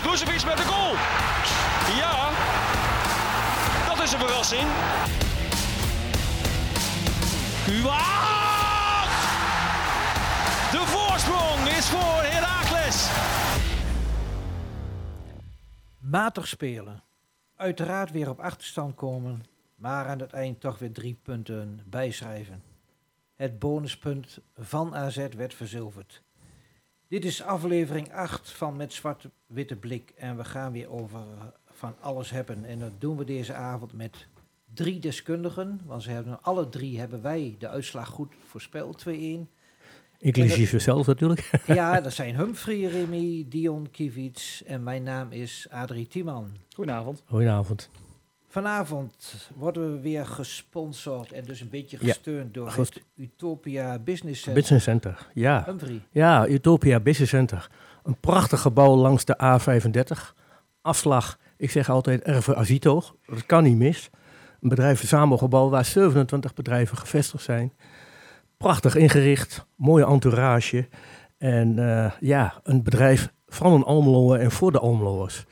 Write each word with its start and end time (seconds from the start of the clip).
Guzevic 0.00 0.44
met 0.44 0.56
de 0.56 0.62
goal. 0.62 0.92
Ja, 1.96 2.30
dat 3.88 4.04
is 4.04 4.12
een 4.12 4.18
verrassing. 4.18 4.68
Kuat! 7.64 9.10
De 10.70 10.82
voorsprong 10.86 11.68
is 11.68 11.88
voor 11.88 12.22
Heracles. 12.22 13.10
Matig 15.98 16.48
spelen. 16.48 17.02
Uiteraard 17.56 18.10
weer 18.10 18.28
op 18.28 18.40
achterstand 18.40 18.94
komen, 18.94 19.44
maar 19.74 20.06
aan 20.06 20.20
het 20.20 20.32
eind 20.32 20.60
toch 20.60 20.78
weer 20.78 20.92
drie 20.92 21.18
punten 21.22 21.82
bijschrijven. 21.86 22.62
Het 23.36 23.58
bonuspunt 23.58 24.38
van 24.58 24.94
AZ 24.94 25.26
werd 25.36 25.54
verzilverd. 25.54 26.22
Dit 27.12 27.24
is 27.24 27.42
aflevering 27.42 28.12
8 28.12 28.50
van 28.50 28.76
Met 28.76 28.92
Zwart-Witte 28.92 29.76
Blik 29.76 30.12
en 30.16 30.36
we 30.36 30.44
gaan 30.44 30.72
weer 30.72 30.90
over 30.90 31.18
eh, 31.18 31.44
van 31.72 31.94
alles 32.00 32.30
hebben. 32.30 32.64
En 32.64 32.78
dat 32.78 32.90
doen 32.98 33.16
we 33.16 33.24
deze 33.24 33.54
avond 33.54 33.92
met 33.92 34.26
drie 34.74 34.98
deskundigen, 34.98 35.80
want 35.86 36.02
ze 36.02 36.10
hebben, 36.10 36.42
alle 36.42 36.68
drie 36.68 36.98
hebben 36.98 37.22
wij 37.22 37.56
de 37.58 37.68
uitslag 37.68 38.08
goed 38.08 38.32
voorspeld, 38.48 39.04
2-1. 39.08 39.10
Inclusief 40.18 40.70
jezelf 40.70 41.06
natuurlijk. 41.06 41.50
Ja, 41.66 42.00
dat 42.00 42.12
zijn 42.12 42.36
Humphrey, 42.36 42.84
Remy, 42.84 43.46
Dion 43.48 43.90
Kiewicz 43.90 44.62
en 44.62 44.82
mijn 44.82 45.02
naam 45.02 45.32
is 45.32 45.66
Adrie 45.70 46.08
Tiemann. 46.08 46.56
Goedenavond. 46.74 47.22
Goedenavond. 47.26 47.90
Vanavond 48.52 49.48
worden 49.56 49.92
we 49.92 50.00
weer 50.00 50.26
gesponsord 50.26 51.32
en 51.32 51.44
dus 51.44 51.60
een 51.60 51.68
beetje 51.70 51.96
Ja, 52.00 52.06
gesteund 52.12 52.54
door 52.54 52.70
goed. 52.70 52.94
het 52.94 53.02
Utopia 53.14 53.98
Business 53.98 54.42
Center. 54.42 54.60
Business 54.60 54.84
Center, 54.84 55.26
ja. 55.34 55.62
Humphrey. 55.66 56.02
Ja, 56.10 56.46
Utopia 56.48 57.00
Business 57.00 57.30
Center. 57.32 57.70
Een 58.02 58.16
prachtig 58.20 58.60
gebouw 58.60 58.94
langs 58.94 59.24
de 59.24 59.36
A35. 59.42 60.34
Afslag, 60.80 61.38
ik 61.56 61.70
zeg 61.70 61.90
altijd 61.90 62.22
Erve 62.22 62.56
Azito. 62.56 63.02
Dat 63.26 63.46
kan 63.46 63.62
niet 63.62 63.76
mis. 63.76 64.10
Een 64.60 64.68
bedrijvenverzamelgebouw 64.68 65.68
waar 65.68 65.84
27 65.84 66.54
bedrijven 66.54 66.96
gevestigd 66.96 67.44
zijn. 67.44 67.72
Prachtig 68.56 68.94
ingericht, 68.94 69.66
mooie 69.76 70.06
entourage. 70.06 70.88
En 71.38 71.78
eh, 71.78 72.12
ja, 72.20 72.60
een 72.62 72.82
bedrijf 72.82 73.32
van 73.46 73.72
een 73.72 73.84
Almeloer 73.84 74.38
en 74.40 74.50
voor 74.50 74.72
de 74.72 74.78
Almeloers. 74.78 75.44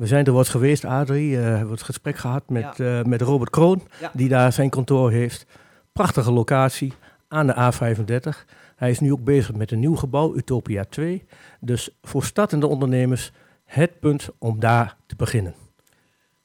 We 0.00 0.06
zijn 0.06 0.24
er 0.24 0.32
wat 0.32 0.48
geweest, 0.48 0.84
Adrie. 0.84 1.36
eh, 1.36 1.42
hebben 1.44 1.70
het 1.70 1.82
gesprek 1.82 2.16
gehad 2.16 2.48
met, 2.48 2.80
eh, 2.80 3.02
met 3.02 3.20
Robert 3.20 3.50
Kroon, 3.50 3.82
Ja. 4.00 4.10
die 4.14 4.28
daar 4.28 4.52
zijn 4.52 4.70
kantoor 4.70 5.10
heeft. 5.10 5.46
Prachtige 5.92 6.32
locatie 6.32 6.92
aan 7.28 7.46
de 7.46 7.54
A35. 7.56 8.46
Hij 8.76 8.90
is 8.90 9.00
nu 9.00 9.12
ook 9.12 9.24
bezig 9.24 9.54
met 9.54 9.70
een 9.70 9.78
nieuw 9.78 9.94
gebouw, 9.96 10.34
Utopia 10.34 10.84
2. 10.84 11.24
Dus 11.60 11.90
voor 12.02 12.24
startende 12.24 12.66
ondernemers 12.66 13.32
het 13.64 14.00
punt 14.00 14.28
om 14.38 14.60
daar 14.60 14.96
te 15.06 15.16
beginnen. 15.16 15.54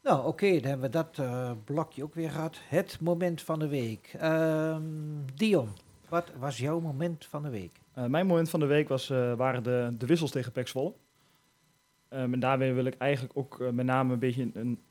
Nou, 0.04 0.26
oké, 0.28 0.52
dan 0.52 0.64
hebben 0.70 0.82
we 0.86 0.90
dat 0.90 1.18
eh, 1.20 1.52
blokje 1.66 2.04
ook 2.04 2.14
weer 2.16 2.32
gehad. 2.32 2.58
Het 2.70 2.98
moment 3.02 3.42
van 3.42 3.60
de 3.60 3.68
week. 3.68 4.16
Ehm, 4.20 4.82
Dion, 5.36 5.70
wat 6.10 6.32
was 6.40 6.58
jouw 6.58 6.80
moment 6.80 7.26
van 7.30 7.44
de 7.44 7.50
week? 7.50 7.80
Eh, 7.94 8.06
mijn 8.06 8.28
moment 8.28 8.50
van 8.50 8.60
de 8.60 8.66
week 8.66 8.88
was, 8.88 9.10
eh, 9.10 9.34
waren 9.34 9.64
de, 9.64 9.90
de 9.98 10.06
wissels 10.06 10.32
tegen 10.32 10.52
Pek 10.52 10.68
Zwolle. 10.68 10.94
Ehm, 12.16 12.34
en 12.34 12.40
daarbij 12.40 12.74
wil 12.74 12.86
ik 12.86 12.96
eigenlijk 12.98 13.38
ook 13.38 13.62
eh, 13.62 13.70
met 13.70 13.86
name 13.86 14.14
een 14.14 14.20
beetje 14.20 14.50
een, 14.54 14.82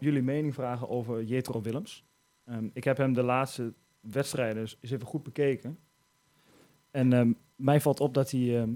jullie 0.00 0.22
mening 0.22 0.54
vragen 0.54 0.88
over 0.88 1.22
Jetro 1.22 1.60
Willems. 1.60 2.04
Ehm, 2.44 2.68
ik 2.72 2.84
heb 2.84 2.96
hem 2.96 3.12
de 3.12 3.22
laatste 3.22 3.72
wedstrijden 4.00 4.60
eens 4.62 4.76
even 4.80 5.06
goed 5.06 5.22
bekeken. 5.22 5.78
En 6.90 7.12
ehm, 7.12 7.32
mij 7.56 7.80
valt 7.80 8.00
op 8.00 8.14
dat 8.14 8.30
hij 8.30 8.68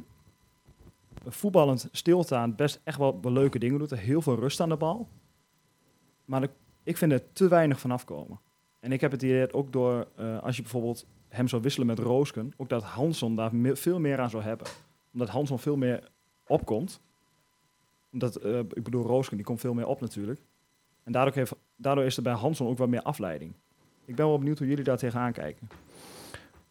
voetballend 1.26 1.88
stilstaan 1.92 2.54
best 2.54 2.80
echt 2.84 2.98
wel, 2.98 3.18
leuke 3.22 3.58
dingen 3.58 3.78
doet. 3.78 3.90
Heel 3.90 4.22
veel 4.22 4.34
rust 4.38 4.60
aan 4.60 4.68
de 4.68 4.76
bal. 4.76 5.08
Maar 6.24 6.42
ik- 6.82 6.96
vind 6.96 7.12
er 7.12 7.32
te 7.32 7.48
weinig 7.48 7.80
van 7.80 7.90
afkomen. 7.90 8.40
En 8.80 8.92
ik 8.92 9.00
heb 9.00 9.10
het 9.10 9.22
idee 9.22 9.52
ook 9.52 9.72
door, 9.72 10.08
eh, 10.16 10.42
als 10.42 10.56
je 10.56 10.62
bijvoorbeeld 10.62 11.06
hem 11.28 11.48
zou 11.48 11.62
wisselen 11.62 11.86
met 11.86 11.98
Roosken, 11.98 12.52
ook 12.56 12.68
dat 12.68 12.82
Hanson 12.82 13.36
daar 13.36 13.50
veel 13.76 14.00
meer 14.00 14.18
aan 14.20 14.30
zou 14.30 14.42
hebben. 14.42 14.66
Omdat 15.12 15.28
Hanson 15.28 15.58
veel 15.58 15.76
meer 15.76 16.10
opkomt. 16.46 17.00
Omdat, 18.14 18.36
eh, 18.36 18.58
ik 18.58 18.82
bedoel, 18.82 19.06
Roosken 19.06 19.36
die 19.36 19.46
komt 19.46 19.60
veel 19.60 19.74
meer 19.74 19.86
op 19.86 20.00
natuurlijk. 20.00 20.40
En 21.04 21.12
daardoor, 21.12 21.34
heeft, 21.34 21.54
daardoor 21.76 22.04
is 22.04 22.16
er 22.16 22.22
bij 22.22 22.32
Hanson 22.32 22.68
ook 22.68 22.78
wat 22.78 22.88
meer 22.88 23.02
afleiding. 23.02 23.52
Ik 24.04 24.14
ben 24.16 24.26
wel 24.26 24.38
benieuwd 24.38 24.58
hoe 24.58 24.66
jullie 24.68 24.84
daar 24.84 24.96
tegenaan 24.96 25.32
kijken. 25.32 25.68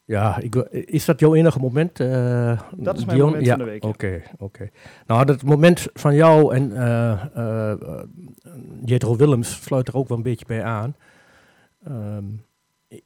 Ja, 0.04 0.38
ik, 0.38 0.54
is 0.70 1.04
dat 1.04 1.20
jouw 1.20 1.34
enige 1.34 1.58
moment? 1.58 2.00
eh, 2.00 2.60
Dat 2.76 2.98
is 2.98 3.04
mijn 3.04 3.16
Dion? 3.16 3.28
moment 3.28 3.46
ja, 3.46 3.56
van 3.56 3.64
de 3.64 3.70
week. 3.70 3.84
Oké, 3.84 4.22
oké. 4.38 4.70
Nou, 5.06 5.24
dat 5.24 5.42
moment 5.42 5.86
van 5.92 6.14
jou 6.14 6.54
en 6.54 6.72
eh 6.76 8.02
Jetro 8.84 9.16
Willems 9.16 9.62
sluit 9.62 9.88
er 9.88 9.96
ook 9.96 10.08
wel 10.08 10.16
een 10.16 10.22
beetje 10.22 10.46
bij 10.46 10.64
aan. 10.64 10.96
Ehm, 11.84 12.24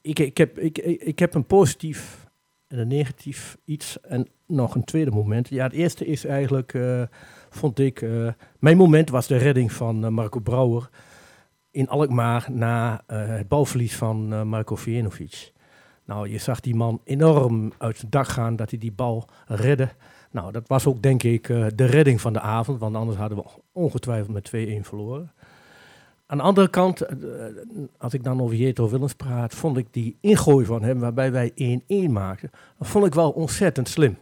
ik, 0.00 0.19
ik, 0.19 0.37
heb, 0.37 0.59
ik, 0.59 0.78
ik, 0.78 1.00
ik 1.03 1.19
heb 1.19 1.34
een 1.34 1.44
positief 1.47 2.27
en 2.66 2.78
een 2.78 2.88
negatief 2.88 3.56
iets 3.65 4.00
en 4.00 4.28
nog 4.47 4.75
een 4.75 4.84
tweede 4.84 5.10
moment. 5.10 5.48
Ja, 5.48 5.65
het 5.65 5.72
eerste 5.72 6.06
is 6.06 6.25
eigenlijk, 6.25 6.72
vond 7.50 7.78
ik, 7.78 8.03
eh, 8.03 8.28
mijn 8.59 8.76
moment 8.76 9.10
was 9.10 9.26
de 9.26 9.36
redding 9.36 9.72
van 9.72 10.04
eh, 10.04 10.10
Marco 10.10 10.41
Brouwer 10.41 10.88
in 11.70 11.88
Alkmaar 11.88 12.47
na 12.50 13.03
eh, 13.06 13.26
het 13.26 13.48
balverlies 13.48 13.97
van 13.97 14.48
Marco 14.48 14.76
Vijenovic. 14.76 15.53
Nou, 16.04 16.28
je 16.28 16.38
zag 16.38 16.60
die 16.60 16.75
man 16.75 17.00
enorm 17.04 17.72
uit 17.78 17.97
zijn 17.97 18.10
dak 18.10 18.28
gaan 18.28 18.56
dat 18.56 18.70
hij 18.70 18.78
die 18.78 18.92
bal 18.92 19.28
redde. 19.47 19.88
Nou, 20.31 20.53
dat 20.53 20.69
was 20.69 20.86
ook 20.86 21.03
denk 21.03 21.22
ik 21.22 21.47
de 21.75 21.84
redding 21.84 22.20
van 22.20 22.32
de 22.32 22.41
avond, 22.41 22.81
want 22.81 22.97
anders 22.97 23.19
hadden 23.19 23.38
we 23.38 23.44
ongetwijfeld 23.72 24.32
met 24.32 24.44
2-1 24.44 24.84
verloren. 24.84 25.32
Aan 26.26 26.36
de 26.36 26.42
andere 26.42 26.69
kant, 26.69 27.06
als 27.98 28.15
ik 28.15 28.25
dan 28.25 28.41
over 28.42 28.56
Jetro 28.56 28.88
Willems 28.88 29.15
praat, 29.15 29.54
vond 29.54 29.76
ik 29.76 29.86
die 29.91 30.16
ingooi 30.20 30.65
van 30.65 30.82
hem, 30.82 30.98
waarbij 30.98 31.32
wij 31.32 31.80
1-1 32.09 32.10
maakten, 32.10 32.50
dat 32.78 32.88
vond 32.88 33.06
ik 33.06 33.15
wel 33.15 33.30
ontzettend 33.30 33.88
slim. 33.88 34.19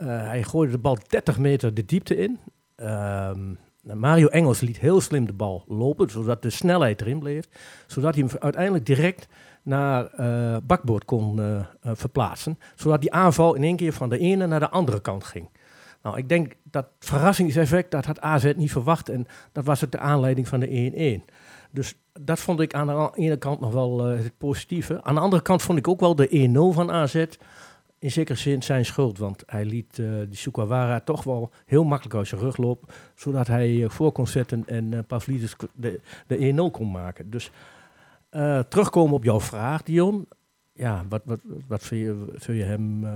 Eh, 0.00 0.06
hij 0.06 0.42
gooide 0.42 0.72
de 0.72 0.78
bal 0.78 0.98
30 1.06 1.38
meter 1.38 1.74
de 1.74 1.84
diepte 1.84 2.16
in. 2.16 2.38
Ehm, 2.76 3.54
Mario 3.82 4.26
Engels 4.26 4.60
liet 4.60 4.78
heel 4.78 5.00
slim 5.00 5.26
de 5.26 5.32
bal 5.32 5.64
lopen, 5.68 6.10
zodat 6.10 6.42
de 6.42 6.50
snelheid 6.50 7.00
erin 7.00 7.18
bleef. 7.18 7.48
Zodat 7.86 8.14
hij 8.14 8.24
hem 8.24 8.38
uiteindelijk 8.40 8.86
direct 8.86 9.28
naar 9.62 10.06
eh 10.06 10.56
bakboord 10.62 11.04
kon 11.04 11.40
eh, 11.40 11.60
verplaatsen. 11.82 12.58
Zodat 12.74 13.00
die 13.00 13.12
aanval 13.12 13.54
in 13.54 13.62
één 13.62 13.76
keer 13.76 13.92
van 13.92 14.08
de 14.08 14.18
ene 14.18 14.46
naar 14.46 14.60
de 14.60 14.70
andere 14.70 15.00
kant 15.00 15.24
ging. 15.24 15.48
Nou, 16.02 16.16
ik 16.16 16.28
denk 16.28 16.56
dat 16.62 16.86
verrassingseffect, 16.98 17.90
dat 17.90 18.04
had 18.04 18.20
AZ 18.20 18.52
niet 18.56 18.72
verwacht. 18.72 19.08
En 19.08 19.26
dat 19.52 19.64
was 19.64 19.80
het 19.80 19.92
de 19.92 19.98
aanleiding 19.98 20.48
van 20.48 20.60
de 20.60 21.22
1-1. 21.26 21.30
Dus 21.70 21.94
dat 22.20 22.40
vond 22.40 22.60
ik 22.60 22.74
aan 22.74 22.86
de 22.86 23.10
ene 23.14 23.36
kant 23.36 23.60
nog 23.60 23.72
wel 23.72 24.04
het 24.04 24.38
positieve. 24.38 25.02
Aan 25.02 25.14
de 25.14 25.20
andere 25.20 25.42
kant 25.42 25.62
vond 25.62 25.78
ik 25.78 25.88
ook 25.88 26.00
wel 26.00 26.14
de 26.14 26.48
1-0 26.72 26.74
van 26.74 26.90
AZ 26.90 27.24
in 28.00 28.10
zekere 28.10 28.38
zin 28.38 28.62
zijn 28.62 28.84
schuld. 28.84 29.18
Want 29.18 29.42
hij 29.46 29.64
liet 29.64 29.98
eh 29.98 30.06
die 30.28 30.36
Sukawara 30.36 31.00
toch 31.00 31.22
wel 31.24 31.50
heel 31.66 31.84
makkelijk 31.84 32.14
uit 32.16 32.28
zijn 32.28 32.40
rug 32.40 32.56
lopen. 32.56 32.88
Zodat 33.14 33.46
hij 33.46 33.82
eh, 33.84 33.90
voor 33.90 34.12
kon 34.12 34.26
zetten 34.26 34.62
en 34.66 34.94
eh 34.94 35.00
Pavlidis 35.06 35.56
de, 35.74 36.00
de 36.26 36.68
1-0 36.68 36.70
kon 36.72 36.90
maken. 36.90 37.30
Dus 37.30 37.50
terugkomen 38.68 39.14
op 39.14 39.24
jouw 39.24 39.40
vraag, 39.40 39.82
Dion. 39.82 40.28
Ja, 40.72 41.04
wat, 41.08 41.22
wat, 41.24 41.40
wat 41.68 41.82
vind, 41.82 42.00
je, 42.00 42.24
vind 42.34 42.58
je 42.58 42.64
hem... 42.64 43.06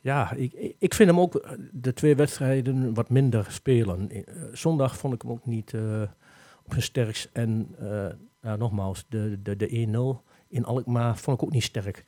ja, 0.00 0.32
ik, 0.32 0.52
ik- 0.78 0.94
vind 0.94 1.08
hem 1.10 1.20
ook 1.20 1.56
de 1.72 1.92
twee 1.92 2.16
wedstrijden 2.16 2.94
wat 2.94 3.10
minder 3.10 3.46
spelen. 3.48 4.10
Zondag 4.52 4.96
vond 4.96 5.14
ik 5.14 5.22
hem 5.22 5.30
ook 5.30 5.46
niet 5.46 5.74
op 6.64 6.70
zijn 6.70 6.82
sterkst. 6.82 7.28
En 7.32 7.76
nou, 8.40 8.58
nogmaals, 8.58 9.04
de, 9.08 9.42
de, 9.42 9.56
de 9.56 10.16
1-0 10.22 10.30
in 10.48 10.64
Alkmaar 10.64 11.16
vond 11.16 11.36
ik 11.36 11.42
ook 11.46 11.52
niet 11.52 11.62
sterk. 11.62 12.04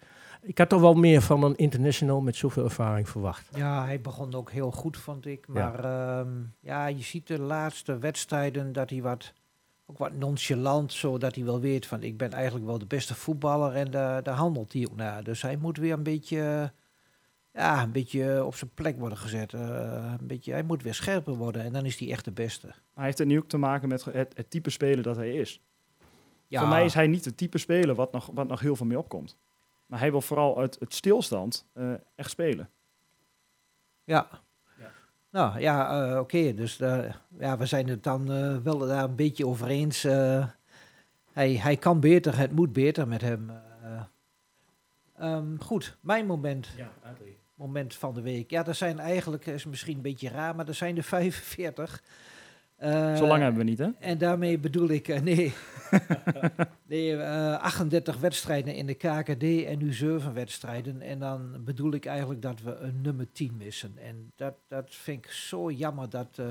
Ik 0.46 0.58
had 0.58 0.68
toch 0.68 0.80
wel 0.80 0.94
meer 0.94 1.22
van 1.22 1.42
een 1.42 1.56
international 1.56 2.20
met 2.20 2.36
zoveel 2.36 2.64
ervaring 2.64 3.08
verwacht. 3.08 3.48
Ja, 3.56 3.84
hij 3.84 4.00
begon 4.00 4.34
ook 4.34 4.50
heel 4.50 4.70
goed, 4.70 4.96
vond 4.96 5.26
ik. 5.26 5.48
Maar 5.48 5.82
ja, 5.82 6.26
ja 6.60 6.86
je 6.86 7.02
ziet 7.02 7.26
de 7.26 7.40
laatste 7.40 7.98
wedstrijden 7.98 8.72
dat 8.72 8.90
hij 8.90 9.02
wat, 9.02 9.32
ook 9.86 9.98
wat 9.98 10.12
nonchalant, 10.12 10.92
zodat 10.92 11.34
hij 11.34 11.44
wel 11.44 11.60
weet 11.60 11.86
van 11.86 12.02
ik 12.02 12.16
ben 12.16 12.32
eigenlijk 12.32 12.66
wel 12.66 12.78
de 12.78 12.86
beste 12.86 13.14
voetballer 13.14 13.74
en 13.74 13.90
daar, 13.90 14.22
daar 14.22 14.34
handelt 14.34 14.72
hij 14.72 14.86
ook 14.90 14.96
naar. 14.96 15.24
Dus 15.24 15.42
hij 15.42 15.56
moet 15.56 15.76
weer 15.76 15.92
een 15.92 16.02
beetje, 16.02 16.72
ja, 17.52 17.82
een 17.82 17.92
beetje 17.92 18.44
op 18.44 18.54
zijn 18.54 18.70
plek 18.74 18.98
worden 18.98 19.18
gezet. 19.18 19.54
Eh, 19.54 20.14
een 20.20 20.26
beetje, 20.26 20.52
hij 20.52 20.62
moet 20.62 20.82
weer 20.82 20.94
scherper 20.94 21.34
worden 21.34 21.62
en 21.62 21.72
dan 21.72 21.84
is 21.84 21.98
hij 21.98 22.10
echt 22.10 22.24
de 22.24 22.32
beste. 22.32 22.66
Maar 22.66 22.76
hij 22.94 23.04
heeft 23.04 23.20
er 23.20 23.26
nu 23.26 23.38
ook 23.38 23.48
te 23.48 23.58
maken 23.58 23.88
met 23.88 24.04
het, 24.04 24.32
het 24.36 24.50
type 24.50 24.70
speler 24.70 25.02
dat 25.02 25.16
hij 25.16 25.34
is. 25.34 25.60
Ja, 26.46 26.60
Voor 26.60 26.68
mij 26.68 26.84
is 26.84 26.94
hij 26.94 27.06
niet 27.06 27.24
het 27.24 27.36
type 27.36 27.58
speler 27.58 27.94
wat 27.94 28.12
nog, 28.12 28.30
wat 28.34 28.48
nog 28.48 28.60
heel 28.60 28.76
veel 28.76 28.86
mee 28.86 28.98
opkomt. 28.98 29.36
Maar 29.94 30.02
hij 30.02 30.12
wil 30.12 30.20
vooral 30.22 30.58
uit 30.58 30.76
het 30.80 30.94
stilstand 30.94 31.66
eh, 31.72 31.92
echt 32.14 32.30
spelen. 32.30 32.70
Ja. 34.04 34.28
Nou 35.30 35.60
ja, 35.60 36.08
eh, 36.12 36.18
oké. 36.18 36.54
dus 36.54 36.76
daar- 36.76 37.20
ja, 37.38 37.56
we 37.58 37.66
zijn 37.66 37.88
het 37.88 38.02
dan 38.02 38.32
eh, 38.32 38.56
wel 38.56 38.78
daar 38.78 39.04
een 39.04 39.14
beetje 39.16 39.46
over 39.46 39.66
eens. 39.68 40.04
eh, 40.04 40.46
hij, 41.32 41.54
hij 41.56 41.76
kan 41.76 42.00
beter, 42.00 42.38
het 42.38 42.52
moet 42.52 42.72
beter 42.72 43.08
met 43.08 43.20
hem. 43.20 43.50
eh. 43.50 44.02
Ehm, 45.16 45.56
goed, 45.58 45.96
mijn 46.00 46.26
moment. 46.26 46.68
moment 47.54 47.94
van 47.94 48.14
de 48.14 48.20
week. 48.22 48.50
Ja, 48.50 48.66
er 48.66 48.74
zijn 48.74 48.98
eigenlijk, 48.98 49.46
is 49.46 49.64
misschien 49.64 49.96
een 49.96 50.02
beetje 50.02 50.28
raar, 50.28 50.54
maar 50.56 50.68
er 50.68 50.74
zijn 50.74 50.96
er 50.96 51.02
45. 51.02 52.02
Eh, 52.84 53.16
Zo 53.16 53.26
lang 53.26 53.42
hebben 53.42 53.64
we 53.64 53.70
niet, 53.70 53.78
hè? 53.78 53.88
En 53.98 54.18
daarmee 54.18 54.58
bedoel 54.58 54.88
ik, 54.88 55.08
eh, 55.08 55.20
nee, 55.20 55.52
nee 56.88 57.16
eh, 57.16 57.58
38 57.58 58.18
wedstrijden 58.18 58.74
in 58.74 58.86
de 58.86 58.94
KKD 58.94 59.64
en 59.64 59.78
nu 59.78 59.92
7 59.92 60.34
wedstrijden. 60.34 61.00
En 61.00 61.18
dan 61.18 61.64
bedoel 61.64 61.92
ik 61.94 62.06
eigenlijk 62.06 62.42
dat 62.42 62.62
we 62.62 62.76
een 62.76 63.00
nummer 63.00 63.26
10 63.32 63.56
missen. 63.56 63.92
En 63.98 64.32
dat, 64.36 64.54
dat 64.68 64.94
vind 64.94 65.24
ik 65.24 65.30
zo 65.30 65.70
jammer 65.70 66.10
dat 66.10 66.38
eh, 66.38 66.46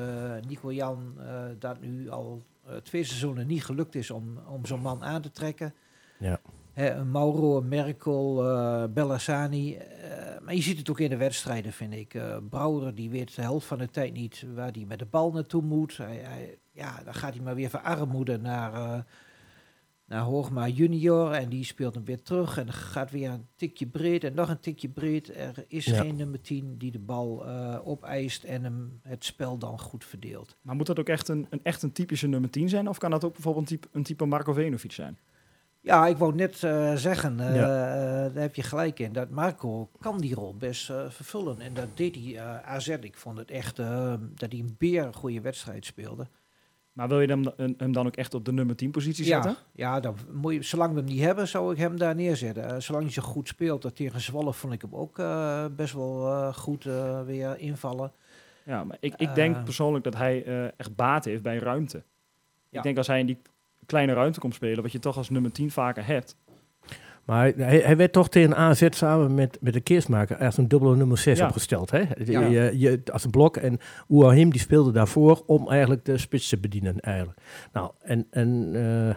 Nico 0.47 0.71
Jan 0.71 1.13
eh, 1.19 1.43
dat 1.59 1.81
nu 1.81 2.09
al 2.09 2.43
eh, 2.67 2.75
twee 2.75 3.03
seizoenen 3.03 3.47
niet 3.47 3.65
gelukt 3.65 3.95
is 3.95 4.11
om, 4.11 4.37
om 4.47 4.65
zo'n 4.65 4.81
man 4.81 5.03
aan 5.03 5.21
te 5.21 5.31
trekken. 5.31 5.73
Ja. 6.17 6.39
Een 6.73 7.11
Mauro, 7.11 7.57
een 7.57 7.67
Merkel, 7.67 8.49
eh 8.49 8.83
Bellassani. 8.93 9.73
eh, 9.75 10.39
maar 10.41 10.55
je 10.55 10.61
ziet 10.61 10.77
het 10.77 10.89
ook 10.89 10.99
in 10.99 11.09
de 11.09 11.17
wedstrijden, 11.17 11.73
vind 11.73 11.93
ik. 11.93 12.13
Eh 12.13 12.37
Brouwer, 12.49 12.95
die 12.95 13.09
weet 13.09 13.35
de 13.35 13.41
helft 13.41 13.65
van 13.67 13.77
de 13.77 13.89
tijd 13.89 14.13
niet 14.13 14.45
waar 14.55 14.71
hij 14.71 14.85
met 14.87 14.99
de 14.99 15.05
bal 15.05 15.31
naartoe 15.31 15.61
moet. 15.61 15.97
Hij, 15.97 16.15
hij- 16.17 16.57
ja, 16.71 17.01
dan 17.03 17.13
gaat 17.13 17.33
hij 17.33 17.43
maar 17.43 17.55
weer 17.55 17.69
van 17.69 17.83
armoede 17.83 18.37
naar, 18.37 18.73
eh 18.73 18.99
naar 20.05 20.21
Hoogma 20.21 20.67
junior. 20.67 21.31
En 21.31 21.49
die 21.49 21.63
speelt 21.65 21.95
hem 21.95 22.05
weer 22.05 22.21
terug. 22.21 22.57
En 22.57 22.65
dan 22.65 22.73
gaat 22.73 23.11
weer 23.11 23.29
een 23.29 23.47
tikje 23.55 23.87
breed 23.87 24.23
en 24.23 24.33
nog 24.35 24.49
een 24.49 24.59
tikje 24.59 24.89
breed. 24.89 25.35
Er 25.35 25.65
is 25.67 25.85
Ja. 25.85 26.01
geen 26.01 26.15
nummer 26.15 26.41
10 26.41 26.77
die 26.77 26.91
de 26.91 26.99
bal 26.99 27.45
eh 27.47 27.87
opeist 27.87 28.43
en 28.43 28.63
hem 28.63 28.99
het 29.01 29.23
spel 29.25 29.57
dan 29.57 29.79
goed 29.79 30.05
verdeelt. 30.05 30.57
Maar 30.61 30.75
moet 30.75 30.85
dat 30.87 30.99
ook 30.99 31.09
echt 31.09 31.27
een, 31.27 31.47
een, 31.49 31.59
echt 31.63 31.83
een 31.83 31.91
typische 31.91 32.27
nummer 32.27 32.49
10 32.49 32.69
zijn? 32.69 32.87
Of 32.89 32.97
kan 32.97 33.11
dat 33.11 33.23
ook 33.23 33.33
bijvoorbeeld 33.33 33.71
een 33.71 33.77
type, 33.79 33.97
een 33.97 34.03
type 34.03 34.25
Marco 34.25 34.53
Venovic 34.53 34.91
zijn? 34.91 35.17
Ja, 35.83 36.07
ik 36.07 36.17
wou 36.17 36.35
net 36.35 36.63
eh, 36.63 36.95
zeggen, 36.95 37.39
eh, 37.39 37.55
Ja. 37.55 37.61
eh, 37.61 38.33
daar 38.33 38.41
heb 38.41 38.55
je 38.55 38.63
gelijk 38.63 38.99
in, 38.99 39.13
dat 39.13 39.29
Marco 39.29 39.89
kan 39.99 40.19
die 40.19 40.35
rol 40.35 40.55
best 40.55 40.85
vervullen. 40.85 41.59
En 41.59 41.73
dat 41.73 41.87
deed 41.97 42.15
hij 42.15 42.39
AZ. 42.65 42.87
Ik 42.87 43.17
vond 43.17 43.37
het 43.37 43.51
echt 43.51 43.75
dat 43.75 44.51
hij 44.51 44.59
een 44.59 44.75
beer 44.77 45.05
een 45.05 45.13
goede 45.13 45.41
wedstrijd 45.41 45.85
speelde. 45.85 46.27
Maar 46.93 47.07
wil 47.07 47.21
je 47.21 47.27
hem, 47.27 47.43
hem, 47.77 47.91
dan 47.91 48.05
ook 48.05 48.15
echt 48.15 48.33
op 48.33 48.45
de 48.45 48.51
nummer 48.51 48.75
10 48.75 48.91
positie 48.91 49.25
zetten? 49.25 49.51
Ja, 49.51 49.57
ja 49.93 49.99
dan 49.99 50.17
moet 50.31 50.53
je, 50.53 50.61
zolang 50.61 50.93
we 50.93 50.99
hem 50.99 51.09
niet 51.09 51.19
hebben, 51.19 51.47
zou 51.47 51.71
ik 51.71 51.77
hem 51.77 51.97
daar 51.97 52.15
neerzetten. 52.15 52.83
Zolang 52.83 53.03
hij 53.03 53.13
zo 53.13 53.21
goed 53.21 53.47
speelt, 53.47 53.81
dat 53.81 53.95
tegen 53.95 54.21
Zwolle 54.21 54.53
vond 54.53 54.73
ik 54.73 54.81
hem 54.81 54.95
ook 54.95 55.21
best 55.75 55.93
wel 55.93 56.53
goed 56.53 56.83
weer 57.25 57.57
invallen. 57.57 58.11
Ja, 58.63 58.83
maar 58.83 58.97
ik, 58.99 59.13
ik 59.17 59.35
denk 59.35 59.63
persoonlijk 59.63 60.03
dat 60.03 60.15
hij 60.15 60.43
echt 60.77 60.95
baat 60.95 61.25
heeft 61.25 61.43
bij 61.43 61.57
ruimte. 61.57 62.03
Ja. 62.69 62.77
Ik 62.77 62.83
denk 62.83 62.97
als 62.97 63.07
hij 63.07 63.19
in 63.19 63.25
die 63.25 63.37
kleine 63.85 64.13
ruimte 64.13 64.39
komt 64.39 64.53
spelen, 64.53 64.83
wat 64.83 64.91
je 64.91 64.99
toch 64.99 65.17
als 65.17 65.29
nummer 65.29 65.51
10 65.51 65.71
vaker 65.71 66.05
hebt. 66.05 66.35
Maar 67.25 67.51
hij, 67.55 67.79
hij, 67.79 67.97
werd 67.97 68.11
toch 68.11 68.29
tegen 68.29 68.55
AZ 68.55 68.87
samen 68.89 69.35
met, 69.35 69.57
met 69.61 69.73
de 69.73 69.79
Keersmaker 69.79 70.37
echt 70.37 70.57
een 70.57 70.67
dubbele 70.67 70.95
nummer 70.95 71.17
6 71.17 71.37
Ja. 71.37 71.47
opgesteld. 71.47 71.91
Hè? 71.91 72.03
Ja. 72.25 72.41
Je, 72.41 72.79
je, 72.79 73.01
als 73.11 73.23
een 73.23 73.31
blok 73.31 73.57
en 73.57 73.79
Ouahim 74.09 74.51
die 74.51 74.59
speelde 74.59 74.91
daarvoor 74.91 75.43
om 75.45 75.69
eigenlijk 75.69 76.05
de 76.05 76.17
spits 76.17 76.49
te 76.49 76.57
bedienen. 76.57 76.99
Eigenlijk. 76.99 77.39
Nou, 77.73 77.91
en, 78.01 78.27
en 78.29 78.69
eh, 78.73 79.15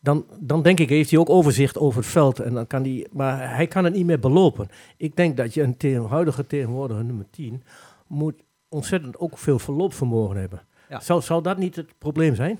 dan, 0.00 0.26
dan 0.40 0.62
denk 0.62 0.80
ik, 0.80 0.88
heeft 0.88 1.10
hij 1.10 1.18
ook 1.18 1.30
overzicht 1.30 1.78
over 1.78 2.00
het 2.00 2.10
veld. 2.10 2.40
En 2.40 2.54
dan 2.54 2.66
kan 2.66 2.82
hij, 2.82 3.06
maar 3.12 3.54
hij 3.54 3.66
kan 3.66 3.84
het 3.84 3.94
niet 3.94 4.06
meer 4.06 4.20
belopen. 4.20 4.68
Ik 4.96 5.16
denk 5.16 5.36
dat 5.36 5.54
je 5.54 5.62
een 5.78 6.06
huidige 6.06 6.46
tegenwoordige 6.46 7.02
nummer 7.02 7.26
10 7.30 7.62
moet 8.06 8.34
ontzettend 8.68 9.18
ook 9.18 9.38
veel 9.38 9.58
verloopvermogen 9.58 10.36
hebben. 10.36 10.62
Ja. 10.88 11.00
Zou, 11.00 11.22
zou 11.22 11.42
dat 11.42 11.58
niet 11.58 11.76
het 11.76 11.98
probleem 11.98 12.34
zijn? 12.34 12.58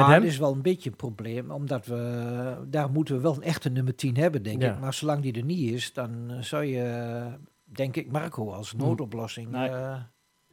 Hem? 0.00 0.20
dat 0.20 0.22
is 0.22 0.38
wel 0.38 0.52
een 0.52 0.62
beetje 0.62 0.90
een 0.90 0.96
probleem, 0.96 1.50
omdat 1.50 1.86
we 1.86 2.56
daar 2.68 2.90
moeten 2.90 3.14
we 3.16 3.20
wel 3.20 3.34
een 3.34 3.42
echte 3.42 3.68
nummer 3.70 3.94
10 3.94 4.16
hebben, 4.16 4.42
denk 4.42 4.62
Ja. 4.62 4.72
ik. 4.72 4.80
Maar 4.80 4.94
zolang 4.94 5.22
die 5.22 5.32
er 5.32 5.44
niet 5.44 5.72
is, 5.72 5.92
dan 5.92 6.30
eh, 6.30 6.40
zou 6.40 6.64
je, 6.64 7.22
denk 7.64 7.96
ik, 7.96 8.10
Marco 8.12 8.50
als 8.52 8.72
noodoplossing 8.74 9.50
Nou, 9.50 9.70
eh, 9.70 10.00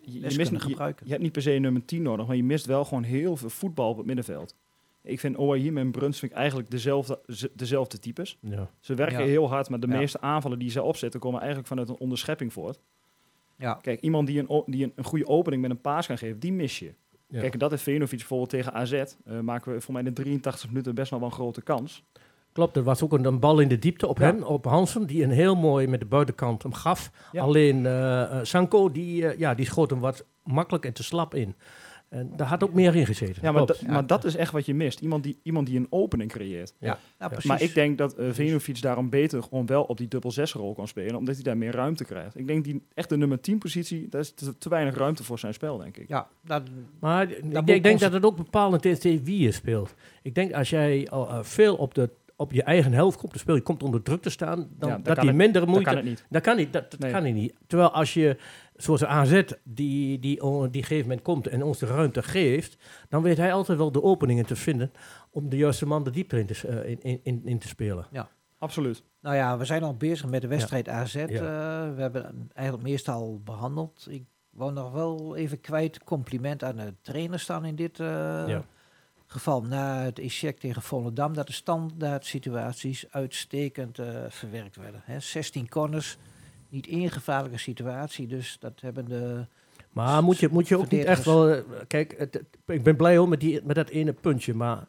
Je, 0.01 0.13
je, 0.13 0.37
mist, 0.37 0.51
je, 0.51 0.59
gebruiken. 0.59 1.05
je 1.05 1.11
hebt 1.11 1.23
niet 1.23 1.31
per 1.31 1.41
se 1.41 1.51
een 1.53 1.61
nummer 1.61 1.85
10 1.85 2.01
nodig, 2.01 2.27
maar 2.27 2.35
je 2.35 2.43
mist 2.43 2.65
wel 2.65 2.85
gewoon 2.85 3.03
heel 3.03 3.35
veel 3.37 3.49
voetbal 3.49 3.89
op 3.89 3.97
het 3.97 4.05
middenveld. 4.05 4.55
Ik 5.01 5.19
vind 5.19 5.37
Oahim 5.37 5.77
en 5.77 5.91
Bruns 5.91 6.19
vind 6.19 6.31
ik 6.31 6.37
eigenlijk 6.37 6.69
dezelfde, 6.71 7.19
dezelfde 7.53 7.99
types. 7.99 8.37
Ja. 8.41 8.69
Ze 8.79 8.93
werken 8.93 9.19
Ja. 9.19 9.25
heel 9.25 9.49
hard, 9.49 9.69
maar 9.69 9.79
de 9.79 9.87
Ja. 9.87 9.97
meeste 9.97 10.21
aanvallen 10.21 10.59
die 10.59 10.69
ze 10.69 10.81
opzetten 10.83 11.19
komen 11.19 11.37
eigenlijk 11.39 11.67
vanuit 11.69 11.89
een 11.89 11.97
onderschepping 11.99 12.53
voort. 12.53 12.79
ja. 13.57 13.73
Kijk, 13.73 13.99
iemand 14.01 14.27
die, 14.27 14.39
een, 14.47 14.63
die 14.65 14.83
een, 14.83 14.91
een 14.95 15.03
goede 15.03 15.27
opening 15.27 15.61
met 15.61 15.71
een 15.71 15.81
paas 15.81 16.07
kan 16.07 16.17
geven, 16.17 16.39
die 16.39 16.53
mis 16.53 16.79
je. 16.79 16.93
Ja. 17.29 17.39
Kijk, 17.39 17.59
dat 17.59 17.69
heeft 17.71 17.83
Venovic 17.83 18.17
bijvoorbeeld 18.17 18.49
tegen 18.49 18.73
AZ. 18.73 18.91
eh, 18.93 19.39
maken 19.39 19.73
we 19.73 19.81
voor 19.81 19.93
mij 19.93 20.03
in 20.03 20.13
de 20.13 20.21
83 20.23 20.67
minuten 20.69 20.95
best 20.95 21.09
wel 21.09 21.19
wel 21.19 21.27
een 21.29 21.33
grote 21.35 21.61
kans. 21.61 22.03
Klopt, 22.51 22.75
er 22.75 22.83
was 22.83 23.03
ook 23.03 23.13
een, 23.13 23.25
een 23.25 23.39
bal 23.39 23.59
in 23.59 23.67
de 23.67 23.79
diepte 23.79 24.07
op 24.07 24.17
Ja. 24.17 24.25
hem, 24.25 24.43
op 24.43 24.65
Hansen, 24.65 25.05
die 25.07 25.23
een 25.23 25.31
heel 25.31 25.55
mooi 25.55 25.87
met 25.87 25.99
de 25.99 26.05
buitenkant 26.05 26.63
hem 26.63 26.73
gaf. 26.73 27.11
Ja. 27.31 27.41
Alleen 27.41 27.85
eh, 27.85 28.39
Sanko, 28.43 28.91
die, 28.91 29.37
ja, 29.37 29.53
die 29.53 29.65
schoot 29.65 29.89
hem 29.89 29.99
wat 29.99 30.25
makkelijk 30.43 30.85
en 30.85 30.93
te 30.93 31.03
slap 31.03 31.35
in. 31.35 31.55
En 32.09 32.31
daar 32.35 32.47
had 32.47 32.63
ook 32.63 32.73
meer 32.73 32.95
in 32.95 33.05
gezeten. 33.05 33.35
Ja, 33.41 33.51
maar, 33.51 33.65
da- 33.65 33.73
maar 33.87 34.07
dat 34.07 34.23
is 34.25 34.35
echt 34.35 34.51
wat 34.51 34.65
je 34.65 34.73
mist. 34.73 34.99
Iemand 34.99 35.23
die, 35.23 35.39
iemand 35.43 35.67
die 35.67 35.77
een 35.79 35.87
opening 35.89 36.31
creëert. 36.31 36.73
Ja. 36.79 36.97
precies. 37.17 37.45
Maar 37.45 37.61
ik 37.61 37.73
denk 37.73 37.97
dat 37.97 38.13
eh 38.15 38.27
Venovic 38.31 38.81
daarom 38.81 39.09
beter 39.09 39.43
gewoon 39.43 39.65
wel 39.65 39.83
op 39.83 39.97
die 39.97 40.07
dubbel 40.07 40.31
6 40.31 40.53
rol 40.53 40.73
kan 40.73 40.87
spelen, 40.87 41.15
omdat 41.15 41.35
hij 41.35 41.43
daar 41.43 41.57
meer 41.57 41.71
ruimte 41.75 42.03
krijgt. 42.05 42.37
Ik 42.37 42.47
denk 42.47 42.63
die 42.63 42.83
echt 42.93 43.09
de 43.09 43.17
nummer 43.17 43.39
10 43.41 43.57
positie, 43.57 44.07
daar 44.09 44.21
is 44.21 44.31
te, 44.33 44.57
te 44.57 44.69
weinig 44.69 44.95
ruimte 44.95 45.23
voor 45.23 45.39
zijn 45.39 45.53
spel, 45.53 45.77
denk 45.77 45.97
ik. 45.97 46.07
ja, 46.07 46.27
dat, 46.45 46.63
Maar 46.99 47.29
ik 47.31 47.83
denk, 47.83 47.99
dat 47.99 48.13
het 48.13 48.23
ook 48.25 48.37
bepalend 48.37 48.85
is 48.85 48.99
wie 49.03 49.39
je 49.39 49.51
speelt. 49.51 49.93
Ik 50.21 50.35
denk 50.35 50.53
als 50.53 50.69
jij 50.69 51.07
al, 51.09 51.29
eh, 51.29 51.39
veel 51.43 51.75
op, 51.75 51.93
de, 51.93 52.09
op 52.35 52.51
je 52.51 52.63
eigen 52.63 52.93
helft 52.93 53.17
komt 53.17 53.31
te 53.33 53.39
spelen, 53.39 53.57
je 53.57 53.63
komt 53.65 53.83
onder 53.83 54.01
druk 54.01 54.21
te 54.21 54.29
staan, 54.29 54.67
dan, 54.77 54.89
Ja, 54.89 54.95
dat 54.95 55.03
kan 55.05 55.15
die 55.15 55.25
het- 55.27 55.35
minder 55.35 55.61
Dat 55.61 55.69
moeite... 55.69 55.85
kan 55.89 55.97
het 55.97 56.05
niet. 56.05 56.25
Dat 56.29 56.41
kan 56.41 56.57
niet, 56.57 56.73
dat, 56.73 56.91
dat 56.91 56.99
Nee. 56.99 57.11
kan 57.11 57.21
hij 57.21 57.31
niet. 57.31 57.53
Terwijl 57.67 57.91
als 57.91 58.13
je, 58.13 58.37
zoals 58.81 59.03
AZ, 59.05 59.41
die, 59.63 60.19
die, 60.19 60.43
op 60.43 60.73
die 60.73 60.81
gegeven 60.83 61.07
moment 61.07 61.21
komt 61.25 61.47
en 61.47 61.63
ons 61.63 61.79
de 61.79 61.85
ruimte 61.85 62.23
geeft, 62.23 62.77
dan 63.09 63.21
weet 63.21 63.37
hij 63.37 63.53
altijd 63.53 63.77
wel 63.77 63.91
de 63.91 64.03
openingen 64.03 64.45
te 64.45 64.55
vinden 64.55 64.91
om 65.31 65.49
de 65.49 65.57
juiste 65.57 65.85
man 65.85 66.03
de 66.03 66.09
diepte 66.11 66.39
in 66.39 66.45
te, 66.45 66.67
eh, 66.67 66.89
in, 67.01 67.19
in, 67.23 67.41
in, 67.45 67.59
te 67.59 67.67
spelen. 67.67 68.07
Absoluut. 68.57 69.03
nou 69.21 69.35
ja, 69.35 69.57
we 69.57 69.65
zijn 69.65 69.83
al 69.83 69.95
bezig 69.95 70.29
met 70.29 70.41
de 70.41 70.47
wedstrijd 70.47 70.89
AZ. 70.89 71.13
Ja. 71.13 71.25
eh, 71.27 71.95
we 71.95 72.01
hebben 72.01 72.23
hem 72.23 72.47
eigenlijk 72.53 72.87
meestal 72.89 73.41
behandeld. 73.43 74.07
Ik 74.09 74.23
wou 74.49 74.71
nog 74.73 74.91
wel 74.91 75.35
even 75.35 75.61
kwijt, 75.61 76.03
compliment 76.03 76.63
aan 76.63 76.75
de 76.75 76.93
trainer 77.01 77.39
staan 77.39 77.65
in 77.65 77.75
dit 77.75 77.99
eh, 77.99 78.07
Ja. 78.47 78.63
geval. 79.25 79.61
Na 79.61 80.01
het 80.01 80.19
eject 80.19 80.59
tegen 80.59 80.81
Volendam, 80.81 81.33
dat 81.33 81.47
de 81.47 81.53
standaard 81.53 82.25
situaties 82.25 83.05
uitstekend 83.11 83.99
verwerkt 84.29 84.75
werden. 84.75 85.01
Hè. 85.03 85.19
16 85.19 85.69
corners, 85.69 86.17
niet 86.69 86.87
één 86.87 87.09
gevaarlijke 87.09 87.57
situatie, 87.57 88.27
dus 88.27 88.57
dat 88.59 88.81
hebben 88.81 89.05
de... 89.05 89.45
Maar 89.89 90.23
moet 90.23 90.37
je, 90.37 90.47
moet 90.51 90.67
je 90.67 90.77
ook 90.77 90.89
niet 90.89 91.05
echt 91.05 91.25
wel... 91.25 91.49
eh, 91.49 91.61
Kijk, 91.87 92.15
het, 92.17 92.43
ik 92.65 92.83
ben 92.83 92.95
blij 92.95 93.17
hoor 93.17 93.29
met, 93.29 93.39
die, 93.39 93.61
met 93.63 93.75
dat 93.75 93.89
ene 93.89 94.13
puntje, 94.13 94.53
maar 94.53 94.87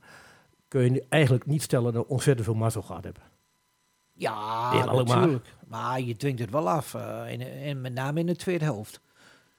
kun 0.68 0.82
je 0.82 0.90
nu 0.90 1.02
eigenlijk 1.08 1.46
niet 1.46 1.62
stellen 1.62 1.92
dat 1.92 2.06
we 2.06 2.12
ontzettend 2.12 2.46
veel 2.46 2.56
mazzel 2.56 2.82
gehad 2.82 3.04
hebben. 3.04 3.22
Ja, 4.12 4.72
Eerlijk 4.72 5.08
maar. 5.08 5.18
natuurlijk. 5.18 5.54
Maar. 5.68 6.00
je 6.00 6.16
dwingt 6.16 6.40
het 6.40 6.50
wel 6.50 6.70
af, 6.70 6.94
eh, 6.94 7.22
in, 7.28 7.40
in, 7.40 7.80
met 7.80 7.94
name 7.94 8.20
in 8.20 8.26
de 8.26 8.36
tweede 8.36 8.64
helft. 8.64 9.00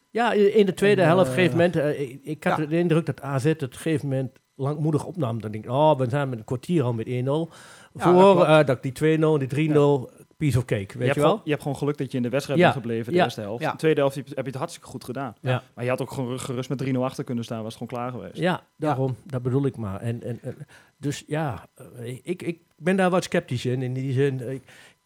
Ja, 0.10 0.32
in 0.32 0.56
in 0.56 0.66
de 0.66 0.74
tweede 0.74 1.02
En, 1.02 1.08
helft, 1.08 1.26
een 1.26 1.32
eh, 1.32 1.36
gegeven 1.44 1.58
moment, 1.58 2.00
ik, 2.00 2.20
ik 2.24 2.44
had 2.44 2.58
ja. 2.58 2.66
de 2.66 2.78
indruk 2.78 3.06
dat 3.06 3.22
AZ 3.22 3.44
het 3.44 3.78
gegeven 3.78 4.08
moment 4.08 4.40
langmoedig 4.56 5.06
opnam. 5.06 5.42
Dan 5.42 5.52
denk 5.52 5.64
ik, 5.64 5.72
oh, 5.72 5.98
we 5.98 6.10
zijn 6.10 6.30
met 6.30 6.40
een 6.40 6.46
kwartier 6.46 6.84
al 6.84 6.94
met 6.94 7.08
1-0. 7.08 7.12
dat 7.24 7.50
Voor 7.94 8.46
dat 8.66 8.86
ik 8.86 8.96
die 8.96 9.18
2-0 9.18 9.22
en 9.22 9.48
die 9.48 9.70
3-0, 9.70 10.21
piece 10.42 10.58
of 10.58 10.66
cake, 10.66 10.98
weet 10.98 11.14
je, 11.14 11.20
wel? 11.20 11.30
Gewoon, 11.30 11.42
je 11.44 11.50
hebt 11.50 11.62
gewoon 11.62 11.78
geluk 11.78 11.98
dat 11.98 12.12
je 12.12 12.18
in 12.18 12.24
de 12.24 12.30
wedstrijd 12.30 12.60
Ja. 12.60 12.66
bent 12.72 12.80
gebleven, 12.82 13.12
de 13.12 13.18
Ja. 13.18 13.24
eerste 13.24 13.42
helft. 13.42 13.64
Ja. 13.64 13.72
De 13.72 13.78
tweede 13.78 14.00
helft 14.00 14.16
heb 14.16 14.28
je 14.28 14.34
het 14.44 14.56
hartstikke 14.56 14.88
goed 14.90 15.04
gedaan. 15.04 15.36
Ja. 15.42 15.64
Maar 15.76 15.84
je 15.84 15.90
had 15.90 16.02
ook 16.02 16.12
gewoon 16.12 16.40
gerust 16.40 16.70
met 16.70 16.78
3-0 16.78 17.04
achter 17.04 17.24
kunnen 17.24 17.44
staan, 17.44 17.64
was 17.64 17.74
het 17.74 17.84
gewoon 17.84 18.02
klaar 18.02 18.12
geweest. 18.12 18.38
Ja, 18.38 18.64
daarom, 18.78 19.16
dat 19.24 19.42
bedoel 19.42 19.66
ik 19.66 19.78
maar. 19.78 20.02
En, 20.02 20.24
en, 20.24 20.40
en- 20.42 20.58
dus 20.98 21.24
ja, 21.28 21.66
eh, 21.98 22.20
ik, 22.24 22.42
ik 22.42 22.60
ben 22.78 22.96
daar 22.96 23.10
wat 23.10 23.24
sceptisch 23.24 23.66
in. 23.66 23.82
In 23.82 23.94
die 23.94 24.14
zin, 24.14 24.42
eh, 24.42 24.52
ik 24.52 24.64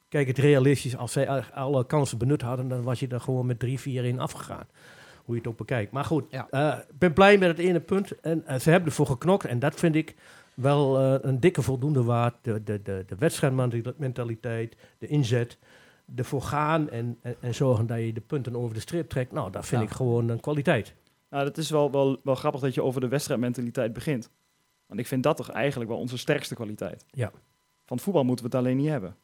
kijk 0.09 0.27
het 0.27 0.37
realistisch. 0.37 0.97
Als 0.97 1.11
zij 1.11 1.27
alle 1.53 1.85
kansen 1.85 2.17
benut 2.17 2.41
hadden, 2.41 2.67
dan 2.67 2.83
was 2.83 2.99
je 2.99 3.07
er 3.07 3.21
gewoon 3.21 3.45
met 3.45 3.59
3-4 3.59 4.05
in 4.05 4.19
afgegaan. 4.19 4.67
Hoe 5.25 5.35
je 5.35 5.41
het 5.41 5.49
ook 5.49 5.57
bekijkt. 5.57 5.91
Maar 5.91 6.05
goed, 6.05 6.25
Ja. 6.29 6.47
eh, 6.49 6.79
ik 6.89 6.99
ben 6.99 7.13
blij 7.13 7.37
met 7.37 7.47
het 7.49 7.59
ene 7.59 7.79
punt. 7.79 8.19
En 8.19 8.45
eh, 8.47 8.59
ze 8.59 8.69
hebben 8.69 8.89
ervoor 8.89 9.05
geknokt. 9.05 9.45
En 9.45 9.59
dat 9.59 9.75
vind 9.79 9.95
ik 9.95 10.15
wel 10.55 10.99
eh, 10.99 11.15
een 11.21 11.39
dikke 11.39 11.61
voldoende 11.61 12.03
waard. 12.03 12.35
De, 12.41 12.63
de, 12.63 12.81
de, 12.81 13.03
de 13.07 13.15
wedstrijdmentaliteit, 13.15 14.75
de 14.97 15.07
inzet. 15.07 15.57
Ervoor 16.15 16.41
gaan 16.41 16.89
en, 16.89 17.17
en, 17.21 17.35
en 17.39 17.55
zorgen 17.55 17.87
dat 17.87 17.97
je 17.99 18.13
de 18.13 18.21
punten 18.21 18.55
over 18.55 18.73
de 18.73 18.79
streep 18.79 19.09
trekt. 19.09 19.31
Nou, 19.31 19.51
dat 19.51 19.65
vind 19.65 19.81
Ja. 19.81 19.87
ik 19.87 19.93
gewoon 19.93 20.29
een 20.29 20.39
kwaliteit. 20.39 20.93
Nou, 21.29 21.43
dat 21.43 21.57
is 21.57 21.69
wel, 21.69 21.91
wel, 21.91 22.19
wel 22.23 22.35
grappig 22.35 22.61
dat 22.61 22.73
je 22.73 22.83
over 22.83 23.01
de 23.01 23.07
wedstrijdmentaliteit 23.07 23.93
begint. 23.93 24.29
Want 24.87 24.99
ik 24.99 25.07
vind 25.07 25.23
dat 25.23 25.37
toch 25.37 25.49
eigenlijk 25.49 25.89
wel 25.89 25.99
onze 25.99 26.17
sterkste 26.17 26.55
kwaliteit. 26.55 27.05
Ja. 27.09 27.29
Van 27.85 27.95
het 27.97 28.01
voetbal 28.01 28.23
moeten 28.23 28.45
we 28.45 28.51
het 28.55 28.65
alleen 28.65 28.77
niet 28.77 28.87
hebben. 28.89 29.15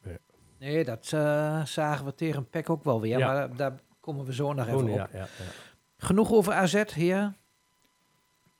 Nee, 0.58 0.84
dat 0.84 1.10
eh, 1.14 1.64
zagen 1.64 2.04
we 2.04 2.14
tegen 2.14 2.48
PEC 2.50 2.70
ook 2.70 2.84
wel 2.84 3.00
weer. 3.00 3.18
Ja. 3.18 3.26
Maar 3.26 3.56
daar 3.56 3.80
komen 4.00 4.24
we 4.24 4.34
zo 4.34 4.52
nog 4.52 4.66
even 4.66 4.82
op. 4.82 4.88
ja, 4.88 5.08
ja, 5.12 5.18
ja. 5.18 5.26
Genoeg 5.96 6.32
over 6.32 6.52
AZ, 6.52 6.82
heer. 6.94 7.32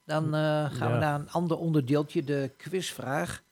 Dan 0.04 0.34
eh, 0.34 0.72
gaan 0.72 0.92
we 0.92 0.98
naar 0.98 1.20
een 1.20 1.30
ander 1.30 1.58
onderdeeltje, 1.58 2.24
de 2.24 2.52
quizvraag. 2.56 3.42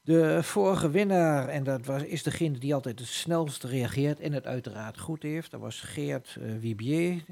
De 0.00 0.42
vorige 0.42 0.90
winnaar, 0.90 1.48
en 1.48 1.64
dat 1.64 1.86
was, 1.86 2.02
is 2.02 2.22
degene 2.22 2.58
die 2.58 2.74
altijd 2.74 2.98
het 2.98 3.08
snelst 3.08 3.64
reageert 3.64 4.20
en 4.20 4.32
het 4.32 4.46
uiteraard 4.46 4.98
goed 4.98 5.22
heeft, 5.22 5.50
dat 5.50 5.60
was 5.60 5.80
Geert 5.80 6.36
eh 6.40 6.56
Wibier. 6.58 7.24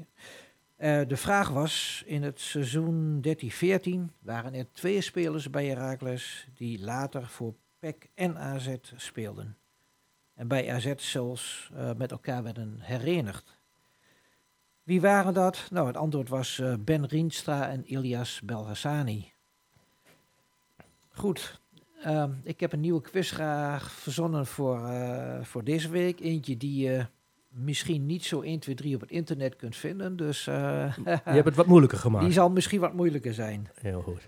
Eh, 0.75 1.01
de 1.07 1.17
vraag 1.17 1.49
was, 1.49 2.03
in 2.05 2.23
het 2.23 2.39
seizoen 2.39 3.21
13-14 3.21 4.13
waren 4.19 4.53
er 4.53 4.71
twee 4.71 5.01
spelers 5.01 5.49
bij 5.49 5.65
Heracles 5.65 6.47
die 6.53 6.79
later 6.79 7.27
voor 7.27 7.53
PEC 7.79 8.09
en 8.13 8.37
AZ 8.37 8.75
speelden. 8.95 9.57
En 10.33 10.47
bij 10.47 10.73
AZ 10.73 10.93
zelfs 10.95 11.71
met 11.97 12.11
elkaar 12.11 12.43
werden 12.43 12.77
herenigd. 12.79 13.54
Wie 14.85 15.01
waren 15.01 15.33
dat? 15.33 15.67
Nou, 15.71 15.87
het 15.87 15.97
antwoord 15.97 16.29
was 16.29 16.59
eh, 16.59 16.73
Ben 16.79 17.05
Rienstra 17.05 17.69
en 17.69 17.93
Ilias 17.93 18.41
Belhassani. 18.43 19.31
Goed, 21.11 21.61
ehm, 22.01 22.31
ik 22.43 22.59
heb 22.59 22.73
een 22.73 22.79
nieuwe 22.79 23.01
quiz 23.01 23.31
graag 23.31 23.91
verzonnen 23.91 24.45
voor, 24.45 24.85
eh, 24.85 25.43
voor 25.43 25.63
deze 25.63 25.89
week. 25.89 26.19
Eentje 26.19 26.57
die 26.57 26.83
je 26.83 27.05
misschien 27.49 28.05
niet 28.05 28.25
zo 28.25 28.41
1, 28.41 28.59
2, 28.59 28.75
3 28.75 28.95
op 28.95 29.01
het 29.01 29.11
internet 29.11 29.55
kunt 29.55 29.75
vinden. 29.75 30.15
Dus 30.15 30.47
eh, 30.47 30.95
Je 31.05 31.19
hebt 31.23 31.45
het 31.45 31.55
wat 31.55 31.67
moeilijker 31.67 31.97
gemaakt. 31.97 32.23
die 32.25 32.33
zal 32.33 32.49
misschien 32.49 32.79
wat 32.79 32.93
moeilijker 32.93 33.33
zijn. 33.33 33.69
Heel 33.81 34.01
goed. 34.01 34.27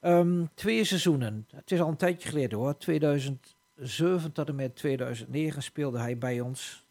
Ehm, 0.00 0.44
twee 0.54 0.84
seizoenen. 0.84 1.46
Het 1.54 1.70
is 1.70 1.80
al 1.80 1.88
een 1.88 1.96
tijdje 1.96 2.28
geleden 2.28 2.58
hoor. 2.58 2.76
2007 2.76 4.32
tot 4.32 4.48
en 4.48 4.54
met 4.54 4.76
2009 4.76 5.62
speelde 5.62 5.98
hij 5.98 6.18
bij 6.18 6.40
ons. 6.40 6.88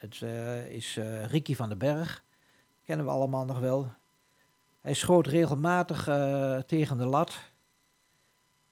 Het 0.00 0.22
eh, 0.22 0.66
is 0.66 0.96
eh, 0.96 1.24
Ricky 1.24 1.54
van 1.54 1.68
den 1.68 1.78
Berg. 1.78 2.24
Kennen 2.84 3.06
we 3.06 3.12
allemaal 3.12 3.44
nog 3.44 3.58
wel. 3.58 3.92
Hij 4.80 4.94
schoot 4.94 5.26
regelmatig 5.26 6.08
eh, 6.08 6.58
tegen 6.58 6.98
de 6.98 7.04
lat. 7.04 7.38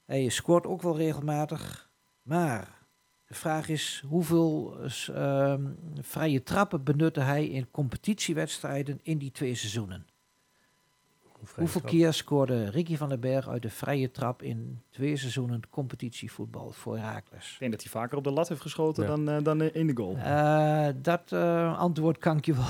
Hij 0.05 0.29
scoort 0.29 0.67
ook 0.67 0.83
wel 0.83 0.97
regelmatig. 0.97 1.91
Maar 2.23 2.87
de 3.27 3.35
vraag 3.35 3.69
is 3.69 4.05
hoeveel 4.07 4.77
ehm, 5.07 5.67
vrije 6.01 6.43
trappen 6.43 6.85
benutte 6.85 7.21
hij 7.21 7.47
in 7.49 7.71
competitiewedstrijden 7.71 9.01
in 9.03 9.19
die 9.19 9.31
twee 9.31 9.55
seizoenen? 9.55 10.07
Hoeveel 11.55 11.81
keer 11.81 12.13
scoorde 12.13 12.71
Ricky 12.71 12.97
van 12.97 13.09
den 13.09 13.21
Berg 13.21 13.49
uit 13.49 13.63
de 13.63 13.71
vrije 13.71 14.11
trap 14.11 14.43
in 14.43 14.81
twee 14.91 15.17
seizoenen 15.17 15.61
competitievoetbal 15.71 16.71
voor 16.71 16.97
Heracles? 16.99 17.53
Ik 17.53 17.59
denk 17.59 17.73
dat 17.73 17.83
hij 17.83 17.91
vaker 17.91 18.17
op 18.19 18.25
de 18.25 18.31
lat 18.31 18.49
heeft 18.49 18.61
geschoten 18.61 19.03
Ja. 19.03 19.09
dan, 19.09 19.29
eh, 19.29 19.43
dan 19.43 19.63
in 19.63 19.87
de 19.87 19.97
goal. 19.97 20.17
Eh, 20.17 20.87
dat 21.03 21.23
eh, 21.33 21.79
antwoord 21.79 22.19
kan 22.19 22.37
ik 22.37 22.45
je 22.47 22.55
wel 22.55 22.65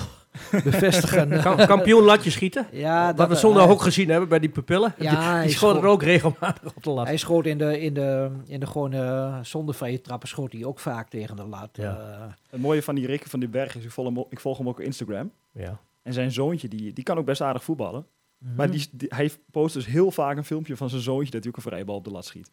bevestigen. 0.71 1.41
Kam- 1.43 1.57
kampioen 1.57 2.03
latje 2.03 2.31
schieten. 2.31 2.67
ja, 2.73 3.07
Wat 3.07 3.17
dat, 3.17 3.29
we 3.29 3.35
zondag 3.35 3.65
eh, 3.65 3.71
ook 3.71 3.83
gezien 3.83 4.09
hebben 4.09 4.29
bij 4.29 4.39
die 4.39 4.49
pupillen. 4.51 4.95
Ja, 4.99 5.11
die 5.11 5.19
hij 5.19 5.43
die 5.43 5.53
schoten 5.53 5.77
er 5.77 5.83
schoot- 5.83 5.93
ook 5.95 6.03
regelmatig 6.03 6.75
op 6.75 6.83
de 6.83 6.91
lat. 6.91 7.07
Hij 7.07 7.17
schoot 7.17 7.47
in 7.47 7.59
de, 7.59 7.81
in 7.81 7.95
de, 7.95 8.31
in 8.47 8.61
de 8.61 8.67
gewone 8.67 9.39
zonder 9.43 9.75
vrije 9.75 10.01
trappen 10.01 10.29
schoot 10.29 10.53
hij 10.53 10.65
ook 10.65 10.79
vaak 10.79 11.09
tegen 11.09 11.37
de 11.37 11.45
lat. 11.47 11.69
Ja. 11.73 11.99
Eh, 11.99 12.27
Het 12.51 12.61
mooie 12.61 12.83
van 12.83 12.95
die 12.95 13.07
Rikke 13.07 13.29
van 13.29 13.41
den 13.41 13.51
Berg 13.51 13.77
is, 13.77 13.85
ik 13.85 13.91
volg 13.91 14.07
hem, 14.09 14.19
ook- 14.19 14.33
ik 14.33 14.41
volg 14.41 14.59
hem 14.59 14.69
ook 14.69 14.79
op 14.79 14.85
Instagram. 14.85 15.31
Ja. 15.53 15.79
En 16.03 16.13
zijn 16.13 16.33
zoontje, 16.33 16.69
die, 16.69 16.93
die 16.93 17.05
kan 17.05 17.19
ook 17.19 17.25
best 17.25 17.41
aardig 17.41 17.65
voetballen. 17.65 18.07
Mhm. 18.39 18.55
Maar 18.55 18.71
die, 18.71 18.89
die- 18.93 19.09
hij 19.15 19.31
post 19.51 19.75
dus 19.75 19.87
heel 19.87 20.11
vaak 20.11 20.37
een 20.37 20.45
filmpje 20.45 20.77
van 20.77 20.89
zijn 20.91 21.03
zoontje 21.03 21.31
dat 21.31 21.41
hij 21.41 21.51
ook 21.51 21.57
een 21.57 21.63
vrije 21.63 21.85
bal 21.85 21.97
op 21.97 22.05
de 22.05 22.11
lat 22.11 22.25
schiet. 22.25 22.51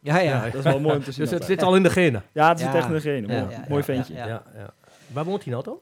ja, 0.00 0.18
ja. 0.18 0.22
Ja, 0.44 0.44
Dat 0.44 0.54
is 0.54 0.62
wel 0.62 0.80
mooi 0.80 0.96
om 0.96 1.02
te 1.02 1.12
zien. 1.12 1.22
Dus 1.24 1.32
het 1.32 1.44
zit 1.44 1.62
al 1.62 1.76
in 1.76 1.82
de 1.82 1.90
genen. 1.90 2.22
Ja, 2.32 2.48
het 2.48 2.58
zit 2.60 2.68
Ja. 2.68 2.74
echt 2.76 2.86
in 2.86 2.92
degene. 2.92 3.26
Ja, 3.32 3.40
Mooi, 3.42 3.50
ja, 3.54 3.58
mooi 3.68 3.78
ja, 3.78 3.82
ventje. 3.94 4.14
ja. 4.14 4.26
Ja. 4.26 4.42
Ja, 4.54 4.74
Waar 5.12 5.24
woont 5.24 5.44
hij 5.44 5.52
nou? 5.52 5.78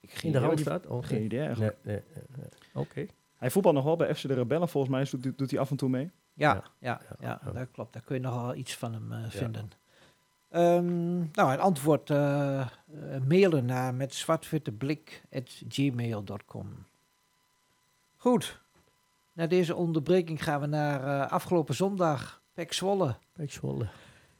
Ik 0.00 0.22
In 0.22 0.32
de 0.32 0.38
Randstad? 0.38 0.86
Oh, 0.86 1.04
Geen 1.06 1.22
idee 1.22 1.40
eigenlijk. 1.40 1.76
Nee, 1.82 1.94
nee, 1.94 2.04
nee, 2.14 2.24
nee. 2.72 2.82
Oké. 2.84 3.06
Hij 3.36 3.50
voetbalt 3.50 3.74
nog 3.74 3.84
wel 3.84 3.96
bij 3.96 4.14
FC 4.14 4.28
de 4.28 4.34
Rebellen 4.34 4.68
volgens 4.68 4.92
mij. 4.92 5.20
Doet, 5.20 5.38
doet 5.38 5.50
hij 5.50 5.60
af 5.60 5.70
en 5.70 5.76
toe 5.76 5.88
mee. 5.88 6.10
Ja, 6.34 6.54
Ja. 6.54 6.62
ja, 6.78 7.00
ja, 7.20 7.40
Ja. 7.44 7.52
dat 7.52 7.68
klopt. 7.72 7.92
Daar 7.92 8.02
kun 8.02 8.14
je 8.14 8.20
nogal 8.22 8.54
iets 8.54 8.74
van 8.76 8.92
hem 8.92 9.12
eh, 9.12 9.18
vinden. 9.28 9.70
Ehm, 10.48 11.18
nou, 11.18 11.50
het 11.50 11.60
antwoord 11.60 12.10
eh, 12.10 12.60
eh, 12.60 12.66
mailen 13.28 13.64
naar 13.64 13.94
met 13.94 14.14
zwartwitte 14.14 14.72
blik 14.72 15.22
gmail.com. 15.68 16.68
Goed. 18.20 18.60
Na 19.32 19.46
deze 19.46 19.74
onderbreking 19.74 20.42
gaan 20.42 20.60
we 20.60 20.66
naar 20.66 21.04
eh, 21.04 21.32
afgelopen 21.32 21.74
zondag, 21.74 22.42
Pek 22.52 22.72
Zwolle. 22.72 23.16
Pek 23.32 23.52
Zwolle. 23.52 23.88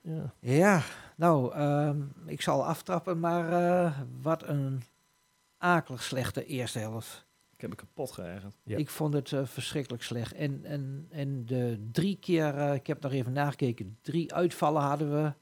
Ja. 0.01 0.35
Ja, 0.39 0.83
nou, 1.17 1.55
ehm, 1.55 2.03
ik 2.27 2.41
zal 2.41 2.67
aftrappen, 2.67 3.21
maar 3.21 3.53
eh, 3.53 4.01
wat 4.21 4.49
een 4.49 4.83
akelig 5.59 6.03
slechte 6.03 6.45
eerste 6.45 6.79
helft. 6.79 7.27
Ik 7.55 7.61
heb 7.61 7.71
me 7.71 7.77
kapot 7.77 8.13
geërgerd. 8.13 8.57
Ja. 8.65 8.77
Ik 8.77 8.91
vond 8.91 9.15
het 9.15 9.33
eh, 9.33 9.45
verschrikkelijk 9.45 10.03
slecht. 10.03 10.33
En, 10.33 10.65
en, 10.65 11.07
en 11.11 11.47
de 11.47 11.89
drie 11.93 12.17
keer, 12.17 12.59
eh, 12.59 12.75
ik 12.75 12.87
heb 12.87 13.01
nog 13.01 13.13
even 13.13 13.33
nagekeken, 13.33 13.99
drie 14.03 14.35
uitvallen 14.35 14.83
hadden 14.83 15.11
we. 15.11 15.33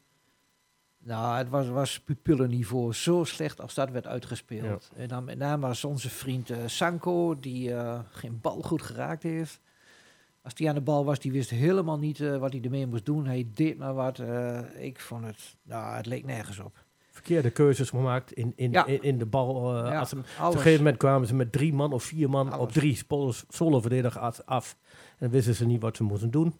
Nou, 1.08 1.36
het 1.36 1.48
was, 1.48 1.68
was 1.68 2.00
pupillenniveau 2.00 2.92
zo 2.94 3.24
slecht 3.24 3.60
als 3.60 3.74
dat 3.74 3.90
werd 3.90 4.06
uitgespeeld. 4.06 4.90
En 4.96 5.08
dan 5.08 5.24
met 5.24 5.38
name 5.38 5.66
was 5.66 5.84
onze 5.84 6.10
vriend 6.10 6.50
eh, 6.50 6.58
Sanko, 6.66 7.38
die 7.40 7.74
eh, 7.74 8.00
geen 8.10 8.38
bal 8.40 8.62
goed 8.62 8.82
geraakt 8.82 9.22
heeft. 9.22 9.60
Als 10.42 10.54
die 10.54 10.68
aan 10.68 10.74
de 10.74 10.80
bal 10.80 11.04
was, 11.04 11.18
die 11.18 11.32
wist 11.32 11.50
helemaal 11.50 11.98
niet 11.98 12.20
eh, 12.20 12.36
wat 12.36 12.52
hij 12.52 12.62
ermee 12.62 12.86
moest 12.86 13.06
doen. 13.06 13.26
Hij 13.26 13.46
deed 13.54 13.78
maar 13.78 13.94
wat. 13.94 14.22
ik 14.76 15.00
vond 15.00 15.24
het, 15.24 15.56
nou, 15.62 15.96
het 15.96 16.06
leek 16.06 16.24
nergens 16.24 16.58
op. 16.58 16.84
Verkeerde 17.10 17.50
keuzes 17.50 17.90
gemaakt 17.90 18.32
in, 18.32 18.52
in, 18.56 18.70
Ja. 18.70 18.86
in, 18.86 19.02
in 19.02 19.18
de 19.18 19.26
bal. 19.26 19.76
Ja, 19.86 19.98
als 19.98 20.08
ze- 20.08 20.16
op 20.18 20.24
een 20.38 20.52
gegeven 20.52 20.76
moment 20.78 20.96
kwamen 20.96 21.26
ze 21.28 21.34
met 21.34 21.52
drie 21.52 21.72
man 21.72 21.92
of 21.92 22.02
vier 22.04 22.30
man 22.30 22.46
Alles. 22.52 22.60
op 22.66 22.72
drie 22.72 22.98
Zwolle 23.48 23.80
verdedigers 23.80 24.46
af. 24.46 24.76
En 25.18 25.30
wisten 25.30 25.54
ze 25.54 25.66
niet 25.66 25.80
wat 25.82 25.96
ze 25.96 26.02
moesten 26.02 26.30
doen. 26.30 26.54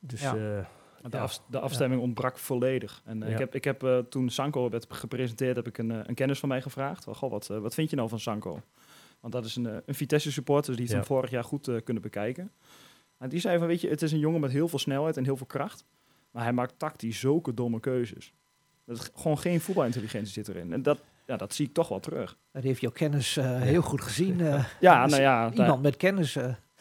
Dus 0.00 0.20
Ja. 0.20 0.68
De, 1.08 1.18
af- 1.18 1.40
de 1.46 1.58
afstemming 1.60 2.00
ontbrak 2.02 2.38
volledig. 2.38 3.02
En 3.04 3.22
eh, 3.22 3.32
ik 3.32 3.38
heb, 3.38 3.54
ik 3.54 3.64
heb 3.64 3.82
eh, 3.82 3.98
toen 3.98 4.30
Sanko 4.30 4.70
werd 4.70 4.86
gepresenteerd, 4.88 5.56
heb 5.56 5.66
ik 5.66 5.78
een, 5.78 5.90
eh, 5.90 5.98
een 6.06 6.14
kennis 6.14 6.38
van 6.38 6.48
mij 6.48 6.62
gevraagd. 6.62 7.04
Van, 7.04 7.14
Goh, 7.14 7.30
wat, 7.30 7.46
wat 7.46 7.74
vind 7.74 7.90
je 7.90 7.96
nou 7.96 8.08
van 8.08 8.20
Sanko? 8.20 8.60
Want 9.20 9.32
dat 9.32 9.44
is 9.44 9.56
een, 9.56 9.64
een 9.86 9.94
Vitesse 9.94 10.32
supporter, 10.32 10.66
dus 10.76 10.76
die 10.76 10.94
heeft 10.94 11.08
hem 11.08 11.16
vorig 11.16 11.30
jaar 11.30 11.44
goed 11.44 11.82
kunnen 11.84 12.02
bekijken. 12.02 12.50
En 13.18 13.28
die 13.28 13.40
zei 13.40 13.58
van, 13.58 13.66
weet 13.66 13.80
je, 13.80 13.88
het 13.88 14.02
is 14.02 14.12
een 14.12 14.18
jongen 14.18 14.40
met 14.40 14.50
heel 14.50 14.68
veel 14.68 14.78
snelheid 14.78 15.16
en 15.16 15.24
heel 15.24 15.36
veel 15.36 15.46
kracht. 15.46 15.84
Maar 16.30 16.42
hij 16.42 16.52
maakt 16.52 16.74
tactisch 16.78 17.18
zulke 17.20 17.54
domme 17.54 17.80
keuzes. 17.80 18.32
Dat 18.86 19.10
gewoon 19.14 19.38
geen 19.38 19.60
voetbalintelligentie 19.60 20.32
zit 20.32 20.48
erin. 20.48 20.72
En 20.72 20.82
dat, 20.82 20.98
ja, 21.26 21.36
dat 21.36 21.54
zie 21.54 21.66
ik 21.66 21.72
toch 21.74 21.88
wel 21.88 22.00
terug. 22.00 22.36
Dat 22.52 22.62
heeft 22.62 22.80
jouw 22.80 22.90
kennis 22.90 23.34
heel 23.42 23.82
goed 23.82 24.00
gezien. 24.00 24.36
Ja, 24.80 25.02
Dus 25.02 25.10
nou 25.10 25.22
ja, 25.22 25.52
Iemand 25.52 25.82
met 25.82 25.96
kennis. 25.96 26.36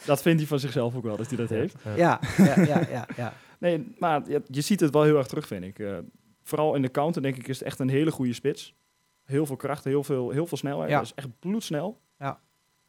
dat 0.06 0.22
vindt 0.22 0.40
hij 0.40 0.48
van 0.48 0.60
zichzelf 0.60 0.96
ook 0.96 1.04
wel, 1.04 1.18
dat 1.18 1.28
hij 1.28 1.38
dat 1.38 1.50
heeft. 1.50 1.76
ja, 1.96 2.20
ja, 2.38 2.60
ja, 2.62 2.80
ja, 2.90 3.08
ja. 3.18 3.34
Nee, 3.60 3.96
maar 3.98 4.30
je, 4.30 4.42
je 4.46 4.62
ziet 4.62 4.80
het 4.80 4.94
wel 4.94 5.04
heel 5.04 5.18
erg 5.18 5.28
terug, 5.28 5.48
vind 5.48 5.64
ik. 5.64 5.80
Eh, 5.80 5.98
vooral 6.44 6.76
in 6.76 6.82
de 6.82 6.92
counter, 6.92 7.22
denk 7.22 7.36
ik, 7.38 7.48
is 7.48 7.58
het 7.60 7.68
echt 7.68 7.80
een 7.80 7.90
hele 7.90 8.12
goede 8.12 8.34
spits. 8.34 8.76
Heel 9.24 9.46
veel 9.46 9.56
kracht, 9.56 9.84
heel 9.84 10.04
veel, 10.04 10.30
heel 10.30 10.46
veel 10.48 10.58
snelheid. 10.58 10.90
Ja. 10.90 10.96
Dat 10.98 11.06
is 11.06 11.14
echt 11.14 11.40
bloedsnel. 11.40 12.02
Ja. 12.20 12.40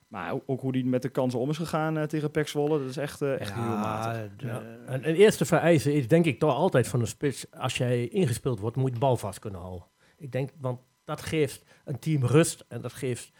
Maar 0.08 0.32
ook, 0.32 0.42
ook 0.46 0.60
hoe 0.60 0.72
die 0.72 0.84
met 0.86 1.02
de 1.02 1.08
kansen 1.08 1.38
om 1.40 1.50
is 1.50 1.56
gegaan 1.56 1.98
eh, 1.98 2.04
tegen 2.04 2.30
Pek 2.30 2.48
Zwolle, 2.48 2.78
dat 2.78 2.88
is 2.88 2.96
echt, 2.96 3.22
eh, 3.22 3.40
echt 3.40 3.54
heel 3.54 3.62
matig. 3.62 4.30
de- 4.36 4.46
Ja. 4.46 4.62
En 4.86 5.08
een 5.08 5.14
eerste 5.14 5.44
vereiste 5.44 5.92
is 5.94 6.08
denk 6.08 6.24
ik 6.24 6.38
toch 6.38 6.54
altijd 6.54 6.88
van 6.88 7.00
een 7.00 7.06
spits. 7.06 7.50
Als 7.52 7.76
jij 7.76 8.08
ingespeeld 8.08 8.60
wordt, 8.60 8.76
moet 8.76 8.86
je 8.88 8.92
de 8.94 8.98
bal 9.00 9.16
vast 9.16 9.38
kunnen 9.38 9.60
houden. 9.60 9.86
Ik 10.16 10.32
denk, 10.32 10.50
want 10.60 10.80
dat 11.04 11.20
geeft 11.22 11.64
een 11.84 11.98
team 11.98 12.24
rust 12.24 12.64
en 12.68 12.80
dat 12.80 12.92
geeft 12.92 13.32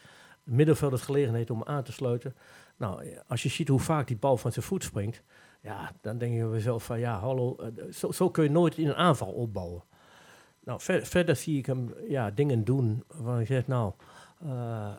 het 0.45 0.55
middenveld 0.55 0.93
de 0.93 0.99
gelegenheid 0.99 1.51
om 1.51 1.65
aan 1.65 1.83
te 1.83 1.93
sluiten. 1.93 2.35
Nou, 2.77 3.17
als 3.27 3.43
je 3.43 3.49
ziet 3.49 3.69
hoe 3.69 3.81
vaak 3.81 4.07
die 4.07 4.17
bal 4.17 4.37
van 4.37 4.53
zijn 4.53 4.65
voet 4.65 4.85
springt, 4.85 5.23
ja, 5.61 5.93
dan 6.01 6.19
denk 6.19 6.35
je 6.35 6.45
bij 6.45 6.51
jezelf 6.53 6.85
van 6.85 6.99
ja, 6.99 7.19
hallo, 7.19 7.57
eh, 7.57 7.93
zo, 7.93 8.13
zo 8.13 8.31
kun 8.31 8.45
je 8.45 8.51
nooit 8.51 8.79
in 8.79 8.89
een 8.89 8.95
aanval 8.95 9.33
opbouwen. 9.33 9.85
Nou, 10.65 10.81
ver- 10.81 11.07
verder 11.07 11.37
zie 11.37 11.59
ik 11.59 11.67
hem 11.67 11.95
ja, 12.09 12.31
dingen 12.31 12.65
doen 12.65 13.05
waarvan 13.07 13.41
ik 13.41 13.47
zeg, 13.47 13.67
nou, 13.67 13.93
eh, 14.41 14.93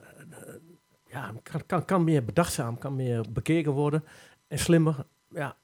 ja, 1.05 1.33
kan, 1.43 1.65
kan, 1.65 1.85
kan 1.85 2.03
meer 2.03 2.25
bedachtzaam, 2.25 2.77
kan 2.77 2.95
meer 2.95 3.25
bekeken 3.31 3.71
worden 3.71 4.03
en 4.47 4.59
slimmer. 4.59 5.05
Ja, 5.29 5.57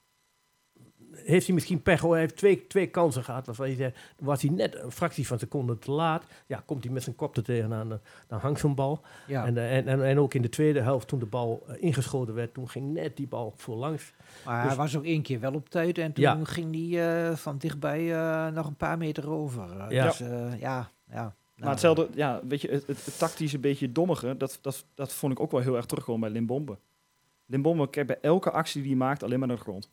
heeft 1.27 1.45
hij 1.45 1.53
misschien 1.55 1.81
pech 1.81 1.99
hoor. 1.99 2.11
Hij 2.11 2.19
heeft 2.21 2.35
twee, 2.37 2.67
twee 2.67 2.87
kansen 2.87 3.23
gehad. 3.23 3.45
Waarvan 3.45 3.69
je 3.69 3.75
zegt, 3.75 3.97
was 4.19 4.41
hij 4.41 4.51
net 4.51 4.75
een 4.75 4.91
fractie 4.91 5.25
van 5.27 5.35
een 5.35 5.41
seconde 5.41 5.77
te 5.79 5.91
laat. 5.91 6.23
Ja, 6.45 6.63
komt 6.65 6.83
hij 6.83 6.93
met 6.93 7.03
zijn 7.03 7.15
kop 7.15 7.37
er 7.37 7.43
tegenaan, 7.43 7.89
dan, 7.89 7.99
dan 8.27 8.39
hangt 8.39 8.59
zo'n 8.59 8.75
bal. 8.75 9.01
ja. 9.27 9.45
En, 9.45 9.57
eh, 9.57 9.77
en, 9.77 9.87
en, 9.87 10.05
en 10.05 10.19
ook 10.19 10.33
in 10.33 10.41
de 10.41 10.49
tweede 10.49 10.81
helft, 10.81 11.07
toen 11.07 11.19
de 11.19 11.25
bal 11.25 11.63
eh, 11.67 11.75
ingeschoten 11.79 12.33
werd, 12.33 12.53
toen 12.53 12.69
ging 12.69 12.93
net 12.93 13.17
die 13.17 13.27
bal 13.27 13.53
voorlangs. 13.55 14.13
maar 14.45 14.59
dus- 14.61 14.67
hij 14.71 14.77
was 14.81 14.97
ook 14.97 15.05
één 15.05 15.21
keer 15.21 15.39
wel 15.39 15.53
op 15.53 15.69
tijd 15.69 15.97
en 15.97 16.13
toen 16.13 16.23
Ja. 16.23 16.39
ging 16.43 16.91
hij 16.91 17.27
eh, 17.29 17.35
van 17.35 17.57
dichtbij 17.57 18.13
eh, 18.15 18.47
nog 18.53 18.67
een 18.67 18.75
paar 18.75 18.97
meter 18.97 19.29
over. 19.29 19.79
Eh, 19.79 19.85
Ja. 19.89 20.05
Dus 20.05 20.19
eh, 20.21 20.59
ja, 20.59 20.89
ja. 21.09 21.21
Nou, 21.55 21.69
maar 21.69 21.69
hetzelfde, 21.69 22.07
ja, 22.13 22.41
weet 22.47 22.61
je, 22.61 22.67
het, 22.67 22.87
het, 22.87 23.05
het 23.05 23.17
tactisch 23.17 23.53
een 23.53 23.61
beetje 23.61 23.91
dommige, 23.91 24.37
dat, 24.37 24.59
dat, 24.61 24.85
dat 24.93 25.13
vond 25.13 25.31
ik 25.31 25.39
ook 25.39 25.51
wel 25.51 25.61
heel 25.61 25.75
erg 25.75 25.85
terugkomen 25.85 26.21
bij 26.21 26.29
Limbombe. 26.29 26.77
Limbombe 27.45 27.89
kijkt 27.89 28.07
bij 28.07 28.17
elke 28.21 28.51
actie 28.51 28.81
die 28.81 28.89
hij 28.91 28.99
maakt 28.99 29.23
alleen 29.23 29.39
maar 29.39 29.47
naar 29.47 29.57
de 29.57 29.63
grond. 29.63 29.89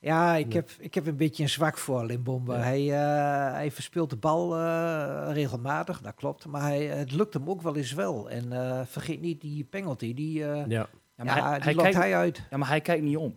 Ja, 0.00 0.34
ik 0.36 0.52
Ja. 0.52 0.58
heb, 0.58 0.70
ik 0.78 0.94
heb 0.94 1.06
een 1.06 1.16
beetje 1.16 1.42
een 1.42 1.48
zwak 1.48 1.78
voor 1.78 2.04
Limbombe. 2.04 2.52
Ja. 2.52 2.58
Hij, 2.58 2.80
eh, 2.92 3.52
hij 3.52 3.70
verspeelt 3.70 4.10
de 4.10 4.16
bal 4.16 4.56
eh, 4.56 5.28
regelmatig, 5.32 6.00
dat 6.00 6.14
klopt. 6.14 6.46
Maar 6.46 6.60
hij, 6.62 6.84
het 6.84 7.12
lukt 7.12 7.34
hem 7.34 7.48
ook 7.50 7.62
wel 7.62 7.76
eens 7.76 7.92
wel. 7.92 8.30
En 8.30 8.52
eh, 8.52 8.80
vergeet 8.86 9.20
niet 9.20 9.40
die 9.40 9.64
penalty, 9.64 10.14
die, 10.14 10.44
eh, 10.44 10.56
Ja. 10.56 10.64
Ja, 10.68 10.88
ja, 11.16 11.24
maar 11.24 11.48
hij, 11.50 11.54
die 11.58 11.62
hij 11.64 11.74
kijkt, 11.74 11.96
hij 11.96 12.16
uit. 12.16 12.42
ja, 12.50 12.56
maar 12.56 12.68
hij 12.68 12.80
kijkt 12.80 13.02
niet 13.02 13.16
om. 13.16 13.36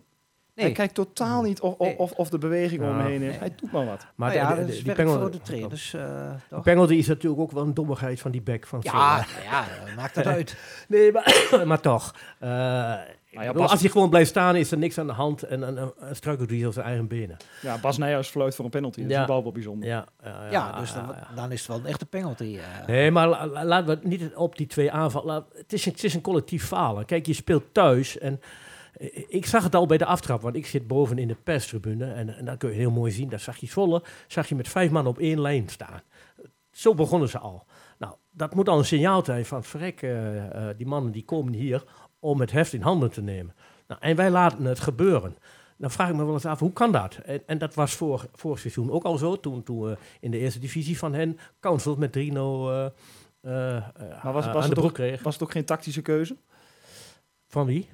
Nee. 0.54 0.64
Hij 0.66 0.74
kijkt 0.74 0.94
totaal 0.94 1.42
niet 1.42 1.60
of, 1.60 1.74
of, 1.74 1.96
of, 1.96 2.12
of 2.12 2.28
de 2.30 2.38
beweging 2.38 2.80
om 2.82 2.88
hem 2.88 2.96
Ja. 2.98 3.04
heen 3.04 3.22
is. 3.22 3.28
Nee. 3.30 3.38
Hij 3.38 3.52
doet 3.56 3.72
maar 3.72 3.84
wat. 3.86 4.06
Maar 4.14 4.34
nou 4.34 4.40
ja, 4.42 4.48
de- 4.50 4.56
dat 4.56 4.66
de- 4.66 4.70
is 4.72 4.76
die 4.76 4.86
werk 4.86 4.96
penalty- 4.98 5.20
voor 5.20 5.30
de 5.30 5.40
trainers. 5.40 5.94
eh, 5.94 6.30
toch? 6.48 6.62
penalty 6.62 6.94
is 6.94 7.06
natuurlijk 7.06 7.40
ook 7.42 7.50
wel 7.50 7.62
een 7.62 7.74
dommigheid 7.74 8.20
van 8.20 8.30
die 8.30 8.42
back 8.42 8.66
van 8.66 8.78
Ja, 8.82 9.24
ja, 9.44 9.64
eh, 9.86 9.96
maakt 9.96 10.14
dat 10.14 10.26
uit. 10.36 10.56
Nee, 10.88 11.12
maar, 11.12 11.48
maar 11.66 11.80
toch. 11.80 12.14
Eh, 12.38 12.94
ik 13.32 13.38
ja, 13.40 13.46
bedoel, 13.46 13.62
Bas- 13.62 13.70
als 13.70 13.80
hij 13.80 13.90
gewoon 13.90 14.10
blijft 14.10 14.30
staan, 14.30 14.56
is 14.56 14.70
er 14.70 14.78
niks 14.78 14.98
aan 14.98 15.06
de 15.06 15.12
hand. 15.12 15.42
En 15.42 15.60
dan 15.60 15.78
uh, 15.78 15.86
struikelt 16.12 16.50
hij 16.50 16.66
op 16.66 16.72
zijn 16.72 16.86
eigen 16.86 17.06
benen. 17.08 17.36
Ja, 17.62 17.78
Bas 17.78 17.98
Nijhuis 17.98 18.28
fluit 18.28 18.54
voor 18.54 18.64
een 18.64 18.70
penalty. 18.70 19.06
Dat 19.06 19.20
is 19.20 19.26
wel 19.26 19.52
bijzonder. 19.52 19.88
Ja, 19.88 20.06
ja, 20.22 20.50
Ja, 20.50 20.80
dus 20.80 20.92
ja, 20.92 21.06
dan, 21.06 21.14
ja. 21.16 21.34
dan 21.34 21.52
is 21.52 21.58
het 21.58 21.68
wel 21.68 21.78
een 21.78 21.86
echte 21.86 22.06
penalty. 22.06 22.58
eh. 22.58 22.86
Nee, 22.86 23.10
maar 23.10 23.28
la- 23.28 23.46
la- 23.46 23.64
laten 23.64 23.86
we 23.86 23.92
het 23.92 24.04
niet 24.04 24.34
op 24.34 24.56
die 24.56 24.66
twee 24.66 24.90
aanvallen. 24.92 25.44
Het 25.54 25.72
is, 25.72 25.86
een, 25.86 25.92
het 25.92 26.04
is 26.04 26.14
een 26.14 26.20
collectief 26.20 26.66
falen. 26.66 27.04
Kijk, 27.04 27.26
je 27.26 27.32
speelt 27.32 27.64
thuis 27.74 28.18
en 28.18 28.40
eh, 28.92 29.24
ik 29.28 29.46
zag 29.46 29.62
het 29.64 29.74
al 29.74 29.86
bij 29.86 29.98
de 29.98 30.04
aftrap, 30.06 30.40
want 30.42 30.56
ik 30.56 30.66
zit 30.66 30.86
boven 30.86 31.18
in 31.18 31.28
de 31.28 31.36
perstribune 31.44 32.12
en, 32.12 32.36
en 32.36 32.44
dat 32.44 32.56
kun 32.58 32.68
je 32.70 32.74
heel 32.76 32.90
mooi 32.90 33.12
zien. 33.12 33.28
Daar 33.28 33.40
zag 33.40 33.56
je 33.56 33.66
Zwolle, 33.66 34.02
zag 34.26 34.48
je 34.48 34.54
met 34.54 34.68
vijf 34.68 34.90
man 34.90 35.06
op 35.06 35.18
één 35.18 35.40
lijn 35.40 35.68
staan. 35.68 36.00
Zo 36.70 36.94
begonnen 36.94 37.28
ze 37.28 37.38
al. 37.38 37.66
Nou, 37.98 38.14
dat 38.30 38.54
moet 38.54 38.68
al 38.68 38.78
een 38.78 38.84
signaal 38.84 39.24
zijn 39.24 39.44
van 39.46 39.64
verrek, 39.64 40.02
eh, 40.02 40.10
die 40.76 40.86
mannen 40.86 41.12
die 41.12 41.24
komen 41.24 41.52
hier 41.52 41.84
om 42.22 42.40
het 42.40 42.50
heft 42.52 42.72
in 42.72 42.80
handen 42.82 43.10
te 43.10 43.22
nemen. 43.22 43.54
Nou, 43.86 44.00
en 44.00 44.16
wij 44.16 44.30
laten 44.30 44.64
het 44.64 44.80
gebeuren. 44.80 45.36
Dan 45.78 45.90
vraag 45.90 46.08
ik 46.08 46.14
me 46.16 46.24
wel 46.24 46.34
eens 46.34 46.46
af, 46.46 46.58
hoe 46.58 46.72
kan 46.72 46.92
dat? 46.92 47.14
En, 47.24 47.42
en 47.46 47.58
dat 47.58 47.74
was 47.74 47.94
voor, 47.94 48.26
vorig 48.32 48.58
seizoen 48.58 48.90
ook 48.90 49.04
al 49.04 49.16
zo, 49.18 49.40
toen, 49.40 49.62
toen 49.62 49.80
we 49.82 49.96
in 50.20 50.30
de 50.30 50.38
eerste 50.38 50.58
divisie 50.58 50.98
van 50.98 51.14
hen 51.14 51.38
Council 51.60 51.96
met 51.96 52.16
3-0 52.16 52.20
eh, 52.20 52.86
eh, 53.40 53.76
eh, 53.76 53.82
Maar 54.22 54.32
was, 54.32 54.44
aan 54.46 54.52
was, 54.52 54.62
de 54.62 54.68
het 54.70 54.72
broek 54.78 54.84
ook, 54.84 54.94
kreeg. 54.94 55.22
was 55.22 55.34
het 55.34 55.42
ook 55.42 55.50
geen 55.50 55.64
tactische 55.64 56.02
keuze? 56.02 56.36
Van 57.48 57.66
wie? 57.66 57.88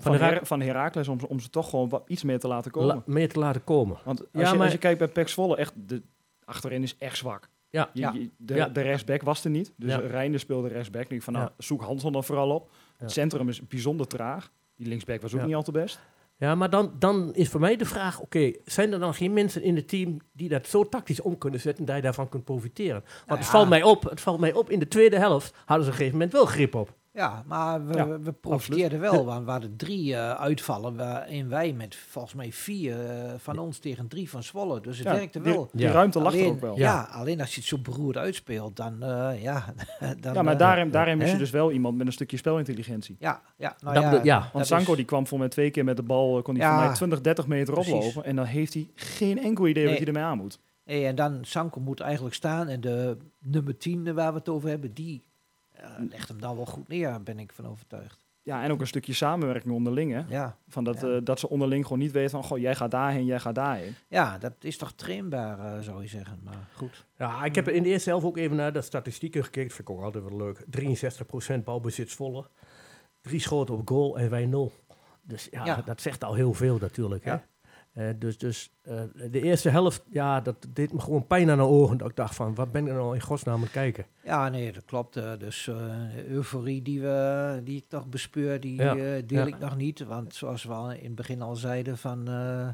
Van, 0.00 0.14
Her 0.14 0.46
van 0.46 0.60
Heracles 0.60 1.08
om, 1.08 1.20
ze- 1.20 1.28
om 1.28 1.40
ze 1.40 1.50
toch 1.50 1.70
gewoon 1.70 1.88
wat, 1.88 2.02
iets 2.06 2.22
meer 2.22 2.38
te 2.38 2.48
laten 2.48 2.70
komen. 2.70 2.94
La- 2.94 3.02
meer 3.06 3.28
te 3.28 3.38
laten 3.38 3.64
komen. 3.64 3.96
Want 4.04 4.20
als, 4.20 4.28
Ja, 4.32 4.40
je, 4.50 4.54
maar- 4.54 4.62
als 4.62 4.72
je 4.72 4.78
kijkt 4.78 4.98
bij 4.98 5.08
Pek 5.08 5.28
Zwolle, 5.28 5.56
echt, 5.56 5.72
de, 5.76 6.02
achterin 6.44 6.82
is 6.82 6.96
echt 6.98 7.16
zwak. 7.16 7.48
Ja. 7.70 7.90
Je- 7.92 8.00
Ja. 8.00 8.12
je- 8.12 8.30
de, 8.36 8.54
Ja. 8.54 8.68
de 8.68 8.80
rechtsback 8.80 9.22
was 9.22 9.44
er 9.44 9.50
niet. 9.50 9.72
Dus 9.76 9.90
Ja. 9.92 9.98
Reijnder 9.98 10.40
speelde 10.40 10.68
rechtsback. 10.68 11.02
Ik 11.02 11.08
denk 11.08 11.22
van, 11.22 11.32
nou, 11.32 11.44
Ja. 11.44 11.52
zoek 11.64 11.82
Hansel 11.82 12.10
dan 12.10 12.24
vooral 12.24 12.50
op. 12.50 12.70
Het 13.04 13.12
centrum 13.12 13.48
is 13.48 13.66
bijzonder 13.66 14.06
traag. 14.06 14.50
Die 14.76 14.88
linksback 14.88 15.20
was 15.22 15.34
ook 15.34 15.46
niet 15.46 15.54
al 15.54 15.62
te 15.62 15.72
best. 15.72 16.00
Ja, 16.36 16.54
maar 16.54 16.70
dan, 16.70 16.92
dan 16.98 17.34
is 17.34 17.48
voor 17.48 17.60
mij 17.60 17.76
de 17.76 17.84
vraag, 17.84 18.20
oké, 18.20 18.52
zijn 18.64 18.92
er 18.92 18.98
dan 18.98 19.14
geen 19.14 19.32
mensen 19.32 19.62
in 19.62 19.76
het 19.76 19.88
team 19.88 20.20
die 20.32 20.48
dat 20.48 20.66
zo 20.66 20.88
tactisch 20.88 21.20
om 21.20 21.38
kunnen 21.38 21.60
zetten 21.60 21.84
dat 21.84 21.96
je 21.96 22.02
daarvan 22.02 22.28
kunt 22.28 22.44
profiteren? 22.44 23.00
Want 23.00 23.26
Nou 23.26 23.38
het, 23.38 23.48
valt 23.48 23.68
mij 23.68 23.82
op, 23.82 24.02
het 24.02 24.20
valt 24.20 24.40
mij 24.40 24.52
op, 24.52 24.70
in 24.70 24.78
de 24.78 24.88
tweede 24.88 25.18
helft 25.18 25.54
hadden 25.64 25.84
ze 25.86 25.92
op 25.92 25.98
een 25.98 26.04
gegeven 26.04 26.12
moment 26.12 26.32
wel 26.32 26.46
grip 26.46 26.74
op. 26.74 26.94
Ja, 27.16 27.42
maar 27.46 27.86
we, 27.86 27.94
Ja, 27.96 28.18
we 28.20 28.32
profiteerden 28.32 29.00
wel. 29.00 29.24
Want 29.24 29.44
we 29.44 29.50
hadden 29.50 29.76
drie 29.76 30.14
eh, 30.14 30.30
uitvallen 30.30 30.96
waarin 30.96 31.48
wij 31.48 31.72
met 31.72 31.96
volgens 31.96 32.34
mij 32.34 32.52
vier 32.52 33.06
eh, 33.06 33.32
van 33.38 33.58
ons 33.58 33.78
tegen 33.78 34.08
drie 34.08 34.30
van 34.30 34.42
Zwolle. 34.42 34.80
Dus 34.80 34.98
het 34.98 35.06
Ja, 35.06 35.12
werkte 35.14 35.40
wel. 35.40 35.68
die 35.72 35.86
Ja. 35.86 35.92
ruimte 35.92 36.18
lag 36.20 36.32
er 36.32 36.38
alleen, 36.38 36.50
ook 36.52 36.60
wel. 36.60 36.76
Ja. 36.76 36.82
Ja. 37.10 37.18
alleen 37.18 37.40
als 37.40 37.54
je 37.54 37.60
het 37.60 37.68
zo 37.68 37.78
beroerd 37.78 38.16
uitspeelt, 38.16 38.76
dan 38.76 39.02
eh, 39.02 39.42
ja. 39.42 39.64
dan, 40.20 40.34
Ja, 40.34 40.42
maar 40.42 40.56
daarin, 40.56 40.90
daarin 40.90 41.18
mis 41.18 41.30
je 41.30 41.36
dus 41.38 41.50
wel 41.50 41.72
iemand 41.72 41.96
met 41.96 42.06
een 42.06 42.12
stukje 42.12 42.36
spelintelligentie. 42.36 43.16
Ja, 43.18 43.40
ja, 43.56 43.76
nou 43.80 43.94
Dat 44.10 44.24
ja, 44.24 44.40
dat 44.40 44.52
Want 44.52 44.64
is- 44.64 44.70
Sanko 44.70 44.94
die 44.94 45.04
kwam 45.04 45.26
voor 45.26 45.38
mij 45.38 45.48
twee 45.48 45.70
keer 45.70 45.84
met 45.84 45.96
de 45.96 46.02
bal, 46.02 46.42
kon 46.42 46.54
hij 46.56 46.64
Ja, 46.66 46.76
voor 46.76 46.84
mij 46.86 46.94
20, 46.94 47.20
30 47.20 47.46
meter 47.46 47.74
precies. 47.74 47.92
oplopen. 47.92 48.24
En 48.24 48.36
dan 48.36 48.44
heeft 48.44 48.74
hij 48.74 48.88
geen 48.94 49.38
enkel 49.42 49.66
idee 49.66 49.86
wat 49.88 49.96
hij 49.96 50.06
ermee 50.06 50.22
aan 50.22 50.36
moet. 50.38 50.58
Hey, 50.84 51.06
en 51.06 51.14
dan 51.14 51.38
Sanko 51.42 51.80
moet 51.80 52.00
eigenlijk 52.00 52.34
staan. 52.34 52.68
En 52.68 52.80
de 52.80 53.16
nummer 53.38 53.76
10 53.78 54.14
waar 54.14 54.32
we 54.32 54.38
het 54.38 54.48
over 54.48 54.68
hebben, 54.68 54.94
die 54.94 55.22
legt 56.10 56.28
hem 56.28 56.40
dan 56.40 56.56
wel 56.56 56.66
goed 56.66 56.88
neer, 56.88 57.22
ben 57.22 57.38
ik 57.38 57.52
van 57.52 57.66
overtuigd. 57.68 58.22
Ja, 58.42 58.62
en 58.62 58.70
ook 58.70 58.80
een 58.80 58.86
stukje 58.86 59.12
samenwerking 59.12 59.74
onderling. 59.74 60.12
Hè? 60.12 60.22
Ja, 60.28 60.56
Van 60.68 60.84
dat, 60.84 61.00
Ja. 61.00 61.08
eh, 61.08 61.18
dat 61.24 61.38
ze 61.40 61.48
onderling 61.48 61.82
gewoon 61.84 61.98
niet 61.98 62.12
weten 62.12 62.30
van, 62.30 62.44
goh, 62.44 62.58
jij 62.58 62.74
gaat 62.74 62.90
daarheen, 62.90 63.24
jij 63.24 63.40
gaat 63.40 63.54
daarheen. 63.54 63.94
ja 64.08 64.38
dat 64.38 64.52
is 64.60 64.76
toch 64.76 64.92
trainbaar, 64.92 65.58
eh, 65.76 65.80
zou 65.80 66.02
je 66.02 66.08
zeggen. 66.08 66.40
Maar 66.44 66.68
goed. 66.74 67.06
Ja, 67.18 67.44
ik 67.44 67.54
heb 67.54 67.68
in 67.68 67.82
de 67.82 67.88
eerste 67.88 68.08
helft 68.10 68.24
ook 68.26 68.36
even 68.36 68.56
naar 68.56 68.72
de 68.72 68.82
statistieken 68.82 69.44
gekeken. 69.44 69.68
Dat 69.68 69.76
vind 69.76 69.88
ik 69.88 69.94
ook 69.94 70.02
altijd 70.02 70.24
wel 70.24 70.36
leuk. 70.36 70.64
63% 70.70 71.64
balbezit 71.64 72.10
Zwolle. 72.10 72.48
Drie 73.20 73.40
schoten 73.40 73.74
op 73.74 73.88
goal 73.88 74.18
en 74.18 74.30
wij 74.30 74.46
nul. 74.46 74.72
Dus 75.22 75.48
ja, 75.50 75.64
Ja. 75.64 75.82
dat 75.84 76.00
zegt 76.00 76.24
al 76.24 76.34
heel 76.34 76.52
veel 76.54 76.78
natuurlijk. 76.80 77.24
Hè? 77.24 77.36
Eh, 77.94 78.08
dus 78.18 78.38
dus 78.38 78.70
eh, 78.82 79.00
de 79.30 79.40
eerste 79.40 79.68
helft, 79.68 80.02
ja, 80.10 80.40
dat 80.40 80.66
deed 80.68 80.92
me 80.92 81.00
gewoon 81.00 81.26
pijn 81.26 81.50
aan 81.50 81.56
de 81.58 81.64
ogen. 81.64 81.96
Dat 81.96 82.08
ik 82.10 82.16
dacht 82.16 82.34
van, 82.34 82.54
wat 82.54 82.72
ben 82.72 82.86
ik 82.86 82.92
nou 82.92 83.14
in 83.14 83.20
godsnaam 83.20 83.54
aan 83.54 83.60
het 83.60 83.70
kijken? 83.70 84.06
Ja, 84.24 84.48
nee, 84.48 84.72
dat 84.72 84.84
klopt. 84.84 85.16
eh, 85.16 85.32
dus 85.38 85.68
eh, 85.68 85.74
de 86.14 86.26
euforie 86.28 86.82
die, 86.82 87.00
we, 87.00 87.60
die 87.64 87.76
ik 87.76 87.84
toch 87.88 88.06
bespeur, 88.08 88.60
die 88.60 88.74
Ja, 88.82 88.96
eh, 88.96 89.22
deel 89.26 89.38
ja. 89.40 89.46
ik 89.46 89.58
nog 89.58 89.76
niet. 89.76 90.04
Want 90.04 90.34
zoals 90.34 90.64
we 90.64 90.72
al 90.72 90.92
in 90.92 91.04
het 91.04 91.14
begin 91.14 91.42
al 91.42 91.56
zeiden, 91.56 91.98
van 91.98 92.28
eh, 92.28 92.68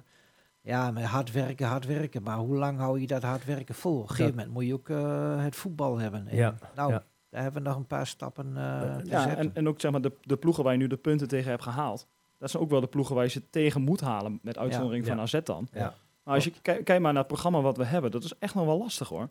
ja, 0.61 0.91
met 0.91 1.05
hard 1.05 1.33
werken, 1.33 1.67
hard 1.67 1.87
werken. 1.87 2.23
Maar 2.23 2.37
hoe 2.37 2.57
lang 2.57 2.79
hou 2.79 3.01
je 3.01 3.07
dat 3.07 3.23
hard 3.23 3.45
werken 3.45 3.75
vol? 3.75 3.97
Op 3.97 4.03
een 4.03 4.09
gegeven 4.09 4.31
moment 4.35 4.53
moet 4.53 4.67
je 4.67 4.75
ook 4.75 4.89
eh, 4.89 5.43
het 5.45 5.57
voetbal 5.57 5.99
hebben. 5.99 6.29
En, 6.29 6.37
Ja, 6.37 6.55
Nou, 6.75 6.93
ja. 6.93 7.05
daar 7.31 7.43
hebben 7.43 7.63
we 7.63 7.69
nog 7.69 7.77
een 7.79 7.87
paar 7.87 8.07
stappen 8.07 8.57
eh 8.57 8.97
te 8.97 9.11
Ja, 9.11 9.23
zetten. 9.23 9.39
en, 9.39 9.51
en 9.55 9.69
ook 9.69 9.81
zeg 9.81 9.91
maar, 9.91 10.01
de, 10.03 10.13
de 10.23 10.37
ploegen 10.37 10.65
waar 10.65 10.73
je 10.73 10.79
nu 10.79 10.87
de 10.87 10.97
punten 10.97 11.29
tegen 11.29 11.51
hebt 11.51 11.63
gehaald. 11.63 12.07
Dat 12.40 12.50
zijn 12.50 12.62
ook 12.62 12.70
wel 12.70 12.81
de 12.81 12.87
ploegen 12.87 13.14
waar 13.14 13.24
je 13.24 13.31
ze 13.31 13.50
tegen 13.50 13.83
moet 13.83 14.00
halen. 14.00 14.38
Met 14.42 14.59
uitzondering 14.59 15.07
Ja. 15.07 15.11
van 15.11 15.20
AZ 15.20 15.38
dan. 15.44 15.68
Ja. 15.72 15.94
Maar 16.22 16.35
als 16.35 16.44
je 16.44 16.53
kijkt 16.62 16.85
kijk 16.85 17.00
maar 17.00 17.12
naar 17.12 17.22
het 17.22 17.33
programma 17.33 17.61
wat 17.61 17.76
we 17.76 17.85
hebben. 17.85 18.11
Dat 18.11 18.24
is 18.24 18.33
echt 18.38 18.55
nog 18.55 18.64
wel 18.64 18.79
lastig 18.79 19.09
hoor. 19.09 19.29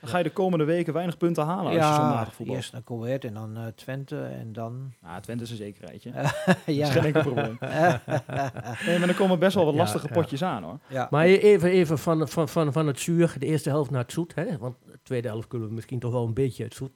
Dan 0.00 0.10
ga 0.10 0.18
je 0.18 0.24
de 0.24 0.30
komende 0.32 0.64
weken 0.64 0.92
weinig 0.92 1.16
punten 1.16 1.44
halen 1.44 1.64
als 1.64 1.74
je 1.74 1.80
zo 1.80 2.00
ja, 2.00 2.08
matig 2.08 2.34
voetbal. 2.34 2.56
eerst 2.56 2.72
naar 2.72 2.82
Coët 2.82 3.24
en 3.24 3.34
dan 3.34 3.56
eh, 3.56 3.66
Twente 3.66 4.22
en 4.22 4.52
dan... 4.52 4.92
Nou, 5.00 5.20
Twente 5.20 5.42
is 5.44 5.50
een 5.50 5.56
zekerheidje. 5.56 6.10
ja. 6.14 6.22
Dat 6.22 6.66
is 6.66 6.88
geen 6.88 7.04
enkel 7.04 7.22
probleem. 7.22 7.58
Nee, 8.86 8.98
maar 8.98 9.08
er 9.08 9.14
komen 9.14 9.38
best 9.38 9.54
wel 9.54 9.64
wat 9.64 9.74
lastige 9.74 10.06
ja. 10.08 10.12
potjes 10.14 10.42
aan 10.42 10.62
hoor. 10.62 10.78
ja. 10.88 11.06
Maar 11.10 11.24
even, 11.24 11.70
even 11.70 11.98
van, 11.98 12.28
van, 12.28 12.48
van, 12.48 12.72
van 12.72 12.86
het 12.86 13.00
zuur, 13.00 13.34
de 13.38 13.46
eerste 13.46 13.68
helft 13.68 13.90
naar 13.90 14.02
het 14.02 14.12
zoet. 14.12 14.34
Hè? 14.34 14.58
Want 14.58 14.76
de 14.86 14.98
tweede 15.02 15.28
helft 15.28 15.48
kunnen 15.48 15.68
we 15.68 15.74
misschien 15.74 15.98
toch 15.98 16.12
wel 16.12 16.24
een 16.26 16.34
beetje 16.34 16.64
het 16.64 16.74
zoet. 16.74 16.90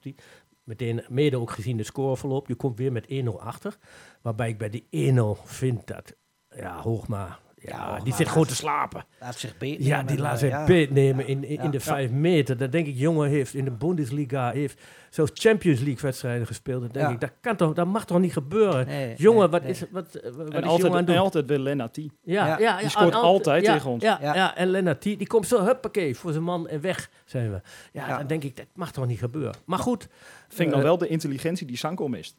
Meteen, 0.67 1.03
mede 1.09 1.39
ook 1.39 1.51
gezien 1.51 1.77
de 1.77 1.83
scoreverloop. 1.83 2.47
Je 2.47 2.55
komt 2.55 2.77
weer 2.77 2.91
met 2.91 3.07
1-0 3.11 3.27
achter. 3.39 3.77
Waarbij 4.21 4.49
ik 4.49 4.57
bij 4.57 4.69
die 4.69 5.13
1-0 5.13 5.43
vind 5.43 5.87
dat, 5.87 6.15
ja, 6.49 6.81
Hoogma, 6.81 7.39
ja, 7.61 7.99
die 8.03 8.13
zit 8.13 8.27
gewoon 8.27 8.47
te 8.47 8.55
slapen. 8.55 9.05
Laat 9.19 9.35
zich 9.35 9.57
beet 9.57 9.85
Ja, 9.85 10.03
die 10.03 10.17
laat 10.17 10.33
eh, 10.33 10.39
zich 10.39 10.49
ja. 10.49 10.65
beet 10.65 10.91
nemen 10.91 11.27
in, 11.27 11.43
in, 11.43 11.71
de 11.71 11.79
vijf 11.79 12.11
meter. 12.11 12.57
Dan 12.57 12.69
denk 12.69 12.87
ik, 12.87 12.95
jongen 12.95 13.29
heeft 13.29 13.53
in 13.53 13.65
de 13.65 13.71
Bundesliga, 13.71 14.51
heeft 14.51 14.81
zelfs 15.09 15.31
Champions 15.33 15.79
League 15.79 16.01
wedstrijden 16.01 16.47
gespeeld. 16.47 16.81
Dan 16.81 16.89
denk 16.91 17.05
Ja. 17.07 17.11
ik, 17.13 17.19
dat, 17.19 17.31
kan 17.41 17.55
toch, 17.55 17.73
dat 17.73 17.87
mag 17.87 18.05
toch 18.05 18.19
niet 18.19 18.33
gebeuren? 18.33 18.87
Nee, 18.87 19.15
jongen, 19.15 19.39
nee, 19.39 19.49
wat 19.49 19.61
nee. 19.61 19.71
is, 19.71 19.79
wat, 19.79 19.89
wat 19.91 20.15
is 20.15 20.21
En 20.23 20.31
jongen 20.33 20.55
aan 20.55 20.63
altijd, 20.63 20.93
het 20.93 21.05
doen? 21.05 21.15
en 21.15 21.21
altijd 21.21 21.45
wil 21.47 21.59
Lennartie. 21.59 22.11
Ja, 22.23 22.45
Ja. 22.45 22.51
ja, 22.51 22.57
ja, 22.59 22.77
Die 22.79 22.89
scoort 22.89 23.13
altijd 23.13 23.65
ja, 23.65 23.73
tegen 23.73 23.89
ons. 23.89 24.03
Ja, 24.03 24.17
ja. 24.21 24.35
Ja. 24.35 24.55
en 24.55 24.67
Lennart, 24.67 25.01
die, 25.01 25.27
komt 25.27 25.47
zo, 25.47 25.63
huppakee, 25.65 26.15
voor 26.15 26.31
zijn 26.31 26.43
man 26.43 26.67
en 26.67 26.81
weg 26.81 27.09
zijn 27.25 27.51
we. 27.51 27.61
Ja, 27.91 28.07
Ja. 28.07 28.17
dan 28.17 28.27
denk 28.27 28.43
ik, 28.43 28.55
dat 28.57 28.65
mag 28.73 28.91
toch 28.91 29.07
niet 29.07 29.19
gebeuren. 29.19 29.55
Maar 29.65 29.79
goed. 29.79 30.07
Vind 30.47 30.59
ik 30.59 30.65
eh, 30.67 30.73
dan 30.73 30.81
wel 30.81 30.97
de 30.97 31.07
intelligentie 31.07 31.67
die 31.67 31.77
Sanko 31.77 32.07
mist. 32.07 32.35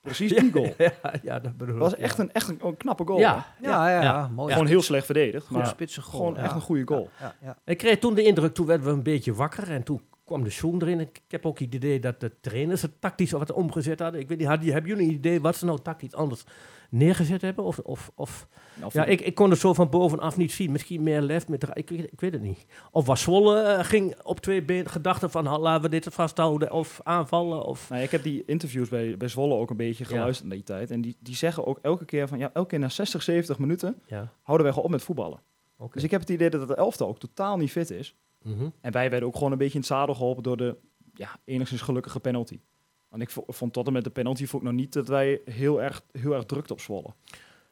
Precies 0.00 0.32
die 0.32 0.52
goal. 0.52 0.74
ja, 0.78 0.92
ja, 1.22 1.38
dat 1.38 1.56
bedoel 1.56 1.78
Dat 1.78 1.82
was 1.82 1.92
ik, 1.92 1.98
echt, 1.98 2.16
ja. 2.16 2.22
een, 2.22 2.32
echt 2.32 2.48
een, 2.48 2.58
een 2.62 2.76
knappe 2.76 3.04
goal. 3.06 3.18
Ja? 3.18 3.46
Ja, 3.60 3.88
ja, 3.88 3.90
ja, 3.90 4.02
Ja. 4.02 4.28
mooi. 4.28 4.52
Gewoon 4.52 4.66
heel 4.68 4.82
slecht 4.82 5.04
verdedigd. 5.06 5.46
Goed 5.46 5.56
Maar 5.56 5.66
spitse 5.66 6.02
goal. 6.02 6.16
gewoon 6.20 6.34
ja. 6.34 6.42
echt 6.42 6.54
een 6.54 6.60
goede 6.60 6.82
goal. 6.86 7.08
Ja, 7.20 7.34
ja. 7.42 7.56
Ik 7.64 7.78
kreeg 7.78 7.98
toen 7.98 8.14
de 8.14 8.22
indruk, 8.22 8.54
toen 8.54 8.66
werden 8.66 8.86
we 8.86 8.92
een 8.92 9.02
beetje 9.02 9.34
wakker 9.34 9.70
en 9.70 9.82
toen 9.82 10.00
kwam 10.30 10.44
de 10.44 10.50
schoen 10.50 10.82
erin. 10.82 11.00
Ik 11.00 11.20
heb 11.28 11.46
ook 11.46 11.58
het 11.58 11.74
idee 11.74 12.00
dat 12.00 12.20
de 12.20 12.32
trainers 12.40 12.82
het 12.82 13.00
tactisch 13.00 13.30
wat 13.30 13.52
omgezet 13.52 14.00
hadden. 14.00 14.20
Ik 14.20 14.28
weet 14.28 14.38
niet, 14.38 14.46
hadden, 14.46 14.72
hebben 14.72 14.90
jullie 14.90 15.08
een 15.08 15.14
idee 15.14 15.40
wat 15.40 15.56
ze 15.56 15.64
nou 15.64 15.78
tactisch 15.82 16.14
anders 16.14 16.44
neergezet 16.90 17.42
hebben? 17.42 17.64
Of, 17.64 17.78
of, 17.78 18.10
of 18.14 18.48
Nou, 18.74 18.90
Ja, 18.94 19.04
ik, 19.04 19.20
ik 19.20 19.34
kon 19.34 19.50
het 19.50 19.58
zo 19.58 19.74
van 19.74 19.88
bovenaf 19.90 20.36
niet 20.36 20.52
zien. 20.52 20.72
Misschien 20.72 21.02
meer 21.02 21.20
lef 21.20 21.48
met 21.48 21.68
ik, 21.74 21.88
weet- 21.88 22.12
ik 22.12 22.20
weet 22.20 22.32
het 22.32 22.42
niet. 22.42 22.66
Of 22.90 23.06
was 23.06 23.22
Zwolle 23.22 23.60
eh, 23.60 23.84
ging 23.84 24.22
op 24.22 24.40
twee 24.40 24.62
benen 24.62 24.90
gedachten 24.90 25.30
van 25.30 25.58
laten 25.60 25.82
we 25.82 25.88
dit 25.88 26.06
vasthouden 26.10 26.72
of 26.72 27.00
aanvallen 27.02 27.64
of 27.64 27.88
Nou, 27.90 28.02
ik 28.02 28.10
heb 28.10 28.22
die 28.22 28.42
interviews 28.46 28.88
bij, 28.88 29.16
bij 29.16 29.28
Zwolle 29.28 29.54
ook 29.54 29.70
een 29.70 29.76
beetje 29.76 30.04
geluisterd 30.04 30.50
in 30.50 30.54
die 30.54 30.64
tijd. 30.64 30.90
En 30.90 31.00
die, 31.00 31.16
die 31.20 31.36
zeggen 31.36 31.66
ook 31.66 31.78
elke 31.82 32.04
keer 32.04 32.28
van, 32.28 32.38
ja, 32.38 32.50
elke 32.52 32.68
keer 32.68 32.78
na 32.78 32.88
60, 32.88 33.22
70 33.22 33.58
minuten 33.58 34.02
ja. 34.06 34.32
houden 34.42 34.64
wij 34.66 34.74
gewoon 34.74 34.84
op 34.84 34.94
met 34.94 35.02
voetballen. 35.02 35.40
Oké. 35.78 35.94
Dus 35.94 36.02
ik 36.02 36.10
heb 36.10 36.20
het 36.20 36.30
idee 36.30 36.50
dat 36.50 36.68
het 36.68 36.78
elftal 36.78 37.08
ook 37.08 37.18
totaal 37.18 37.56
niet 37.56 37.70
fit 37.70 37.90
is. 37.90 38.16
Mhm. 38.42 38.68
En 38.80 38.92
wij 38.92 39.10
werden 39.10 39.28
ook 39.28 39.36
gewoon 39.36 39.52
een 39.52 39.58
beetje 39.58 39.74
in 39.74 39.80
het 39.80 39.88
zadel 39.88 40.14
geholpen 40.14 40.42
door 40.42 40.56
de 40.56 40.76
ja, 41.14 41.28
enigszins 41.44 41.80
gelukkige 41.80 42.20
penalty. 42.20 42.60
Want 43.08 43.22
ik 43.22 43.30
vo- 43.30 43.44
vond 43.46 43.72
tot 43.72 43.86
en 43.86 43.92
met 43.92 44.04
de 44.04 44.10
penalty 44.10 44.46
vond 44.46 44.62
ik 44.62 44.68
nog 44.68 44.78
niet 44.78 44.92
dat 44.92 45.08
wij 45.08 45.40
heel 45.44 45.82
erg, 45.82 46.02
heel 46.12 46.34
erg 46.34 46.44
drukten 46.44 46.74
op 46.74 46.80
Zwolle. 46.80 47.08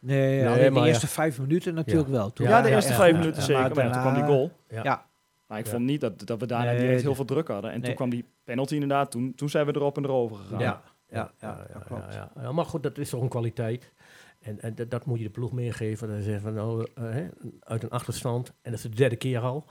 Nee, 0.00 0.40
Nee, 0.40 0.48
alleen 0.48 0.72
de 0.74 0.80
ja. 0.80 0.86
eerste 0.86 1.06
vijf 1.06 1.38
minuten 1.38 1.74
natuurlijk 1.74 2.08
wel. 2.08 2.32
Toen 2.32 2.46
Ja, 2.48 2.62
de 2.62 2.68
eerste 2.70 2.90
ja, 2.90 2.96
vijf 2.96 3.12
ja, 3.12 3.18
minuten 3.18 3.40
ja. 3.40 3.46
zeker. 3.46 3.74
Maar 3.74 3.92
toen 3.92 4.00
kwam 4.00 4.14
die 4.14 4.22
goal. 4.24 4.50
Ja. 4.68 4.82
Ja. 4.82 5.06
Maar 5.46 5.58
ik 5.58 5.64
Ja. 5.64 5.70
vond 5.70 5.84
niet 5.84 6.00
dat, 6.00 6.26
dat 6.26 6.40
we 6.40 6.46
daarna 6.46 6.70
Nee, 6.70 6.80
direct 6.80 7.02
heel 7.02 7.14
veel 7.14 7.24
druk 7.24 7.48
hadden. 7.48 7.70
En 7.72 7.80
toen 7.80 7.94
kwam 7.94 8.10
die 8.10 8.24
penalty 8.44 8.74
inderdaad. 8.74 9.10
Toen, 9.10 9.34
toen 9.34 9.48
zijn 9.48 9.66
we 9.66 9.74
erop 9.74 9.96
en 9.96 10.04
erover 10.04 10.36
gegaan. 10.36 10.58
Ja. 10.60 10.82
Ja, 11.10 11.32
ja, 11.40 11.66
klopt. 11.86 12.14
ja, 12.14 12.30
ja. 12.40 12.52
Maar 12.52 12.64
goed, 12.64 12.82
dat 12.82 12.98
is 12.98 13.10
toch 13.10 13.22
een 13.22 13.28
kwaliteit. 13.28 13.92
En, 14.48 14.60
en 14.60 14.74
dat, 14.74 14.90
dat 14.90 15.06
moet 15.06 15.18
je 15.18 15.24
de 15.24 15.30
ploeg 15.30 15.52
meegeven. 15.52 16.08
Dan 16.08 16.22
zeggen 16.22 16.42
van 16.42 16.54
nou, 16.54 16.86
eh, 16.94 17.10
hè, 17.10 17.28
uit 17.60 17.82
een 17.82 17.90
achterstand, 17.90 18.48
en 18.48 18.70
dat 18.70 18.72
is 18.72 18.82
de 18.82 18.96
derde 18.96 19.16
keer 19.16 19.40
al, 19.40 19.66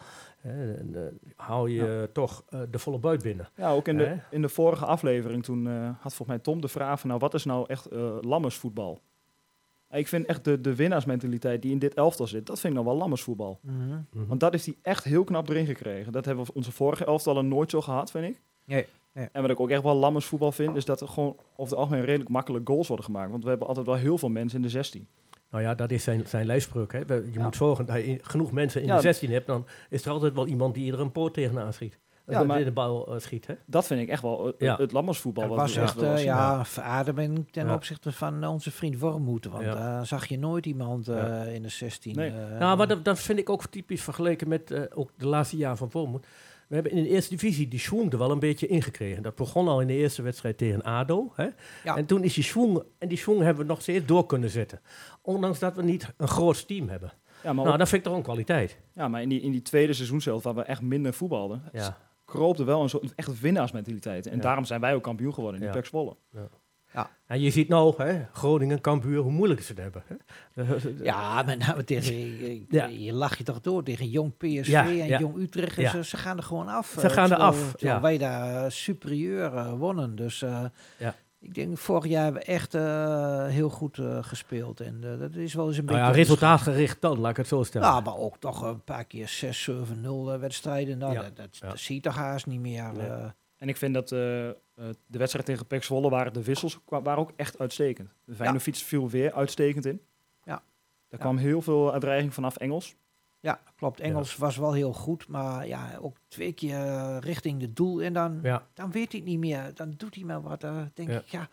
hè, 0.47 0.73
en, 0.73 0.95
eh, 0.95 1.29
hou 1.35 1.69
je 1.69 2.09
toch 2.13 2.43
eh, 2.49 2.59
de 2.71 2.79
volle 2.79 2.97
buit 2.97 3.21
binnen. 3.23 3.49
Ja, 3.55 3.71
ook 3.71 3.87
in 3.87 3.97
de, 3.97 4.17
in 4.29 4.41
de 4.41 4.49
vorige 4.49 4.85
aflevering 4.85 5.43
toen 5.43 5.67
eh, 5.67 5.83
had 5.83 6.13
volgens 6.13 6.27
mij 6.27 6.39
Tom 6.39 6.61
de 6.61 6.67
vraag 6.67 6.99
van 6.99 7.09
nou 7.09 7.21
wat 7.21 7.33
is 7.33 7.45
nou 7.45 7.65
echt 7.67 7.87
lammersvoetbal? 8.21 9.01
Ik 9.91 10.07
vind 10.07 10.25
echt 10.25 10.43
de, 10.43 10.61
de 10.61 10.75
winnaarsmentaliteit 10.75 11.61
die 11.61 11.71
in 11.71 11.79
dit 11.79 11.93
elftal 11.93 12.27
zit, 12.27 12.45
dat 12.45 12.59
vind 12.59 12.73
ik 12.73 12.79
dan 12.79 12.87
wel 12.87 12.97
lammersvoetbal. 12.97 13.59
Mhm. 13.61 13.99
Want 14.11 14.39
dat 14.39 14.53
is 14.53 14.63
die 14.63 14.77
echt 14.81 15.03
heel 15.03 15.23
knap 15.23 15.49
erin 15.49 15.65
gekregen. 15.65 16.11
Dat 16.11 16.25
hebben 16.25 16.45
we 16.45 16.53
onze 16.53 16.71
vorige 16.71 17.05
elftallen 17.05 17.47
nooit 17.47 17.69
zo 17.69 17.81
gehad, 17.81 18.11
vind 18.11 18.25
ik. 18.25 18.41
Nee, 18.65 18.85
En 19.31 19.41
wat 19.41 19.49
ik 19.49 19.59
ook 19.59 19.69
echt 19.69 19.83
wel 19.83 19.95
lammersvoetbal 19.95 20.51
vind, 20.51 20.75
is 20.75 20.85
dat 20.85 21.01
er 21.01 21.07
gewoon 21.07 21.35
over 21.55 21.71
het 21.73 21.75
algemeen 21.83 22.05
redelijk 22.05 22.29
makkelijk 22.29 22.67
goals 22.69 22.87
worden 22.87 23.05
gemaakt. 23.05 23.31
Want 23.31 23.43
we 23.43 23.49
hebben 23.49 23.67
altijd 23.67 23.85
wel 23.85 23.95
heel 23.95 24.17
veel 24.17 24.29
mensen 24.29 24.57
in 24.57 24.63
de 24.63 24.69
16. 24.69 25.07
Nou 25.51 25.63
ja, 25.63 25.75
dat 25.75 25.91
is 25.91 26.03
zijn, 26.03 26.27
zijn 26.27 26.45
lijfspreuk. 26.45 26.91
Hè. 26.91 26.97
Je 26.99 27.29
Ja. 27.33 27.43
moet 27.43 27.55
zorgen 27.55 27.85
dat 27.85 27.95
je 28.05 28.19
genoeg 28.21 28.51
mensen 28.51 28.81
in 28.81 28.87
Ja. 28.87 28.95
de 28.95 29.01
16 29.01 29.31
hebt. 29.31 29.47
Dan 29.47 29.65
is 29.89 30.05
er 30.05 30.11
altijd 30.11 30.33
wel 30.33 30.47
iemand 30.47 30.73
die 30.75 30.91
er 30.93 30.99
een 30.99 31.11
poort 31.11 31.33
tegenaan 31.33 31.73
schiet. 31.73 31.99
Ja, 32.29 32.43
maar- 32.43 32.63
de 32.63 32.71
bal 32.71 33.13
eh, 33.13 33.19
schiet. 33.19 33.47
Hè. 33.47 33.53
Dat 33.65 33.85
vind 33.87 34.01
ik 34.01 34.09
echt 34.09 34.21
wel 34.21 34.47
eh, 34.47 34.53
Ja. 34.57 34.75
het 34.75 34.91
lammersvoetbal. 34.91 35.47
Dat 35.47 35.51
wat 35.57 35.61
was 35.65 35.75
we 35.75 35.81
echt 35.81 35.99
zien. 36.19 36.25
ja, 36.27 36.65
verademing 36.65 37.51
ten 37.51 37.65
Ja. 37.67 37.73
opzichte 37.73 38.11
van 38.11 38.45
onze 38.47 38.71
vriend 38.71 38.99
Wormoed. 38.99 39.45
Want 39.45 39.63
Ja. 39.63 39.73
daar 39.73 40.05
zag 40.05 40.25
je 40.25 40.39
nooit 40.39 40.65
iemand 40.65 41.07
eh, 41.07 41.15
Ja. 41.17 41.43
in 41.43 41.61
de 41.61 41.69
16. 41.69 42.15
Nee. 42.15 42.31
nou, 42.59 42.77
maar 42.77 42.87
dat, 42.87 43.05
dat 43.05 43.19
vind 43.19 43.39
ik 43.39 43.49
ook 43.49 43.65
typisch 43.65 44.01
vergeleken 44.03 44.47
met 44.47 44.95
ook 44.95 45.09
de 45.17 45.27
laatste 45.27 45.57
jaren 45.57 45.77
van 45.77 45.91
Vormond. 45.91 46.25
We 46.67 46.75
hebben 46.75 46.91
in 46.93 47.03
de 47.03 47.09
eerste 47.09 47.29
divisie 47.29 47.67
die 47.67 47.79
schwung 47.79 48.11
er 48.11 48.17
wel 48.17 48.31
een 48.31 48.39
beetje 48.39 48.67
ingekregen. 48.67 49.23
Dat 49.23 49.35
begon 49.35 49.67
al 49.67 49.81
in 49.81 49.87
de 49.87 49.93
eerste 49.93 50.21
wedstrijd 50.21 50.57
tegen 50.57 50.81
ADO. 50.83 51.31
Hè? 51.35 51.47
Ja. 51.83 51.95
En 51.97 52.05
toen 52.05 52.23
is 52.23 52.33
die 52.33 52.43
schwung, 52.43 52.83
en 52.97 53.07
die 53.07 53.17
schwung 53.17 53.41
hebben 53.41 53.63
we 53.63 53.69
nog 53.69 53.81
steeds 53.81 54.05
door 54.05 54.25
kunnen 54.25 54.49
zetten. 54.49 54.81
Ondanks 55.21 55.59
dat 55.59 55.75
we 55.75 55.83
niet 55.83 56.13
een 56.17 56.27
groot 56.27 56.67
team 56.67 56.89
hebben. 56.89 57.13
Ja, 57.43 57.53
maar, 57.53 57.65
Nou, 57.65 57.77
dat 57.77 57.89
vind 57.89 58.01
ik 58.01 58.07
toch 58.07 58.17
een 58.17 58.23
kwaliteit. 58.23 58.77
ja, 58.95 59.07
maar 59.07 59.21
in, 59.21 59.29
die, 59.29 59.41
in 59.41 59.51
die 59.51 59.61
tweede 59.61 59.93
seizoenshelft, 59.93 60.43
waar 60.43 60.55
we 60.55 60.61
echt 60.61 60.81
minder 60.81 61.13
voetbalden, 61.13 61.61
Ja. 61.73 61.97
kroop 62.25 62.59
er 62.59 62.65
wel 62.65 62.81
een 62.81 62.89
soort 62.89 63.15
echt 63.15 63.39
winnaarsmentaliteit. 63.39 64.27
En 64.27 64.35
Ja. 64.35 64.41
daarom 64.41 64.65
zijn 64.65 64.81
wij 64.81 64.95
ook 64.95 65.03
kampioen 65.03 65.33
geworden 65.33 65.59
in 65.61 65.67
Ja. 65.67 65.71
die 65.73 65.81
Pek 65.81 65.91
Zwolle. 67.01 67.15
En 67.27 67.41
je 67.41 67.49
ziet 67.51 67.67
nou, 67.67 67.93
hè, 68.03 68.25
Groningen, 68.33 68.81
Cambuur, 68.81 69.21
hoe 69.21 69.31
moeilijk 69.31 69.61
ze 69.61 69.73
het 69.73 69.81
hebben. 69.81 70.03
Hè? 70.07 70.15
Ja, 71.03 71.43
met 71.43 71.59
name 71.59 71.83
tegen, 71.83 72.15
je, 72.15 72.65
Ja. 72.69 72.85
je 72.85 73.13
lach 73.13 73.37
je 73.37 73.43
toch 73.43 73.61
door 73.61 73.83
tegen 73.83 74.09
jong 74.09 74.37
PSV 74.37 74.67
Ja, 74.67 74.83
en 74.87 74.95
ja. 75.07 75.19
jong 75.19 75.37
Utrecht. 75.37 75.77
en 75.77 75.83
Ja. 75.83 75.89
Ze, 75.89 76.03
ze 76.03 76.17
gaan 76.17 76.37
er 76.37 76.43
gewoon 76.43 76.67
af. 76.67 76.95
Ze 76.99 77.07
eh, 77.07 77.13
gaan 77.13 77.31
er 77.31 77.37
af, 77.37 77.71
Terwijl 77.71 77.95
ja. 77.95 78.01
wij 78.01 78.17
daar 78.17 78.63
eh, 78.65 78.69
superieur 78.71 79.53
eh, 79.55 79.73
wonnen. 79.73 80.15
Dus 80.15 80.41
eh, 80.41 80.63
Ja. 80.97 81.15
ik 81.39 81.53
denk, 81.53 81.77
vorig 81.77 82.05
jaar 82.05 82.23
hebben 82.23 82.41
we 82.41 82.47
echt 82.47 82.73
eh, 82.75 83.45
heel 83.45 83.69
goed 83.69 83.97
eh, 83.97 84.17
gespeeld. 84.23 84.79
En 84.79 84.99
eh, 85.03 85.19
dat 85.19 85.35
is 85.35 85.53
wel 85.53 85.67
eens 85.67 85.77
een 85.77 85.85
Nou 85.85 85.97
ja, 85.97 86.05
beetje... 86.07 86.21
resultaatgericht 86.21 87.01
dan, 87.01 87.19
laat 87.19 87.31
ik 87.31 87.37
het 87.37 87.47
zo 87.47 87.63
stellen. 87.63 87.87
Ja, 87.87 87.99
maar 87.99 88.17
ook 88.17 88.37
toch 88.39 88.61
een 88.61 88.83
paar 88.83 89.05
keer 89.05 89.27
6, 89.27 89.63
7, 89.63 90.01
0 90.01 90.33
eh, 90.33 90.39
wedstrijden. 90.39 90.97
Nou, 90.97 91.13
Ja. 91.13 91.21
dat, 91.21 91.35
dat, 91.35 91.57
Ja. 91.57 91.67
dat 91.67 91.79
zie 91.79 91.95
je 91.95 92.01
toch 92.01 92.15
haast 92.15 92.45
niet 92.45 92.59
meer. 92.59 92.91
Nee. 92.93 93.09
En 93.57 93.69
ik 93.69 93.77
vind 93.77 93.93
dat 93.93 94.11
eh, 94.11 94.47
eh, 94.49 94.55
de 95.05 95.17
wedstrijd 95.17 95.45
tegen 95.45 95.65
Pek 95.67 95.83
Zwolle 95.83 96.09
waren 96.09 96.33
de 96.33 96.43
wissels 96.43 96.79
waren 96.85 97.17
ook 97.17 97.31
echt 97.35 97.59
uitstekend. 97.59 98.09
De 98.25 98.35
Feyenoord 98.35 98.77
viel 98.77 99.09
weer 99.09 99.33
uitstekend 99.33 99.85
in. 99.85 100.01
Ja. 100.43 100.53
Er 100.53 100.61
Ja. 101.09 101.17
kwam 101.17 101.37
heel 101.37 101.61
veel 101.61 101.91
uitdreiging 101.93 102.33
vanaf 102.33 102.55
Engels. 102.57 102.95
ja, 103.39 103.59
klopt. 103.75 103.99
Engels 103.99 104.35
was 104.35 104.57
wel 104.57 104.73
heel 104.73 104.93
goed. 104.93 105.27
Maar 105.27 105.67
ja, 105.67 105.97
ook 106.01 106.17
twee 106.27 106.53
keer 106.53 106.77
eh, 106.79 107.17
richting 107.19 107.61
het 107.61 107.75
doel. 107.75 108.01
En 108.01 108.13
dan, 108.13 108.39
Ja, 108.43 108.67
dan 108.73 108.91
weet 108.91 109.11
hij 109.11 109.19
het 109.21 109.29
niet 109.29 109.39
meer. 109.39 109.71
Dan 109.73 109.93
doet 109.97 110.15
hij 110.15 110.23
maar 110.23 110.41
wat. 110.41 110.61
Dan 110.61 110.91
denk 110.93 111.09
Ja. 111.09 111.17
ik, 111.19 111.25
ja, 111.27 111.49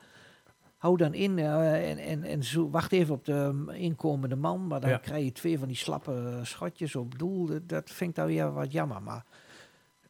hou 0.76 0.96
dan 0.96 1.14
in. 1.14 1.38
en 1.38 1.98
en, 1.98 2.22
en 2.22 2.42
zo, 2.44 2.70
wacht 2.70 2.92
even 2.92 3.14
op 3.14 3.24
de 3.24 3.50
mm, 3.52 3.68
inkomende 3.70 4.36
man. 4.36 4.66
Maar 4.66 4.80
dan 4.80 4.90
Ja. 4.90 4.96
krijg 4.98 5.24
je 5.24 5.32
twee 5.32 5.58
van 5.58 5.68
die 5.68 5.76
slappe 5.76 6.40
schotjes 6.42 6.96
op 6.96 7.18
doel. 7.18 7.46
Dat, 7.46 7.68
dat 7.68 7.90
vind 7.90 8.10
ik 8.10 8.16
dan 8.16 8.26
weer 8.26 8.52
wat 8.52 8.72
jammer. 8.72 9.02
Maar 9.02 9.24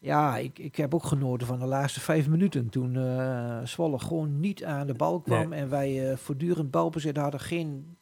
ja, 0.05 0.37
ik, 0.37 0.59
ik 0.59 0.77
heb 0.77 0.95
ook 0.95 1.05
genoten 1.05 1.47
van 1.47 1.59
de 1.59 1.67
laatste 1.67 2.01
vijf 2.01 2.29
minuten. 2.29 2.69
Toen 2.69 2.97
eh 2.97 3.59
Zwolle 3.65 3.99
gewoon 3.99 4.41
niet 4.41 4.65
aan 4.65 4.87
de 4.87 4.95
bal 4.95 5.21
kwam. 5.21 5.53
En 5.53 5.69
wij 5.69 6.11
eh, 6.11 6.17
voortdurend 6.17 6.71
balbezit 6.71 7.17
hadden. 7.17 7.41
Geen 7.41 7.97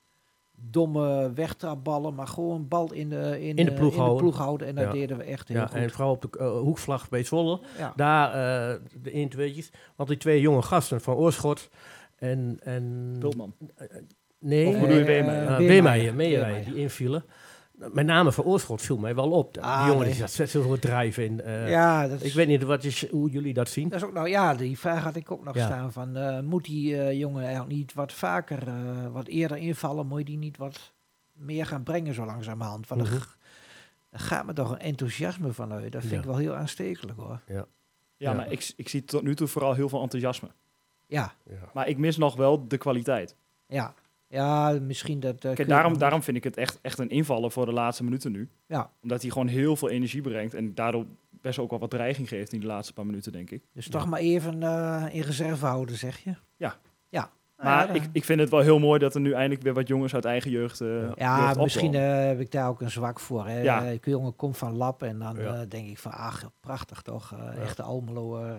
domme 0.64 1.32
wegtrapballen, 1.34 2.14
maar 2.14 2.26
gewoon 2.26 2.68
bal 2.68 2.92
in 2.92 3.08
de, 3.08 3.38
in, 3.40 3.56
In 3.56 3.64
de 3.64 3.70
eh, 3.70 3.76
ploeg 3.78 3.90
in 3.90 3.96
de 3.96 4.02
houden. 4.02 4.22
ploeg 4.22 4.36
houden. 4.38 4.66
En 4.66 4.74
dat 4.74 4.84
Ja. 4.84 4.90
deden 4.92 5.16
we 5.16 5.22
echt 5.24 5.48
heel 5.48 5.56
ja 5.56 5.66
goed. 5.66 5.76
en 5.76 5.90
vooral 5.90 6.10
op 6.12 6.22
de 6.38 6.44
hoekvlag 6.44 7.08
bij 7.08 7.22
Zwolle. 7.24 7.60
ja. 7.78 7.92
Daar 7.96 8.28
eh, 8.28 8.80
de 9.02 9.10
1 9.10 9.28
2'tjes. 9.36 9.70
Want 9.96 10.08
die 10.08 10.18
twee 10.18 10.40
jonge 10.40 10.62
gasten 10.62 11.00
van 11.00 11.14
Oorschot 11.14 11.68
en... 12.16 12.58
en 12.62 13.16
Bultman. 13.18 13.54
Nee, 14.38 14.66
Of 14.66 14.80
bedoel 14.80 14.96
je 14.96 15.04
Weemeyer, 15.04 16.14
Weemeyer. 16.16 16.64
die 16.64 16.74
invielen. 16.76 17.24
Met 17.92 18.07
name 18.07 18.33
voor 18.33 18.45
Oorschot 18.45 18.83
viel 18.83 18.97
mij 18.97 19.14
wel 19.14 19.31
op. 19.31 19.55
Die 19.55 19.62
Ah, 19.62 19.83
jongen 19.87 20.01
nee. 20.01 20.09
die 20.11 20.18
zat 20.21 20.31
zet 20.31 20.51
zoveel 20.51 20.79
drijven 20.79 21.25
in. 21.25 21.40
eh, 21.40 21.68
ja, 21.71 22.09
dat 22.09 22.21
is, 22.21 22.29
Ik 22.29 22.35
weet 22.35 22.47
niet 22.49 22.62
wat 22.62 22.85
is, 22.85 23.09
hoe 23.11 23.31
jullie 23.31 23.55
dat 23.55 23.68
zien. 23.68 23.88
Dat 23.88 23.99
is 24.01 24.07
ook 24.07 24.12
nou 24.12 24.29
ja, 24.29 24.55
die 24.55 24.79
vraag 24.79 25.03
had 25.03 25.16
ik 25.16 25.31
ook 25.31 25.45
nog 25.45 25.55
Ja. 25.55 25.66
staan 25.66 25.92
van 25.92 26.16
eh, 26.16 26.40
moet 26.40 26.64
die 26.64 26.97
eh, 27.03 27.18
jongen 27.18 27.42
eigenlijk 27.45 27.73
niet 27.75 27.95
wat 27.95 28.12
vaker, 28.12 28.68
eh, 28.68 28.75
wat 29.12 29.27
eerder 29.27 29.57
invallen, 29.57 30.07
moet 30.07 30.18
je 30.18 30.25
die 30.25 30.38
niet 30.38 30.57
wat 30.57 30.92
meer 31.33 31.66
gaan 31.66 31.83
brengen 31.83 32.14
zo 32.14 32.25
langzamerhand? 32.25 32.88
Want 32.88 33.03
Mhm. 33.03 33.12
er, 33.14 33.37
er 34.11 34.18
gaat 34.21 34.47
me 34.47 34.53
toch 34.53 34.71
een 34.71 34.79
enthousiasme 34.79 35.53
vanuit. 35.53 35.92
Dat 35.92 36.01
vind 36.01 36.12
Ja. 36.12 36.18
ik 36.18 36.25
wel 36.25 36.37
heel 36.37 36.55
aanstekelijk 36.55 37.18
hoor. 37.18 37.40
Ja, 37.47 37.64
Ja. 38.16 38.33
maar 38.33 38.53
ik, 38.53 38.73
ik 38.77 38.88
zie 38.88 39.05
tot 39.05 39.23
nu 39.23 39.35
toe 39.35 39.47
vooral 39.47 39.75
heel 39.75 39.88
veel 39.88 40.03
enthousiasme. 40.03 40.49
Ja, 41.07 41.33
Ja. 41.51 41.55
Maar 41.73 41.88
ik 41.88 41.99
mis 41.99 42.16
nog 42.16 42.37
wel 42.37 42.68
de 42.68 42.77
kwaliteit. 42.79 43.37
ja. 43.66 43.95
Ja, 44.33 44.79
misschien 44.83 45.21
dat... 45.21 45.45
eh, 45.45 45.55
kun 45.55 45.68
daarom, 45.68 45.99
daarom 45.99 46.23
vind 46.23 46.37
ik 46.37 46.45
het 46.45 46.57
echt, 46.57 46.79
echt 46.83 46.99
een 46.99 47.09
invaller 47.11 47.51
voor 47.51 47.66
de 47.66 47.73
laatste 47.73 48.05
minuten 48.05 48.33
nu. 48.33 48.49
Ja, 48.66 48.90
Omdat 49.03 49.23
hij 49.23 49.31
gewoon 49.31 49.47
heel 49.47 49.77
veel 49.77 49.88
energie 49.90 50.21
brengt. 50.21 50.55
En 50.55 50.75
daardoor 50.75 51.07
best 51.31 51.59
ook 51.59 51.71
wel 51.71 51.79
wat 51.79 51.90
dreiging 51.90 52.29
geeft 52.29 52.53
in 52.53 52.61
de 52.61 52.66
laatste 52.66 52.92
paar 52.92 53.07
minuten, 53.07 53.33
denk 53.33 53.51
ik. 53.51 53.62
dus 53.73 53.88
toch 53.88 54.07
maar 54.07 54.21
even 54.21 54.62
eh, 54.62 55.05
in 55.11 55.21
reserve 55.23 55.66
houden, 55.66 55.97
zeg 55.97 56.18
je? 56.18 56.35
Ja. 56.57 56.77
Ja. 57.09 57.31
Maar 57.57 57.87
ja, 57.87 57.92
ik, 57.95 58.03
ik 58.12 58.25
vind 58.25 58.40
het 58.40 58.51
wel 58.51 58.61
heel 58.61 58.79
mooi 58.79 58.99
dat 58.99 59.14
er 59.14 59.21
nu 59.21 59.33
eindelijk 59.33 59.62
weer 59.62 59.75
wat 59.75 59.88
jongens 59.88 60.14
uit 60.14 60.25
eigen 60.25 60.51
jeugd. 60.51 60.79
jeugd 60.79 61.18
Ja, 61.18 61.55
misschien 61.57 61.95
heb 61.95 62.40
ik 62.40 62.51
daar 62.51 62.68
ook 62.68 62.81
een 62.81 62.90
zwak 62.90 63.21
voor. 63.21 63.47
Hè. 63.47 63.61
Ja. 63.62 63.87
Eh, 63.87 63.99
jongen 64.03 64.37
komt 64.37 64.57
van 64.57 64.77
Lap 64.77 65.03
en 65.03 65.18
dan 65.18 65.37
Ja. 65.37 65.64
denk 65.64 65.88
ik 65.88 65.99
van, 65.99 66.12
ach, 66.12 66.51
prachtig 66.61 67.03
toch. 67.03 67.31
Ja. 67.31 67.53
Echte 67.53 67.83
Almeloer. 67.83 68.57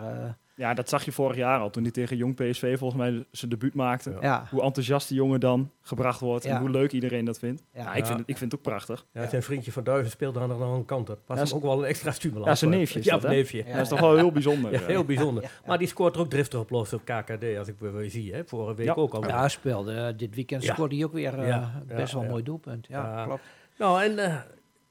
Ja, 0.56 0.74
dat 0.74 0.89
zag 0.89 1.06
je 1.06 1.12
vorig 1.12 1.36
jaar 1.38 1.60
al. 1.60 1.70
Toen 1.70 1.84
hij 1.84 1.92
tegen 1.92 2.18
Jong 2.18 2.36
PSV 2.36 2.78
volgens 2.78 3.02
mij 3.02 3.26
zijn 3.32 3.52
debuut 3.52 3.74
maakte. 3.74 4.18
Ja. 4.22 4.48
Hoe 4.52 4.62
enthousiast 4.62 5.08
die 5.08 5.18
jongen 5.18 5.39
dan 5.39 5.72
gebracht 5.82 6.20
wordt. 6.20 6.44
Ja. 6.44 6.52
En 6.56 6.60
hoe 6.60 6.70
leuk 6.70 6.92
iedereen 6.92 7.26
dat 7.26 7.39
vindt. 7.39 7.63
Ja. 7.74 7.82
Ja, 7.84 7.94
ik, 7.94 8.06
vind 8.06 8.20
het, 8.20 8.30
ik 8.30 8.38
vind 8.38 8.52
het 8.52 8.60
ook 8.60 8.66
prachtig. 8.66 9.06
Ja, 9.13 9.30
zijn 9.30 9.44
vriendje 9.44 9.72
van 9.72 9.84
Duiven 9.84 10.12
speelde 10.12 10.39
aan 10.39 10.48
de 10.48 10.54
andere 10.54 10.86
kant. 10.86 11.08
Dat 11.08 11.20
was 11.26 11.38
Ja, 11.38 11.44
hem 11.46 11.54
ook 11.56 11.62
wel 11.62 11.78
een 11.80 11.86
extra 11.86 12.12
stimulans. 12.12 12.48
Ja, 12.48 12.56
zijn 12.56 12.72
neefje 12.72 13.00
is 13.00 13.06
Ja, 13.06 13.18
dat, 13.18 13.32
neefje. 13.32 13.58
Ja. 13.58 13.63
Ja. 13.68 13.74
Dat 13.74 13.82
is 13.82 13.88
toch 13.89 14.00
wel 14.00 14.16
heel 14.16 14.32
bijzonder. 14.32 14.72
Ja, 14.72 14.80
heel 14.80 15.04
bijzonder. 15.04 15.44
Ja, 15.44 15.50
ja. 15.62 15.68
Maar 15.68 15.78
die 15.78 15.88
scoort 15.88 16.16
er 16.16 16.22
ook 16.22 16.30
driftig 16.30 16.60
op 16.60 16.70
los 16.70 16.94
op 16.94 17.02
KKD, 17.06 17.58
als 17.58 17.68
ik 17.68 17.76
weer 17.80 18.10
zie. 18.12 18.34
Hè. 18.34 18.46
Vorige 18.46 18.76
week 18.76 18.86
Ja. 18.88 18.94
ook 18.94 19.13
al. 19.13 19.28
Ja, 19.28 19.39
hij 19.39 19.50
speelde. 19.50 19.94
eh, 19.94 20.08
dit 20.18 20.36
weekend 20.36 20.63
scoorde 20.63 20.96
hij 20.96 21.06
ook 21.06 21.13
weer 21.13 21.39
eh, 21.39 21.48
Ja, 21.48 21.84
best 21.88 22.00
ja, 22.00 22.13
wel 22.13 22.16
een 22.22 22.26
ja. 22.26 22.32
mooi 22.32 22.44
doelpunt. 22.44 22.88
Ja, 22.89 23.24
klopt. 23.26 23.42
Nou, 23.78 24.04
en 24.04 24.18
eh 24.20 24.28
Nou, 24.28 24.39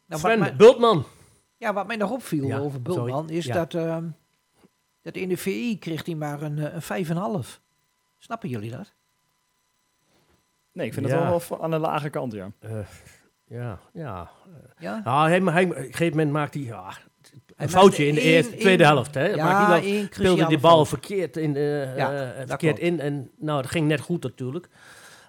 wat, 0.07 0.19
Sven 0.19 0.39
mij, 0.39 0.57
Bultman. 0.57 1.05
ja, 1.57 1.73
wat 1.73 1.87
mij 1.87 1.97
nog 1.97 2.11
opviel 2.11 2.47
Ja, 2.47 2.59
over 2.59 2.83
Bultman 2.83 3.31
is 3.31 3.45
Ja. 3.45 3.55
dat, 3.55 3.75
ehm, 3.75 4.05
dat 5.03 5.15
in 5.17 5.29
de 5.29 5.37
VI 5.37 5.79
kreeg 5.79 6.05
hij 6.05 6.15
maar 6.15 6.43
een, 6.43 6.59
eh, 6.59 6.75
een 6.75 6.83
5,5. 6.83 7.61
Snappen 8.19 8.49
jullie 8.49 8.71
dat? 8.71 8.93
Nee, 10.73 10.87
ik 10.87 10.93
vind 10.95 11.07
Ja. 11.07 11.13
het 11.13 11.23
wel 11.29 11.43
wel 11.49 11.63
aan 11.65 11.71
de 11.71 11.79
lage 11.79 12.11
kant, 12.11 12.33
ja. 12.33 12.51
Eh, 12.59 12.79
ja, 13.45 13.79
ja. 13.93 14.31
Ja? 14.79 15.01
Nou, 15.05 15.29
hij, 15.29 15.41
hij, 15.41 15.65
op 15.65 15.77
een 15.77 15.83
gegeven 15.85 16.11
moment 16.17 16.31
maakt 16.31 16.55
hij 16.55 16.63
ja, 16.63 16.89
een 16.89 17.41
Hij 17.57 17.69
foutje 17.69 18.07
in 18.07 18.15
de 18.15 18.21
eerste, 18.21 18.57
tweede 18.57 18.85
helft. 18.85 19.15
Hè. 19.15 19.27
Ja, 19.27 19.45
Maakt 19.45 19.67
hij 19.67 19.81
wel- 19.81 19.93
één 19.99 20.09
speelde 20.11 20.47
die 20.47 20.59
bal 20.59 20.85
verkeerd, 20.85 21.37
in, 21.37 21.57
eh, 21.57 21.97
Ja, 21.97 22.35
verkeerd 22.47 22.79
in. 22.79 23.01
En 23.01 23.31
nou, 23.39 23.63
dat 23.63 23.71
ging 23.71 23.87
net 23.89 24.01
goed 24.01 24.23
natuurlijk. 24.23 24.69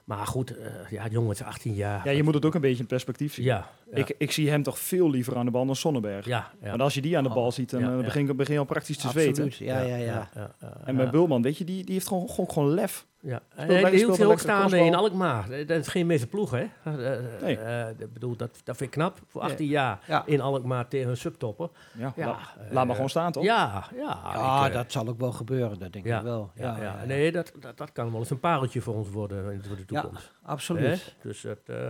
Maar 0.03 0.27
goed, 0.27 0.57
eh, 0.57 0.65
ja, 0.89 1.07
jongen 1.07 1.31
is 1.31 1.43
18 1.43 1.73
jaar. 1.73 2.05
Ja, 2.05 2.11
je 2.11 2.23
moet 2.23 2.33
het 2.33 2.45
ook 2.45 2.53
een 2.55 2.61
beetje 2.61 2.81
in 2.81 2.87
perspectief 2.87 3.33
zien. 3.33 3.45
Ja, 3.45 3.69
ja, 3.91 3.97
Ik, 3.97 4.15
ik 4.17 4.31
zie 4.31 4.49
hem 4.49 4.63
toch 4.63 4.79
veel 4.79 5.09
liever 5.09 5.35
aan 5.35 5.45
de 5.45 5.51
bal 5.51 5.65
dan 5.65 5.75
Sonnenberg. 5.75 6.25
ja, 6.25 6.51
ja. 6.61 6.69
Want 6.69 6.81
als 6.81 6.93
je 6.93 7.01
die 7.01 7.17
aan 7.17 7.23
de 7.23 7.29
bal 7.29 7.45
Oh, 7.45 7.51
ziet, 7.51 7.69
dan 7.69 7.81
ja, 7.81 7.97
eh, 7.97 8.03
begin, 8.03 8.25
je- 8.25 8.33
begin 8.33 8.53
je 8.53 8.59
al 8.59 8.65
praktisch 8.65 8.97
te 8.97 9.09
zweten. 9.09 9.29
Absoluut, 9.43 9.55
ja, 9.55 9.79
ja, 9.81 9.95
ja. 9.95 10.29
ja, 10.35 10.55
ja, 10.61 10.77
En 10.85 10.95
bij 10.95 11.05
ja. 11.05 11.11
Bulman, 11.11 11.41
weet 11.41 11.57
je, 11.57 11.63
die, 11.63 11.83
die 11.83 11.93
heeft 11.93 12.07
gewoon, 12.07 12.29
gewoon, 12.29 12.51
gewoon 12.51 12.69
lef. 12.73 13.05
Ja, 13.25 13.41
hij 13.55 13.91
hield 13.95 14.17
heel 14.17 14.37
staande 14.37 14.59
crossbal. 14.67 14.85
in 14.85 14.95
Alkmaar. 14.95 15.49
Eh, 15.49 15.67
Dat 15.67 15.79
is 15.79 15.87
geen 15.87 16.05
meeste 16.05 16.27
ploeg, 16.27 16.51
hè? 16.51 16.65
Eh, 16.83 17.13
eh, 17.17 17.87
Nee. 17.97 18.07
bedoel, 18.13 18.35
dat, 18.35 18.61
dat 18.63 18.77
vind 18.77 18.89
ik 18.89 18.95
knap. 18.99 19.19
Voor 19.27 19.41
Nee. 19.41 19.49
18 19.51 19.67
jaar 19.67 19.99
Ja. 20.07 20.23
in 20.25 20.41
Alkmaar 20.41 20.87
tegen 20.87 21.09
een 21.09 21.17
subtopper. 21.17 21.69
Ja, 21.97 22.13
Ja, 22.15 22.25
laat, 22.25 22.39
laat 22.71 22.85
maar 22.85 22.95
gewoon 22.95 23.09
staan, 23.09 23.31
toch? 23.31 23.43
Ja, 23.43 23.83
ja. 23.95 24.19
Ja, 24.23 24.65
ik, 24.67 24.73
dat 24.73 24.91
zal 24.91 25.07
ook 25.07 25.19
wel 25.19 25.31
gebeuren, 25.31 25.79
dat 25.79 25.93
denk 25.93 26.05
ja, 26.05 26.17
ik 26.17 26.23
wel. 26.23 26.51
Ja, 26.55 26.77
ja, 26.81 27.05
Nee, 27.05 27.31
dat, 27.31 27.51
dat, 27.59 27.77
dat 27.77 27.91
kan 27.91 28.11
wel 28.11 28.19
eens 28.19 28.29
een 28.29 28.39
pareltje 28.39 28.81
voor 28.81 28.95
ons 28.95 29.09
worden 29.09 29.51
in 29.51 29.57
de, 29.61 29.67
voor 29.67 29.75
de 29.75 29.83
Ja, 29.87 30.01
toekomst. 30.01 30.31
absoluut. 30.43 31.13
Hè? 31.21 31.29
Dus 31.29 31.41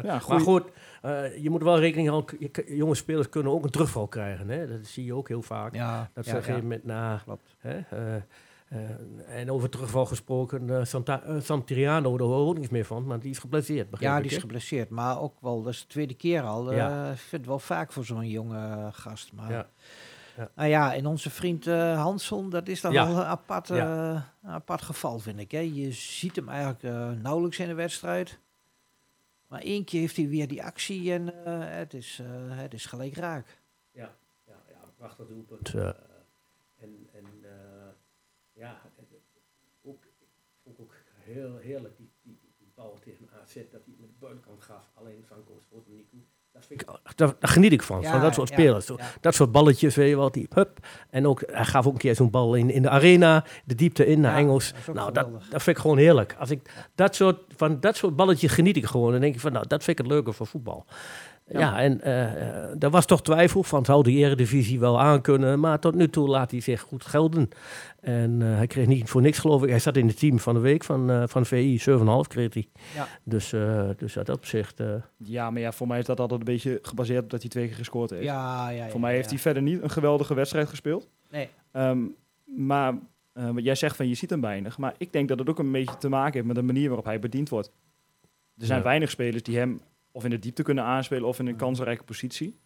Ja, 0.04 0.22
maar 0.28 0.40
goed, 0.40 0.64
eh, 1.02 1.38
je 1.44 1.50
moet 1.50 1.64
wel 1.64 1.80
rekening 1.80 2.10
houden. 2.10 2.36
je 2.40 2.76
Jonge 2.76 2.96
spelers 2.96 3.30
kunnen 3.30 3.52
ook 3.52 3.64
een 3.64 3.70
terugval 3.70 4.08
krijgen. 4.08 4.50
Hè? 4.50 4.68
Dat 4.68 4.86
zie 4.88 5.06
je 5.06 5.14
ook 5.14 5.28
heel 5.28 5.42
vaak. 5.42 5.76
Ja, 5.76 6.10
Dat 6.14 6.24
ze 6.26 6.30
ja, 6.32 6.36
op 6.38 6.42
een 6.42 6.46
gegeven 6.48 6.68
moment 6.68 6.86
na... 6.86 7.22
klopt. 7.26 7.56
Hè, 7.60 7.80
eh, 8.74 9.40
en 9.40 9.52
over 9.52 9.70
terugval 9.70 10.06
gesproken, 10.06 10.70
eh, 10.70 10.86
Santa, 10.86 11.22
eh, 11.24 11.42
Santiriano, 11.42 12.18
daar 12.18 12.28
hoor 12.28 12.42
ik 12.42 12.48
ook 12.50 12.58
niets 12.58 12.70
meer 12.72 12.86
van, 12.86 13.06
maar 13.06 13.20
die 13.20 13.30
is 13.32 13.40
geblesseerd. 13.40 14.00
Ja, 14.00 14.16
ik, 14.18 14.24
die 14.24 14.32
is 14.32 14.38
geblesseerd, 14.38 14.90
maar 14.90 15.22
ook 15.22 15.34
wel, 15.42 15.62
dat 15.64 15.74
is 15.74 15.82
de 15.82 15.88
tweede 15.88 16.14
keer 16.14 16.42
al. 16.42 16.74
Ja. 16.74 17.12
Ik 17.12 17.18
vind 17.18 17.32
het 17.42 17.46
wel 17.46 17.60
vaak 17.60 17.92
voor 17.92 18.06
zo'n 18.06 18.30
jonge 18.30 18.90
gast. 18.92 19.34
Maar, 19.34 19.52
Ja. 19.52 19.70
Ja. 20.38 20.50
Nou 20.56 20.70
ja, 20.70 20.94
en 20.96 21.06
onze 21.06 21.30
vriend 21.30 21.66
Hansson, 21.96 22.50
dat 22.50 22.68
is 22.68 22.82
dan 22.82 22.92
Ja. 22.92 23.08
wel 23.08 23.18
een 23.18 23.24
apart, 23.24 23.70
een 23.70 24.24
apart 24.44 24.82
geval, 24.82 25.20
vind 25.20 25.40
ik. 25.40 25.52
Hè. 25.52 25.60
Je 25.60 25.92
ziet 25.92 26.36
hem 26.36 26.50
eigenlijk 26.50 26.84
nauwelijks 27.22 27.60
in 27.60 27.68
de 27.68 27.74
wedstrijd. 27.74 28.40
Maar 29.48 29.62
één 29.62 29.84
keer 29.84 30.00
heeft 30.00 30.16
hij 30.18 30.28
weer 30.28 30.48
die 30.48 30.64
actie 30.64 31.14
en 31.14 31.28
het, 31.60 31.94
is, 31.94 32.22
het 32.50 32.74
is 32.74 32.86
gelijk 32.86 33.16
raak. 33.16 33.62
Ja, 33.92 34.16
ja, 34.48 34.56
ja 34.70 34.78
prachtig 34.98 35.28
doelpunt. 35.28 35.74
eh, 35.74 35.86
en 36.78 37.10
en 37.14 37.26
eh, 37.42 37.52
ja, 38.54 38.82
en, 38.98 39.06
eh, 39.10 39.90
ook, 39.90 40.04
vond 40.64 40.76
ik 40.78 40.82
ook 40.82 40.94
heel 41.24 41.58
heerlijk 41.58 41.98
die, 41.98 42.12
die, 42.22 42.38
die, 42.42 42.54
die 42.58 42.72
bal 42.76 43.00
tegen 43.00 43.30
AZ, 43.42 43.56
dat 43.56 43.82
hij 43.86 43.94
met 44.00 44.10
de 44.10 44.16
buitenkant 44.20 44.62
gaf. 44.62 44.92
Alleen 44.94 45.16
niet 45.16 45.28
goed. 45.70 46.24
Dat 46.54 46.66
vind 46.66 46.82
ik, 46.82 46.88
daar, 47.16 47.34
daar 47.40 47.50
geniet 47.50 47.72
ik 47.72 47.82
van, 47.82 48.02
Ja, 48.02 48.12
van 48.12 48.22
dat 48.22 48.34
soort 48.34 48.50
ja, 48.50 48.56
spelers. 48.56 48.88
Ja. 48.88 48.96
Dat 49.22 49.36
soort 49.36 49.52
balletjes, 49.52 49.96
weet 49.96 50.10
je 50.10 50.16
wel, 50.16 50.32
die 50.32 50.48
hup. 50.54 50.88
En 51.10 51.28
ook, 51.28 51.44
hij 51.46 51.66
gaf 51.66 51.88
ook 51.88 51.94
een 51.94 52.00
keer 52.00 52.16
zo'n 52.16 52.30
bal 52.30 52.56
in, 52.56 52.70
in 52.70 52.82
de 52.82 52.90
arena, 52.90 53.46
de 53.66 53.76
diepte 53.76 54.06
in 54.06 54.20
naar 54.20 54.32
Ja, 54.32 54.38
Engels. 54.38 54.74
dat 54.86 54.96
Nou, 54.96 55.12
dat, 55.12 55.28
dat 55.32 55.64
vind 55.64 55.76
ik 55.76 55.82
gewoon 55.82 55.98
heerlijk. 55.98 56.36
Als 56.40 56.50
ik 56.50 56.88
dat 56.96 57.16
soort, 57.16 57.40
van 57.56 57.80
dat 57.80 57.96
soort 57.96 58.16
balletjes 58.16 58.52
geniet 58.52 58.78
ik 58.78 58.86
gewoon. 58.86 59.12
Dan 59.12 59.22
denk 59.22 59.34
ik 59.34 59.40
van, 59.40 59.52
nou, 59.52 59.68
dat 59.68 59.84
vind 59.84 60.00
ik 60.00 60.06
het 60.06 60.14
leuke 60.14 60.34
van 60.34 60.48
voetbal. 60.48 60.86
Ja, 61.48 61.80
en 61.80 62.02
eh, 62.02 62.24
eh, 62.24 62.84
er 62.84 62.90
was 62.90 63.06
toch 63.06 63.22
twijfel 63.22 63.64
van, 63.64 63.86
zou 63.86 64.04
die 64.04 64.18
eredivisie 64.18 64.80
wel 64.80 65.02
aankunnen? 65.02 65.60
Maar 65.60 65.80
tot 65.80 65.96
nu 65.96 66.10
toe 66.10 66.28
laat 66.28 66.52
hij 66.52 66.60
zich 66.60 66.82
goed 66.82 67.06
gelden. 67.06 67.50
En 68.04 68.42
eh, 68.42 68.56
hij 68.56 68.68
kreeg 68.68 68.88
niet 68.88 69.10
voor 69.10 69.22
niks, 69.22 69.40
geloof 69.40 69.64
ik. 69.64 69.70
Hij 69.70 69.80
zat 69.80 69.98
in 69.98 70.08
het 70.08 70.20
team 70.20 70.40
van 70.40 70.54
de 70.54 70.60
week 70.60 70.84
van, 70.84 71.10
eh, 71.12 71.24
van 71.28 71.46
VI, 71.46 71.78
7,5 71.80 72.28
kreeg 72.28 72.54
hij. 72.54 72.68
Ja. 72.96 73.08
Dus, 73.24 73.54
eh, 73.54 73.90
dus 73.98 74.18
uit 74.18 74.26
dat 74.26 74.36
opzicht... 74.38 74.80
eh, 74.80 74.94
Ja, 75.18 75.50
maar 75.52 75.62
ja, 75.62 75.72
voor 75.72 75.88
mij 75.88 76.00
is 76.00 76.06
dat 76.06 76.20
altijd 76.20 76.40
een 76.40 76.46
beetje 76.46 76.80
gebaseerd 76.82 77.24
op 77.24 77.30
dat 77.30 77.42
hij 77.42 77.50
twee 77.50 77.68
keer 77.68 77.76
gescoord 77.76 78.10
heeft. 78.10 78.24
Ja, 78.24 78.70
ja, 78.70 78.84
ja, 78.86 78.90
voor 78.90 79.00
mij 79.00 79.12
heeft 79.14 79.26
ja. 79.26 79.30
hij 79.32 79.40
verder 79.40 79.64
niet 79.64 79.82
een 79.82 79.90
geweldige 79.90 80.34
wedstrijd 80.34 80.70
gespeeld. 80.70 81.10
Nee. 81.32 81.50
Ehm, 81.72 82.02
maar 82.46 82.94
eh, 83.34 83.50
wat 83.50 83.64
jij 83.64 83.76
zegt 83.76 83.96
van 83.96 84.08
je 84.08 84.14
ziet 84.16 84.30
hem 84.30 84.42
weinig. 84.42 84.78
Maar 84.78 84.94
ik 84.98 85.14
denk 85.14 85.28
dat 85.28 85.40
het 85.40 85.50
ook 85.50 85.60
een 85.60 85.72
beetje 85.72 85.98
te 85.98 86.10
maken 86.10 86.34
heeft 86.34 86.46
met 86.46 86.56
de 86.56 86.62
manier 86.62 86.88
waarop 86.88 87.06
hij 87.06 87.20
bediend 87.20 87.50
wordt. 87.50 87.72
Er 88.58 88.66
zijn 88.66 88.78
Ja. 88.80 88.86
weinig 88.86 89.10
spelers 89.10 89.44
die 89.44 89.58
hem 89.58 89.82
of 90.12 90.24
in 90.24 90.30
de 90.30 90.40
diepte 90.40 90.64
kunnen 90.64 90.84
aanspelen 90.84 91.28
of 91.28 91.40
in 91.40 91.48
een 91.48 91.56
kansrijke 91.56 92.04
positie. 92.04 92.58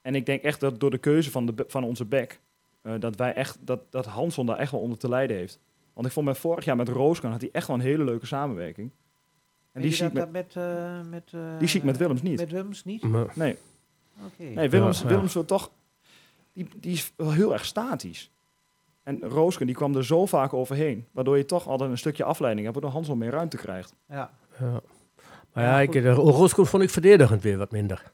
En 0.00 0.14
ik 0.14 0.26
denk 0.26 0.42
echt 0.42 0.60
dat 0.60 0.80
door 0.80 0.90
de 0.90 0.98
keuze 0.98 1.30
van, 1.30 1.46
de, 1.46 1.64
van 1.66 1.84
onze 1.84 2.04
back, 2.04 2.40
eh, 2.86 2.92
dat 2.98 3.16
wij 3.16 3.34
echt, 3.34 3.58
dat, 3.60 3.80
dat 3.90 4.06
Hanson 4.06 4.46
daar 4.46 4.58
echt 4.58 4.70
wel 4.72 4.80
onder 4.80 4.98
te 4.98 5.08
lijden 5.08 5.36
heeft. 5.36 5.58
Want 5.92 6.06
ik 6.06 6.12
vond 6.12 6.26
met 6.26 6.38
vorig 6.38 6.64
jaar 6.64 6.76
met 6.76 6.88
Rooskan 6.88 7.30
had 7.30 7.40
hij 7.40 7.50
echt 7.52 7.66
wel 7.66 7.76
een 7.76 7.82
hele 7.82 8.04
leuke 8.04 8.26
samenwerking. 8.26 8.90
En 9.72 9.82
die 9.82 9.92
zie, 9.92 10.04
met, 10.04 10.14
dat 10.14 10.30
met, 10.30 10.56
eh, 10.56 11.00
met, 11.10 11.32
eh, 11.32 11.58
die 11.58 11.68
zie 11.68 11.80
ik 11.80 11.86
met 11.86 11.96
Willems 11.96 12.22
niet. 12.22 12.38
Met 12.38 12.50
Willems 12.50 12.84
niet? 12.84 13.02
maar- 13.02 13.32
nee, 13.34 13.56
Oké. 14.26 14.42
nee 14.42 14.68
Willems, 14.70 14.98
Ja, 14.98 15.04
ja. 15.04 15.10
Willems 15.10 15.34
wil 15.34 15.44
toch, 15.44 15.70
die, 16.52 16.68
die 16.76 16.92
is 16.92 17.12
wel 17.16 17.32
heel 17.32 17.52
erg 17.52 17.64
statisch. 17.64 18.30
En 19.02 19.20
Roosken 19.20 19.66
die 19.66 19.74
kwam 19.74 19.96
er 19.96 20.04
zo 20.04 20.26
vaak 20.26 20.52
overheen, 20.52 21.06
waardoor 21.12 21.36
je 21.36 21.44
toch 21.44 21.66
altijd 21.68 21.90
een 21.90 21.98
stukje 21.98 22.24
afleiding 22.24 22.66
hebt, 22.66 22.78
waardoor 22.78 22.94
Hanson 22.98 23.18
meer 23.18 23.30
ruimte 23.30 23.56
krijgt. 23.56 23.94
Ja. 24.08 24.30
ja. 24.58 24.80
Maar 25.52 25.64
Ja, 25.64 25.80
ja, 25.80 25.80
ik, 25.80 26.04
Rooskoen 26.04 26.66
vond 26.66 26.82
ik 26.82 26.90
verdedigend 26.90 27.42
weer 27.42 27.58
wat 27.58 27.70
minder. 27.70 28.12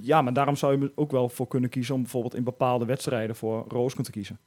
Ja, 0.00 0.22
maar 0.22 0.32
daarom 0.32 0.56
zou 0.56 0.78
je 0.78 0.84
er 0.84 0.92
ook 0.94 1.10
wel 1.10 1.28
voor 1.28 1.48
kunnen 1.48 1.70
kiezen 1.70 1.94
om 1.94 2.00
bijvoorbeeld 2.02 2.34
in 2.34 2.44
bepaalde 2.44 2.84
wedstrijden 2.84 3.36
voor 3.36 3.64
Roosken 3.68 4.04
te 4.04 4.10
kiezen. 4.10 4.38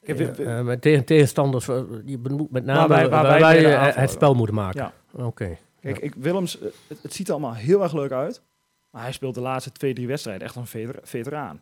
Ja, 0.00 0.14
eh, 0.14 0.60
met 0.64 0.82
tegen, 0.82 1.04
tegenstanders, 1.04 1.68
eh, 1.68 1.82
je 2.04 2.18
met 2.50 2.64
name 2.64 2.88
wij- 2.88 3.08
waar 3.08 3.22
waar 3.22 3.40
wij 3.40 3.62
het 4.00 4.10
spel 4.10 4.34
moeten 4.34 4.54
maken. 4.54 4.80
Ja. 5.14 5.24
Oké. 5.24 5.56
Kijk, 5.80 5.96
Ja. 5.96 6.02
ik, 6.02 6.14
Willems, 6.14 6.58
eh, 6.60 6.68
het, 6.88 7.02
het 7.02 7.12
ziet 7.12 7.26
er 7.26 7.32
allemaal 7.32 7.54
heel 7.54 7.82
erg 7.82 7.92
leuk 7.92 8.10
uit. 8.12 8.42
Maar 8.90 9.02
hij 9.02 9.12
speelt 9.12 9.34
de 9.34 9.40
laatste 9.40 9.72
twee, 9.72 9.94
drie 9.94 10.06
wedstrijden 10.06 10.46
echt 10.46 10.56
een 10.56 10.66
veter- 10.66 10.98
veteraan. 11.02 11.60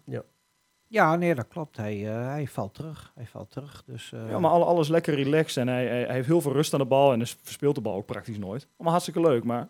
ja, 0.89 1.17
nee, 1.17 1.35
dat 1.35 1.49
klopt. 1.49 1.77
Hij, 1.77 2.09
eh, 2.09 2.27
hij 2.27 2.47
valt 2.47 2.75
terug. 2.75 3.13
Hij 3.15 3.27
valt 3.27 3.51
terug. 3.51 3.83
Dus, 3.87 4.13
eh, 4.13 4.31
Ja, 4.31 4.39
maar 4.39 4.51
alle- 4.51 4.65
alles 4.65 4.89
lekker 4.89 5.15
relaxed 5.15 5.57
en 5.57 5.69
hij, 5.69 5.87
hij, 5.87 6.03
hij 6.05 6.15
heeft 6.15 6.27
heel 6.27 6.41
veel 6.41 6.53
rust 6.53 6.73
aan 6.73 6.79
de 6.81 6.87
bal 6.87 7.13
en 7.13 7.19
dus 7.19 7.37
verspeelt 7.43 7.75
de 7.75 7.81
bal 7.81 7.95
ook 7.95 8.07
praktisch 8.07 8.39
nooit. 8.39 8.63
Allemaal 8.73 8.93
hartstikke 8.93 9.21
leuk, 9.21 9.45
maar 9.45 9.61
een 9.61 9.69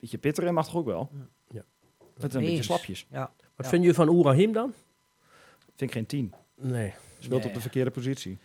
beetje 0.00 0.18
pit 0.18 0.38
erin 0.38 0.54
mag 0.54 0.64
toch 0.66 0.76
ook 0.76 0.86
wel? 0.86 1.08
Ja. 1.12 1.18
Met 2.20 2.34
een 2.34 2.40
beetje 2.44 2.62
slapjes. 2.62 3.06
Ja. 3.10 3.32
Wat 3.56 3.64
Ja. 3.66 3.68
vind 3.68 3.84
je 3.84 3.94
van 3.94 4.08
Oerahim 4.08 4.52
dan? 4.52 4.72
Vind 5.76 5.80
ik 5.90 5.92
geen 5.92 6.06
tien. 6.06 6.32
Nee. 6.60 6.94
Speelt 7.18 7.38
Nee. 7.40 7.48
op 7.48 7.54
de 7.54 7.60
verkeerde 7.60 7.90
positie. 7.90 8.38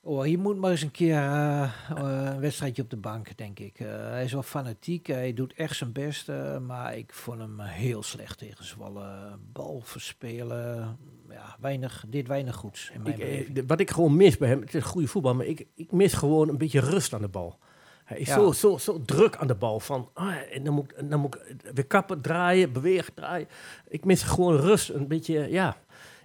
Oh, 0.00 0.22
hier 0.22 0.38
moet 0.38 0.56
maar 0.56 0.70
eens 0.70 0.82
een 0.82 0.90
keer 0.90 1.16
eh, 1.16 1.62
eh, 1.62 2.30
een 2.34 2.40
wedstrijdje 2.40 2.82
op 2.82 2.90
de 2.90 2.96
bank, 2.96 3.36
denk 3.36 3.58
ik. 3.58 3.80
Eh, 3.80 3.86
hij 3.88 4.24
is 4.24 4.32
wel 4.32 4.42
fanatiek, 4.42 5.06
hij 5.06 5.34
doet 5.34 5.52
echt 5.54 5.76
zijn 5.76 5.92
best, 5.92 6.28
eh, 6.28 6.58
maar 6.58 6.96
ik 6.96 7.12
vond 7.12 7.38
hem 7.40 7.60
heel 7.60 8.02
slecht 8.02 8.38
tegen 8.38 8.64
Zwolle. 8.64 9.38
Bal 9.52 9.80
verspelen, 9.84 10.98
ja, 11.30 11.56
weinig, 11.60 12.04
dit 12.08 12.26
weinig 12.26 12.54
goeds 12.54 12.90
in 12.94 13.02
mijn 13.02 13.14
Ik, 13.14 13.20
eh, 13.20 13.26
beleving. 13.28 13.54
de- 13.54 13.66
wat 13.66 13.80
ik 13.80 13.90
gewoon 13.90 14.16
mis 14.16 14.36
bij 14.36 14.48
hem, 14.48 14.60
het 14.60 14.68
is 14.68 14.74
een 14.74 14.82
goede 14.82 15.08
voetbal, 15.08 15.34
maar 15.34 15.46
ik, 15.46 15.66
ik 15.74 15.92
mis 15.92 16.12
gewoon 16.12 16.48
een 16.48 16.58
beetje 16.58 16.80
rust 16.80 17.12
aan 17.12 17.20
de 17.20 17.28
bal. 17.28 17.58
Hij 18.06 18.18
is 18.18 18.26
Ja. 18.28 18.34
zo, 18.34 18.52
zo, 18.52 18.76
zo 18.76 19.02
druk 19.04 19.36
aan 19.36 19.46
de 19.46 19.54
bal. 19.54 19.80
Van, 19.80 20.08
ah, 20.12 20.34
en 20.52 20.64
dan 20.64 20.74
moet, 20.74 20.90
ik- 20.96 21.10
dan 21.10 21.20
moet 21.20 21.34
ik 21.34 21.56
weer 21.74 21.86
kappen, 21.86 22.20
draaien, 22.20 22.72
bewegen, 22.72 23.14
draaien. 23.14 23.48
Ik 23.88 24.04
mis 24.04 24.22
gewoon 24.22 24.56
rust. 24.56 24.88
Een 24.88 25.06
beetje, 25.08 25.50
ja. 25.50 25.76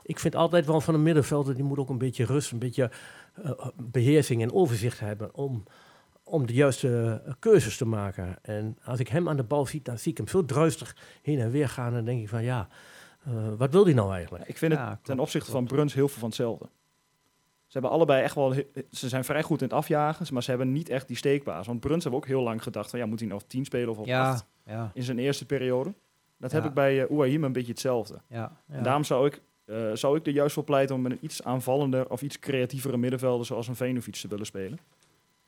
Ik 0.04 0.20
vind 0.20 0.36
altijd 0.36 0.66
wel 0.66 0.82
van 0.82 0.94
een 0.94 1.04
middenvelder, 1.04 1.56
die 1.56 1.64
moet 1.64 1.78
ook 1.78 1.90
een 1.90 1.98
beetje 1.98 2.26
rust, 2.26 2.52
een 2.52 2.60
beetje 2.60 2.92
eh, 3.44 3.52
beheersing 3.76 4.42
en 4.42 4.54
overzicht 4.54 5.00
hebben 5.00 5.36
om, 5.36 5.64
om 6.24 6.46
de 6.46 6.54
juiste 6.54 7.22
eh, 7.26 7.34
keuzes 7.40 7.78
te 7.78 7.86
maken. 7.86 8.38
En 8.42 8.78
als 8.86 9.00
ik 9.00 9.08
hem 9.08 9.30
aan 9.30 9.38
de 9.38 9.44
bal 9.44 9.66
zie, 9.66 9.82
dan 9.84 9.98
zie 9.98 10.12
ik 10.12 10.18
hem 10.18 10.28
zo 10.28 10.46
druistig 10.46 10.96
heen 11.22 11.40
en 11.40 11.52
weer 11.52 11.70
gaan. 11.70 11.88
En 11.88 11.94
dan 11.94 12.06
denk 12.06 12.22
ik 12.22 12.30
van, 12.30 12.44
ja, 12.44 12.68
eh, 13.24 13.32
wat 13.58 13.72
wil 13.72 13.84
hij 13.86 13.94
nou 13.94 14.14
eigenlijk? 14.14 14.48
Ik 14.48 14.58
vind 14.58 14.72
Ja, 14.74 14.78
het 14.80 14.88
klopt, 14.88 15.06
ten 15.06 15.20
opzichte 15.20 15.50
klopt. 15.52 15.68
van 15.68 15.76
Bruns 15.78 15.94
heel 15.94 16.08
veel 16.08 16.20
van 16.20 16.28
hetzelfde. 16.28 16.66
Ze 17.72 17.78
hebben 17.78 17.92
allebei 17.98 18.24
echt 18.24 18.36
wel, 18.36 18.54
ze 18.92 19.10
zijn 19.10 19.24
vrij 19.24 19.44
goed 19.44 19.62
in 19.62 19.68
het 19.68 19.76
afjagen, 19.76 20.34
maar 20.34 20.44
ze 20.44 20.50
hebben 20.50 20.72
niet 20.72 20.90
echt 20.90 21.08
die 21.08 21.18
steekbaas. 21.18 21.68
Want 21.68 21.80
Bruns 21.80 22.04
hebben 22.04 22.22
ook 22.22 22.28
heel 22.28 22.42
lang 22.42 22.64
gedacht 22.64 22.90
van 22.90 23.00
ja, 23.00 23.06
moet 23.06 23.20
hij 23.20 23.28
nog 23.28 23.42
op 23.42 23.50
10 23.50 23.66
spelen 23.66 23.90
of 23.90 23.98
op 23.98 24.06
Ja, 24.06 24.30
8 24.30 24.46
ja, 24.66 24.92
in 24.94 25.04
zijn 25.04 25.20
eerste 25.20 25.46
periode. 25.46 25.94
Dat 26.38 26.52
heb 26.52 26.66
ik 26.66 26.74
bij 26.74 27.02
uh, 27.02 27.10
Ouahim 27.10 27.44
een 27.44 27.52
beetje 27.52 27.72
hetzelfde. 27.72 28.22
ja. 28.28 28.52
ja. 28.68 28.76
En 28.76 28.84
daarom 28.84 29.04
zou 29.04 29.28
ik, 29.28 29.42
eh, 29.66 29.92
zou 29.94 30.18
ik 30.18 30.26
er 30.28 30.34
juist 30.34 30.54
voor 30.54 30.64
pleiten 30.64 30.96
om 30.96 31.02
met 31.02 31.12
een 31.12 31.18
iets 31.22 31.44
aanvallender 31.44 32.10
of 32.10 32.22
iets 32.22 32.40
creatievere 32.40 32.98
middenvelder 32.98 33.46
zoals 33.46 33.68
een 33.68 33.76
Venovic 33.76 34.16
te 34.16 34.28
willen 34.28 34.46
spelen. 34.46 34.80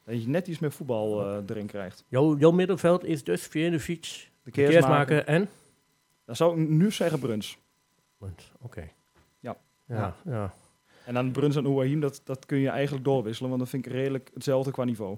Dat 0.04 0.24
je 0.24 0.30
net 0.30 0.48
iets 0.48 0.60
meer 0.60 0.72
voetbal 0.72 1.28
eh, 1.28 1.38
erin 1.48 1.68
krijgt. 1.68 2.04
Jouw, 2.08 2.38
jouw 2.38 2.52
middenveld 2.52 3.04
is 3.06 3.24
dus 3.24 3.48
Viernevic, 3.48 4.30
De 4.44 4.52
Keersmaker 4.52 5.26
en... 5.26 5.50
Dan 6.26 6.36
zou 6.36 6.62
ik 6.62 6.70
nu 6.70 6.92
zeggen 6.92 7.20
Bruns. 7.20 7.58
Want, 8.18 8.52
Oké. 8.62 8.90
Ja, 9.40 9.58
Ja. 9.88 10.16
ja. 10.26 10.54
En 11.06 11.14
dan 11.14 11.32
Bruns 11.32 11.56
en 11.56 11.66
Ouahim, 11.66 12.00
dat, 12.00 12.22
dat 12.24 12.46
kun 12.46 12.58
je 12.58 12.70
eigenlijk 12.70 13.06
doorwisselen, 13.06 13.50
want 13.50 13.62
dat 13.62 13.70
vind 13.72 13.86
ik 13.86 13.92
redelijk 13.92 14.32
hetzelfde 14.34 14.72
qua 14.72 14.84
niveau. 14.84 15.18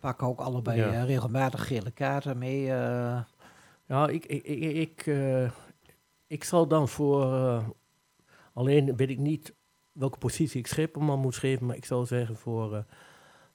Pakken 0.00 0.26
ook 0.26 0.40
allebei 0.40 0.78
Ja. 0.80 0.92
eh, 0.92 1.04
regelmatig 1.06 1.66
gele 1.66 1.90
kaarten 1.90 2.38
mee. 2.38 2.70
eh. 2.72 3.20
Ja, 3.86 4.08
ik, 4.08 4.26
ik, 4.26 4.42
ik, 4.44 4.74
ik, 4.74 5.06
eh, 5.06 5.50
ik 6.26 6.44
zal 6.44 6.66
dan 6.68 6.88
voor... 6.88 7.22
eh, 7.34 7.68
alleen 8.52 8.96
weet 8.96 9.10
ik 9.10 9.18
niet 9.18 9.54
welke 9.92 10.18
positie 10.18 10.58
ik 10.58 10.66
Schipperman 10.66 11.18
moet 11.18 11.36
geven, 11.36 11.66
maar 11.66 11.76
ik 11.76 11.84
zou 11.84 12.06
zeggen 12.06 12.36
voor, 12.36 12.74
eh 12.74 12.82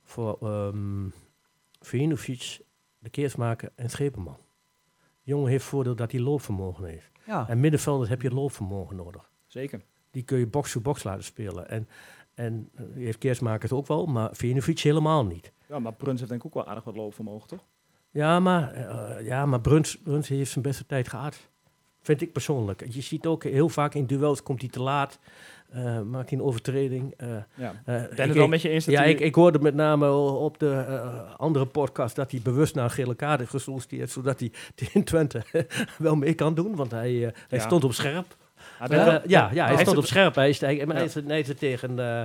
voor 0.03 0.37
ehm 0.41 1.09
Vinovic, 1.79 2.61
de 2.99 3.09
Keersmaker 3.09 3.71
en 3.75 3.89
Schipperman. 3.89 4.37
De 5.23 5.31
jongen 5.31 5.49
heeft 5.49 5.65
voordeel 5.65 5.95
dat 5.95 6.11
hij 6.11 6.21
loopvermogen 6.21 6.85
heeft. 6.85 7.11
ja, 7.25 7.47
En 7.49 7.59
middenvelders 7.59 8.09
heb 8.09 8.21
je 8.21 8.33
loopvermogen 8.33 8.95
nodig. 8.95 9.29
Zeker. 9.47 9.81
Die 10.15 10.23
kun 10.23 10.37
je 10.37 10.47
box-to-box 10.47 11.03
laten 11.03 11.23
spelen. 11.23 11.69
En, 11.69 11.87
en 12.33 12.69
eh, 12.75 12.83
die 12.93 13.05
heeft 13.05 13.17
Keersmakers 13.17 13.71
ook 13.71 13.87
wel, 13.87 14.05
maar 14.05 14.29
Vinovic 14.31 14.79
helemaal 14.79 15.25
niet. 15.25 15.51
Ja, 15.67 15.79
maar 15.79 15.93
Bruns 15.93 16.17
heeft 16.19 16.29
denk 16.31 16.43
ik 16.43 16.47
ook 16.47 16.53
wel 16.53 16.65
aardig 16.67 16.83
wat 16.83 16.95
loopvermogen, 16.95 17.47
toch? 17.47 17.59
Ja, 18.11 18.39
maar, 18.39 18.71
eh, 18.73 19.25
ja, 19.25 19.45
maar 19.45 19.61
Bruns, 19.61 19.97
Bruns 19.97 20.27
heeft 20.27 20.51
zijn 20.51 20.63
beste 20.63 20.85
tijd 20.85 21.07
gehad. 21.07 21.49
Vind 22.01 22.21
ik 22.21 22.31
persoonlijk. 22.31 22.85
Je 22.89 23.01
ziet 23.01 23.25
ook 23.25 23.43
heel 23.43 23.69
vaak 23.69 23.93
in 23.93 24.05
duels 24.05 24.43
komt 24.43 24.61
hij 24.61 24.69
te 24.69 24.81
laat. 24.81 25.19
eh, 25.69 26.01
maakt 26.01 26.29
hij 26.29 26.39
een 26.39 26.45
overtreding. 26.45 27.13
eh, 27.17 27.29
Ja. 27.55 27.71
eh, 27.85 28.03
ben 28.15 28.27
het 28.27 28.33
wel 28.37 28.47
met 28.47 28.61
je 28.61 28.69
eens 28.69 28.85
ja, 28.85 29.03
ik, 29.03 29.19
ik 29.19 29.35
hoorde 29.35 29.59
met 29.59 29.73
name 29.75 30.11
op 30.11 30.59
de 30.59 30.71
eh, 30.71 31.33
andere 31.35 31.65
podcast 31.65 32.15
dat 32.15 32.31
hij 32.31 32.39
bewust 32.43 32.75
naar 32.75 32.83
een 32.83 32.89
gele 32.91 33.15
kaart 33.15 33.39
heeft 33.39 33.51
gesolliciteerd, 33.51 34.09
zodat 34.09 34.39
hij 34.39 34.51
tegen 34.75 35.03
Twente 35.03 35.43
wel 35.97 36.15
mee 36.15 36.33
kan 36.33 36.53
doen, 36.55 36.75
want 36.75 36.91
hij, 36.91 37.25
eh, 37.25 37.31
hij 37.47 37.59
Ja. 37.59 37.65
stond 37.65 37.83
op 37.83 37.93
scherp. 37.93 38.35
Hij 38.77 38.87
Eh, 38.97 39.05
ja, 39.05 39.19
ja, 39.27 39.49
hij 39.65 39.67
heeft 39.67 39.71
stond 39.79 39.87
het- 39.87 39.97
op 39.97 40.05
scherp. 40.05 40.35
Hij 40.35 40.49
is, 40.49 40.59
hij, 40.61 40.83
maar 40.85 40.95
Ja. 41.03 41.07
hij 41.13 41.23
hij 41.27 41.45
er 41.47 41.55
tegen 41.55 41.89
eh, 41.89 42.21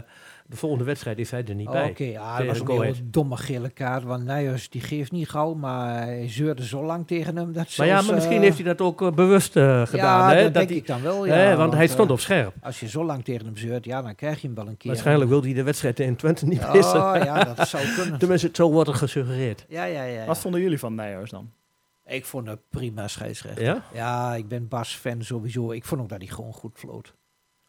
de 0.46 0.56
volgende 0.56 0.84
wedstrijd 0.84 1.18
is 1.18 1.30
hij 1.30 1.44
er 1.48 1.54
niet 1.54 1.68
Oké, 1.68 1.92
bij. 1.96 2.10
ja, 2.10 2.36
dat 2.38 2.46
was 2.46 2.60
een 2.60 2.82
heel 2.82 2.94
domme 3.04 3.36
gele 3.36 3.68
kaart. 3.70 4.02
Want 4.02 4.24
Nijers 4.24 4.68
die 4.70 4.80
geeft 4.80 5.12
niet 5.12 5.28
gauw, 5.28 5.54
maar 5.54 6.02
hij 6.02 6.28
zeurde 6.30 6.64
zo 6.66 6.84
lang 6.84 7.06
tegen 7.06 7.36
hem. 7.36 7.52
Dat 7.52 7.76
Maar 7.76 7.86
ja, 7.86 8.02
maar 8.02 8.14
misschien 8.14 8.36
eh, 8.36 8.40
heeft 8.42 8.56
hij 8.56 8.64
dat 8.66 8.80
ook 8.80 9.14
bewust 9.14 9.52
gedaan. 9.52 9.86
Ja, 9.92 10.32
hè? 10.34 10.42
dat, 10.42 10.54
denk 10.54 10.68
hij, 10.68 10.78
ik 10.78 10.86
dan 10.86 11.02
wel. 11.02 11.26
Ja, 11.26 11.34
hè, 11.34 11.56
want 11.56 11.74
hij 11.74 11.86
stond 11.86 12.10
op 12.10 12.20
scherp. 12.20 12.54
Als 12.62 12.80
je 12.80 12.88
zo 12.88 13.04
lang 13.04 13.24
tegen 13.24 13.44
hem 13.46 13.56
zeurt, 13.56 13.84
ja, 13.84 14.02
dan 14.02 14.14
krijg 14.14 14.40
je 14.40 14.46
hem 14.46 14.56
wel 14.56 14.66
een 14.68 14.76
keer. 14.76 14.90
Waarschijnlijk 14.90 15.30
wilde 15.30 15.46
hij 15.46 15.56
de 15.56 15.62
wedstrijd 15.62 16.00
in 16.00 16.16
Twente 16.16 16.46
niet 16.46 16.62
Oh, 16.62 16.72
missen. 16.72 17.00
ja, 17.00 17.44
dat 17.54 17.68
zou 17.68 17.82
kunnen. 17.96 18.18
Tenminste, 18.20 18.48
zo 18.52 18.70
wordt 18.70 18.88
er 18.88 18.94
gesuggereerd. 18.94 19.64
Ja, 19.68 19.84
ja, 19.84 20.02
ja. 20.02 20.20
ja. 20.20 20.24
Wat 20.26 20.38
vonden 20.38 20.60
jullie 20.60 20.78
van 20.78 20.94
Nijhuis 20.94 21.30
dan? 21.30 21.50
Ik 22.10 22.24
vond 22.24 22.46
het 22.46 22.60
prima 22.68 23.08
scheidsrechter. 23.08 23.64
Ja? 23.64 23.82
Ja, 23.92 24.34
ik 24.34 24.48
ben 24.48 24.68
Bas-fan 24.68 25.22
sowieso. 25.22 25.70
Ik 25.72 25.84
vond 25.84 26.00
ook 26.00 26.08
dat 26.08 26.18
hij 26.18 26.26
gewoon 26.28 26.52
goed 26.52 26.78
floot. 26.78 27.14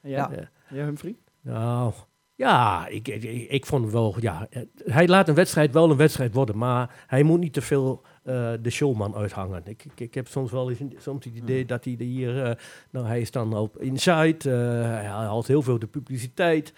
Ja. 0.02 0.30
Ja. 0.32 0.50
Ja, 0.78 0.84
Humphrey? 0.84 1.16
Nou, 1.42 1.94
Ja, 2.36 2.88
ik, 2.88 3.08
ik, 3.08 3.24
ik 3.50 3.66
vond 3.66 3.92
wel, 3.92 4.16
ja, 4.20 4.48
hij 4.86 5.08
laat 5.08 5.28
een 5.28 5.36
wedstrijd 5.36 5.72
wel 5.74 5.92
een 5.92 5.98
wedstrijd 5.98 6.34
worden, 6.34 6.58
maar 6.58 7.04
hij 7.08 7.24
moet 7.24 7.40
niet 7.40 7.54
te 7.54 7.62
veel 7.62 8.02
eh, 8.24 8.52
de 8.62 8.70
showman 8.70 9.16
uithangen. 9.16 9.62
Ik, 9.66 9.86
ik, 9.86 10.00
ik 10.00 10.14
heb 10.14 10.28
soms 10.28 10.52
wel 10.52 10.70
eens 10.70 10.80
een- 10.80 10.96
soms 11.00 11.26
het 11.26 11.34
idee 11.36 11.66
dat 11.66 11.84
hij 11.86 11.94
er 12.00 12.06
hier, 12.06 12.44
eh, 12.46 12.56
nou 12.90 13.06
hij 13.08 13.22
is 13.22 13.32
dan 13.32 13.54
op 13.58 13.78
Inside, 13.82 14.38
eh, 14.38 14.82
hij 14.92 15.06
haalt 15.06 15.48
heel 15.48 15.62
veel 15.62 15.80
de 15.80 15.88
publiciteit. 15.88 16.74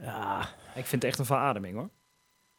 Ja, 0.00 0.40
Ik 0.74 0.86
vind 0.86 1.02
het 1.02 1.04
echt 1.04 1.18
een 1.18 1.24
verademing 1.24 1.76
hoor. 1.76 1.88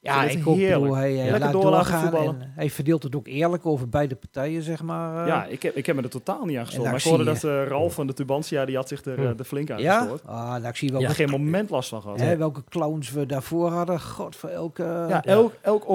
Ja, 0.04 0.24
ik 0.24 0.48
ook. 0.48 0.56
heerlijk. 0.56 0.80
bedoel, 0.82 0.96
hij, 0.96 1.12
hij 1.14 1.24
Lekker 1.24 1.40
laat 1.40 1.52
doorgaan 1.52 2.16
en 2.16 2.52
hij 2.56 2.70
verdeelt 2.70 3.04
het 3.04 3.16
ook 3.16 3.28
eerlijk 3.28 3.66
over 3.66 3.90
beide 3.90 4.16
partijen, 4.16 4.64
zeg 4.64 4.82
maar. 4.84 5.22
eh. 5.22 5.28
ja, 5.28 5.46
ik 5.46 5.64
heb, 5.64 5.76
ik 5.76 5.86
heb 5.86 5.96
me 5.96 6.02
er 6.02 6.10
totaal 6.10 6.46
niet 6.46 6.58
aan 6.58 6.66
gestoord. 6.66 6.86
Maar 6.88 6.96
ik 6.96 7.04
hoorde 7.04 7.24
dat 7.24 7.44
eh, 7.44 7.64
Ralf 7.68 7.94
van 7.94 8.08
de 8.08 8.14
Tubantia, 8.14 8.66
die 8.66 8.76
had 8.76 8.88
zich 8.88 9.06
er 9.06 9.20
eh, 9.20 9.30
Hm. 9.30 9.36
de 9.36 9.44
flink 9.44 9.72
aan 9.72 9.82
ja? 9.82 10.00
gestoord. 10.00 10.22
Ah, 10.28 10.50
nou, 10.50 10.68
ik 10.68 10.76
zie 10.76 10.94
er 10.94 11.10
geen 11.10 11.30
moment 11.30 11.70
last 11.70 11.90
van 11.90 12.02
gehad. 12.02 12.20
hè, 12.20 12.38
welke 12.38 12.64
clowns 12.70 13.12
we 13.12 13.26
daarvoor 13.26 13.70
hadden. 13.72 14.02
God, 14.02 14.36
voor 14.36 14.50
elke... 14.50 14.84
Ja, 15.10 15.24
elk, 15.24 15.54
elk 15.62 15.86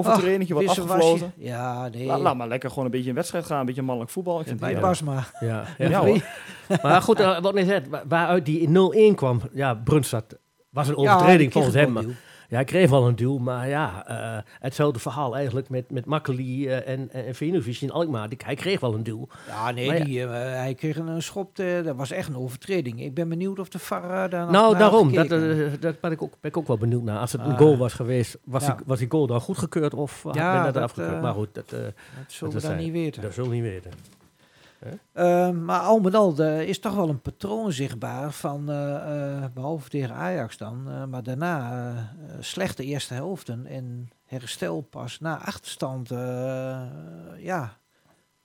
wordt 0.53 0.67
wisselwasje. 0.67 1.01
afgefloten. 1.11 1.33
Ja, 1.37 1.87
nee. 1.87 2.05
La- 2.05 2.17
laat 2.19 2.35
maar 2.35 2.47
lekker 2.47 2.69
gewoon 2.69 2.85
een 2.85 2.91
beetje 2.91 3.09
een 3.09 3.15
wedstrijd 3.15 3.45
gaan, 3.45 3.59
een 3.59 3.65
beetje 3.65 3.81
mannelijk 3.81 4.11
voetbal. 4.11 4.35
Ik 4.39 4.41
Ja, 4.41 4.47
vind 4.47 4.59
bij 4.59 4.71
Ja. 4.71 4.79
Basma. 4.79 5.23
ja, 5.39 5.63
Ja, 5.77 5.89
ja. 5.89 6.05
hoor. 6.05 6.17
maar 6.83 7.01
goed, 7.01 7.19
eh, 7.19 7.39
wat 7.41 7.53
net 7.53 7.67
zei, 7.67 7.81
waaruit 8.07 8.45
die 8.45 8.67
0-1 9.11 9.15
kwam, 9.15 9.41
ja, 9.53 9.73
Brunstad 9.73 10.37
was 10.69 10.87
een 10.87 10.97
overtreding 10.97 11.51
volgens 11.51 11.75
hem. 11.75 12.15
Ja, 12.49 12.55
hij 12.55 12.65
kreeg 12.65 12.89
wel 12.89 13.07
een 13.07 13.15
duw, 13.15 13.37
maar 13.37 13.67
ja, 13.67 14.07
eh, 14.07 14.43
hetzelfde 14.59 14.99
verhaal 14.99 15.35
eigenlijk 15.35 15.69
met, 15.69 15.91
met 15.91 16.05
Makkeli 16.05 16.67
eh, 16.67 16.87
en, 16.93 17.09
en 17.11 17.35
Venovic 17.35 17.81
in 17.81 17.91
Alkmaar. 17.91 18.29
Die- 18.29 18.37
Hij 18.45 18.55
kreeg 18.55 18.79
wel 18.79 18.93
een 18.93 19.03
duw. 19.03 19.27
Ja, 19.47 19.71
nee, 19.71 19.87
Maar 19.87 19.97
ja. 19.97 20.03
Die, 20.03 20.21
eh, 20.23 20.29
hij 20.53 20.73
kreeg 20.73 20.97
een 20.97 21.21
schop. 21.21 21.55
dat 21.55 21.95
was 21.95 22.11
echt 22.11 22.27
een 22.29 22.37
overtreding. 22.37 23.01
Ik 23.01 23.13
ben 23.13 23.29
benieuwd 23.29 23.59
of 23.59 23.69
de 23.69 23.79
VAR 23.79 24.29
daar 24.29 24.51
nou, 24.51 24.77
daarom. 24.77 25.15
had 25.15 25.27
Dat, 25.27 25.81
dat 25.81 25.99
ben, 25.99 26.11
ik 26.11 26.21
ook, 26.21 26.33
ben 26.41 26.51
ik 26.51 26.57
ook 26.57 26.67
wel 26.67 26.77
benieuwd 26.77 27.03
naar. 27.03 27.19
Als 27.19 27.31
het 27.31 27.41
een 27.41 27.51
Ah. 27.51 27.57
goal 27.57 27.77
was 27.77 27.93
geweest, 27.93 28.37
was, 28.43 28.65
Ja. 28.65 28.73
die, 28.75 28.83
was 28.87 28.99
die 28.99 29.09
goal 29.11 29.27
dan 29.27 29.39
goedgekeurd 29.41 29.93
of 29.93 30.23
had 30.23 30.35
Ja, 30.35 30.63
men 30.63 30.73
dat, 30.73 30.83
afgekeurd? 30.83 31.21
maar 31.21 31.33
goed, 31.33 31.49
dat, 31.53 31.69
dat 31.69 31.79
zullen 31.79 31.93
dat 32.27 32.39
we 32.39 32.51
dan 32.51 32.61
zijn- 32.61 32.77
niet 32.77 32.91
weten. 32.91 33.21
dat 33.21 33.33
zullen 33.33 33.49
we 33.49 33.55
niet 33.55 33.65
weten. 33.65 33.91
Eh, 35.13 35.49
maar 35.51 35.79
al 35.79 35.99
met 35.99 36.15
al 36.15 36.37
er 36.37 36.61
is 36.67 36.79
toch 36.79 36.95
wel 36.95 37.09
een 37.09 37.21
patroon 37.21 37.71
zichtbaar 37.71 38.31
van, 38.31 38.69
eh, 38.69 38.95
eh, 39.43 39.43
behalve 39.53 39.89
tegen 39.89 40.15
Ajax 40.15 40.57
dan, 40.57 40.83
eh, 40.87 41.05
maar 41.05 41.23
daarna 41.23 41.93
slechte 42.39 42.83
eerste 42.83 43.13
helften 43.13 43.65
en 43.65 44.09
herstel 44.25 44.81
pas 44.81 45.19
na 45.19 45.37
achterstand. 45.45 46.11
eh, 46.11 46.17
ja, 47.37 47.77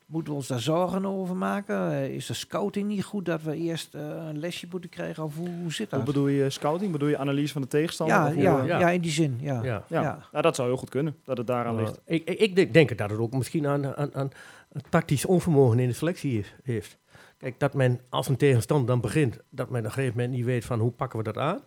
moeten 0.07 0.33
we 0.33 0.39
ons 0.39 0.49
daar 0.49 0.61
zorgen 0.61 1.07
over 1.07 1.37
maken? 1.37 2.11
Is 2.15 2.27
de 2.27 2.35
scouting 2.35 2.89
niet 2.89 3.05
goed 3.05 3.25
dat 3.25 3.43
we 3.43 3.57
eerst 3.57 3.95
een 3.95 4.39
lesje 4.39 4.67
moeten 4.71 4.91
krijgen? 4.91 5.25
Of 5.25 5.37
hoe, 5.37 5.49
hoe 5.63 5.73
zit 5.73 5.89
Hoe 5.91 5.99
dat? 5.99 6.07
bedoel 6.07 6.29
je 6.29 6.51
scouting? 6.51 6.93
Bedoel 6.93 7.09
je 7.09 7.19
analyse 7.19 7.53
van 7.53 7.63
de 7.63 7.69
tegenstander? 7.69 8.17
Ja, 8.17 8.33
hoe, 8.33 8.43
ja, 8.43 8.63
ja. 8.65 8.79
ja. 8.79 8.91
in 8.91 9.01
die 9.01 9.11
zin, 9.11 9.39
ja. 9.41 9.63
Ja. 9.63 9.85
ja. 9.89 10.01
Ja. 10.03 10.19
Nou, 10.33 10.43
dat 10.43 10.55
zou 10.57 10.69
heel 10.69 10.77
goed 10.77 10.89
kunnen, 10.91 11.17
dat 11.25 11.39
het 11.39 11.47
daaraan 11.47 11.77
ligt. 11.77 12.01
Uh, 12.07 12.15
ik, 12.17 12.29
ik, 12.29 12.39
ik 12.39 12.57
denk- 12.57 12.73
denk 12.75 12.99
dat 12.99 13.11
het 13.11 13.19
ook 13.19 13.33
misschien 13.33 13.67
aan, 13.67 13.97
aan, 13.97 14.15
aan 14.15 14.31
een 14.73 14.83
tactisch 14.89 15.27
onvermogen 15.27 15.79
in 15.79 15.89
de 15.89 15.95
selectie 15.95 16.45
heeft. 16.63 16.99
Kijk, 17.39 17.61
dat 17.61 17.75
men 17.75 18.01
als 18.09 18.29
een 18.29 18.37
tegenstander 18.37 18.87
dan 18.87 19.01
begint, 19.01 19.39
dat 19.51 19.71
men 19.71 19.81
op 19.81 19.87
een 19.87 19.93
gegeven 19.93 20.17
moment 20.17 20.35
niet 20.35 20.45
weet 20.45 20.65
van 20.65 20.81
hoe 20.81 20.91
pakken 20.91 21.19
we 21.19 21.25
dat 21.25 21.39
aan. 21.39 21.61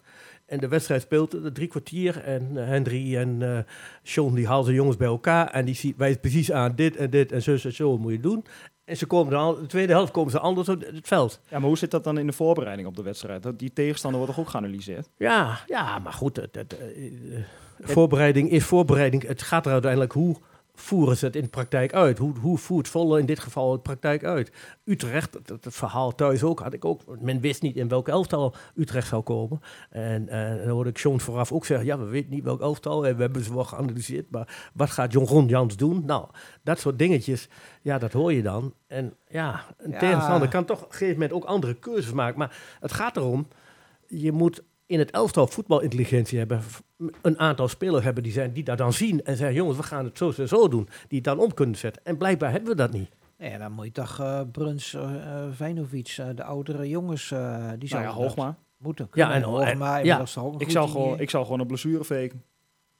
En 0.46 0.60
de 0.60 0.68
wedstrijd 0.68 1.02
speelt 1.02 1.34
eh, 1.34 1.46
drie 1.46 1.68
kwartier 1.68 2.24
en 2.24 2.50
uh, 2.54 2.66
Hendry 2.66 3.18
en 3.18 3.42
uh, 3.42 3.60
Sean 4.04 4.36
die 4.36 4.48
halen 4.48 4.66
de 4.66 4.74
jongens 4.74 4.98
bij 4.98 5.08
elkaar 5.08 5.48
en 5.48 5.66
die 5.66 5.94
wijst 5.98 6.22
precies 6.22 6.52
aan 6.52 6.76
dit 6.76 6.96
en 6.96 7.10
dit 7.10 7.32
en 7.32 7.42
zo 7.42 7.52
en 7.52 7.74
zo 7.74 7.98
moet 7.98 8.12
je 8.12 8.20
doen. 8.20 8.46
En 8.86 8.98
ze 8.98 9.06
komen 9.06 9.32
dan, 9.32 9.56
de 9.56 9.66
tweede 9.66 9.94
helft 9.94 10.12
komen 10.12 10.32
ze 10.32 10.40
anders 10.40 10.70
op 10.70 10.82
het 10.82 11.08
veld. 11.08 11.40
Ja, 11.50 11.60
maar 11.60 11.68
hoe 11.68 11.78
zit 11.78 11.92
dat 11.92 12.04
dan 12.04 12.18
in 12.18 12.28
de 12.28 12.34
voorbereiding 12.34 12.88
op 12.88 12.96
de 12.96 13.04
wedstrijd? 13.04 13.60
Die 13.60 13.74
tegenstander 13.74 14.20
wordt 14.20 14.36
toch 14.36 14.46
ook 14.46 14.52
geanalyseerd? 14.52 15.10
Ja, 15.18 15.60
ja 15.68 16.00
maar 16.00 16.14
goed, 16.14 16.36
het, 16.36 16.56
het, 16.56 16.78
eh, 16.78 17.38
eh, 17.38 17.44
voorbereiding 17.80 18.52
is 18.52 18.64
voorbereiding. 18.64 19.28
Het 19.28 19.42
gaat 19.42 19.66
er 19.66 19.72
uiteindelijk 19.72 20.12
hoe 20.12 20.36
voeren 20.76 21.18
ze 21.18 21.26
het 21.26 21.36
in 21.36 21.42
de 21.42 21.48
praktijk 21.50 21.94
uit? 21.94 22.18
Hoe, 22.18 22.34
hoe 22.42 22.58
voert 22.58 22.88
Volle 22.88 23.20
in 23.20 23.26
dit 23.26 23.40
geval 23.40 23.72
het 23.72 23.82
praktijk 23.84 24.24
uit? 24.24 24.52
Utrecht, 24.84 25.34
het, 25.34 25.50
het 25.50 25.76
verhaal 25.76 26.16
thuis 26.16 26.44
ook, 26.44 26.60
had 26.60 26.74
ik 26.74 26.86
ook. 26.86 27.02
Men 27.22 27.40
wist 27.40 27.62
niet 27.62 27.76
in 27.76 27.88
welk 27.88 28.08
elftal 28.08 28.56
Utrecht 28.76 29.08
zou 29.08 29.24
komen. 29.24 29.60
En, 29.90 30.30
en 30.30 30.58
dan 30.58 30.68
hoorde 30.68 30.90
ik 30.90 30.98
John 30.98 31.18
vooraf 31.20 31.52
ook 31.52 31.66
zeggen, 31.66 31.86
ja, 31.88 31.98
we 32.00 32.06
weten 32.06 32.30
niet 32.32 32.44
welk 32.44 32.62
elftal. 32.62 33.08
En 33.08 33.16
we 33.16 33.22
hebben 33.22 33.44
ze 33.44 33.54
wel 33.54 33.64
geanalyseerd, 33.64 34.32
maar 34.32 34.70
wat 34.74 34.90
gaat 34.90 35.12
John 35.12 35.28
Ron 35.28 35.48
Jans 35.48 35.78
doen? 35.78 36.06
Nou, 36.06 36.28
dat 36.64 36.80
soort 36.80 37.00
dingetjes, 37.00 37.50
ja, 37.82 37.98
dat 37.98 38.12
hoor 38.14 38.34
je 38.34 38.42
dan. 38.42 38.74
En 38.88 39.14
ja, 39.28 39.64
een 39.78 39.92
Ja. 39.92 40.00
tegenstander 40.00 40.50
kan 40.50 40.66
toch 40.66 40.78
op 40.84 40.86
een 40.86 40.92
gegeven 40.92 41.14
moment 41.14 41.32
ook 41.34 41.44
andere 41.46 41.74
keuzes 41.74 42.12
maken. 42.14 42.38
Maar 42.38 42.78
het 42.80 42.94
gaat 42.94 43.18
erom, 43.18 43.48
je 44.08 44.32
moet 44.32 44.64
in 44.86 45.00
het 45.00 45.12
elftal 45.12 45.48
voetbalintelligentie 45.48 46.38
hebben. 46.38 46.62
Een 47.22 47.40
aantal 47.40 47.68
spelers 47.68 48.04
hebben 48.04 48.24
die, 48.24 48.32
zijn, 48.32 48.54
die 48.54 48.64
dat 48.64 48.78
dan 48.78 48.94
zien 48.94 49.24
en 49.24 49.36
zeggen: 49.38 49.56
jongens, 49.56 49.78
we 49.78 49.84
gaan 49.84 50.06
het 50.06 50.18
zo 50.18 50.32
en 50.38 50.48
zo 50.48 50.68
doen. 50.68 50.88
Die 51.08 51.18
het 51.18 51.24
dan 51.24 51.40
om 51.40 51.54
kunnen 51.54 51.76
zetten. 51.76 52.02
En 52.06 52.18
blijkbaar 52.18 52.52
hebben 52.52 52.70
we 52.70 52.76
dat 52.76 52.92
niet. 52.92 53.10
Ja, 53.38 53.58
dan 53.58 53.72
moet 53.72 53.86
je 53.86 53.92
toch 53.92 54.20
uh, 54.22 54.42
Bruns, 54.52 54.94
uh, 54.94 55.10
Vijnovic, 55.52 56.18
uh, 56.20 56.26
de 56.36 56.44
oudere 56.44 56.90
jongens, 56.90 57.32
uh, 57.32 57.40
die 57.58 57.68
Nou 57.68 57.88
zouden 57.88 58.12
ja, 58.12 58.18
Hoogma. 58.18 58.58
moeten 58.78 59.08
Ja, 59.14 59.32
en- 59.34 59.42
Hoogma, 59.42 60.00
en- 60.00 60.06
ja. 60.06 60.20
Ik 60.58 60.70
zou, 60.70 60.90
gewoon, 60.90 61.20
ik 61.20 61.30
zou 61.30 61.44
gewoon 61.44 61.60
een 61.60 61.68
blessure 61.68 62.04
faken. 62.04 62.44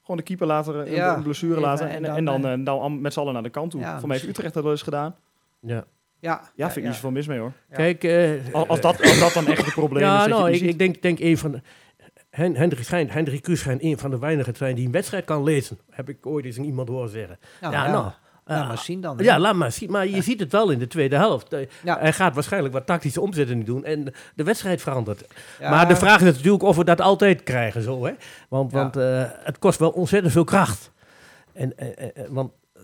Gewoon 0.00 0.16
de 0.16 0.22
keeper 0.22 0.46
laten, 0.46 0.90
Ja, 0.90 1.16
een 1.16 1.22
blessure 1.22 1.60
laten. 1.60 1.88
en 1.88 1.94
En, 1.94 2.02
dan, 2.02 2.16
en 2.16 2.24
dan, 2.24 2.44
eh, 2.44 2.52
eh, 2.52 2.64
dan 2.64 3.00
met 3.00 3.12
z'n 3.12 3.20
allen 3.20 3.32
naar 3.32 3.42
de 3.42 3.50
kant 3.50 3.70
toe. 3.70 3.80
Ja, 3.80 3.98
Voor 3.98 4.08
mij 4.08 4.16
heeft 4.16 4.28
Utrecht 4.28 4.54
dat 4.54 4.62
wel 4.62 4.72
eens 4.72 4.82
gedaan. 4.82 5.14
Ja. 5.60 5.84
Ja, 6.20 6.40
Ja, 6.54 6.64
vind 6.66 6.76
ik 6.76 6.84
niet 6.84 6.94
zoveel 6.94 7.10
mis 7.10 7.26
mee 7.26 7.38
hoor. 7.38 7.52
Ja. 7.70 7.76
Kijk, 7.76 8.04
eh, 8.04 8.54
Als, 8.54 8.80
dat, 8.80 9.02
als 9.02 9.18
dat 9.18 9.32
dan 9.32 9.46
echt 9.46 9.64
het 9.64 9.74
probleem 9.74 10.02
is. 10.02 10.08
ja, 10.08 10.26
nou, 10.26 10.44
het 10.52 10.60
ik, 10.62 10.68
ik 10.68 10.78
denk, 10.78 11.02
denk 11.02 11.18
een 11.20 11.38
van 11.38 11.50
de. 11.52 11.60
Hen, 12.30 12.56
Hendrik, 12.56 12.84
schijnt, 12.84 13.12
Hendrik 13.12 13.42
Kuus 13.42 13.60
schijnt 13.60 13.82
een 13.82 13.98
van 13.98 14.10
de 14.10 14.18
weinigen 14.18 14.52
te 14.52 14.58
zijn 14.58 14.74
die 14.74 14.86
een 14.86 14.92
wedstrijd 14.92 15.24
kan 15.24 15.42
lezen. 15.42 15.78
Heb 15.90 16.08
ik 16.08 16.26
ooit 16.26 16.44
eens 16.44 16.56
een 16.56 16.64
iemand 16.64 16.88
horen 16.88 17.08
zeggen. 17.08 17.38
ja, 17.60 17.70
ja, 17.70 17.84
ja. 17.84 17.90
nou. 17.92 18.10
Laat 18.48 18.60
eh, 18.62 18.68
maar 18.68 18.78
zien 18.78 19.00
dan. 19.00 19.18
Ja, 19.20 19.38
laat 19.38 19.54
maar 19.54 19.72
zien. 19.72 19.90
Maar 19.90 20.06
je 20.06 20.22
ziet 20.22 20.40
het 20.40 20.52
wel 20.52 20.70
in 20.70 20.78
de 20.78 20.86
tweede 20.86 21.16
helft. 21.16 21.52
Eh, 21.52 21.66
Ja. 21.82 21.98
Hij 21.98 22.12
gaat 22.12 22.34
waarschijnlijk 22.34 22.74
wat 22.74 22.86
tactische 22.86 23.20
omzettingen 23.20 23.64
doen 23.64 23.84
en 23.84 24.12
de 24.34 24.42
wedstrijd 24.44 24.82
verandert. 24.82 25.24
Ja, 25.60 25.70
Maar 25.70 25.88
de 25.88 25.96
vraag 25.96 26.20
is 26.20 26.34
natuurlijk 26.34 26.62
of 26.62 26.76
we 26.76 26.84
dat 26.84 27.00
altijd 27.00 27.42
krijgen 27.42 27.82
zo, 27.82 28.04
hè? 28.06 28.12
Want, 28.48 28.70
Ja. 28.72 28.76
want 28.78 28.96
eh, 28.96 29.22
het 29.44 29.58
kost 29.58 29.78
wel 29.78 29.90
ontzettend 29.90 30.32
veel 30.32 30.44
kracht. 30.44 30.90
En, 31.52 31.78
eh, 31.78 32.08
want 32.28 32.52
eh, 32.74 32.82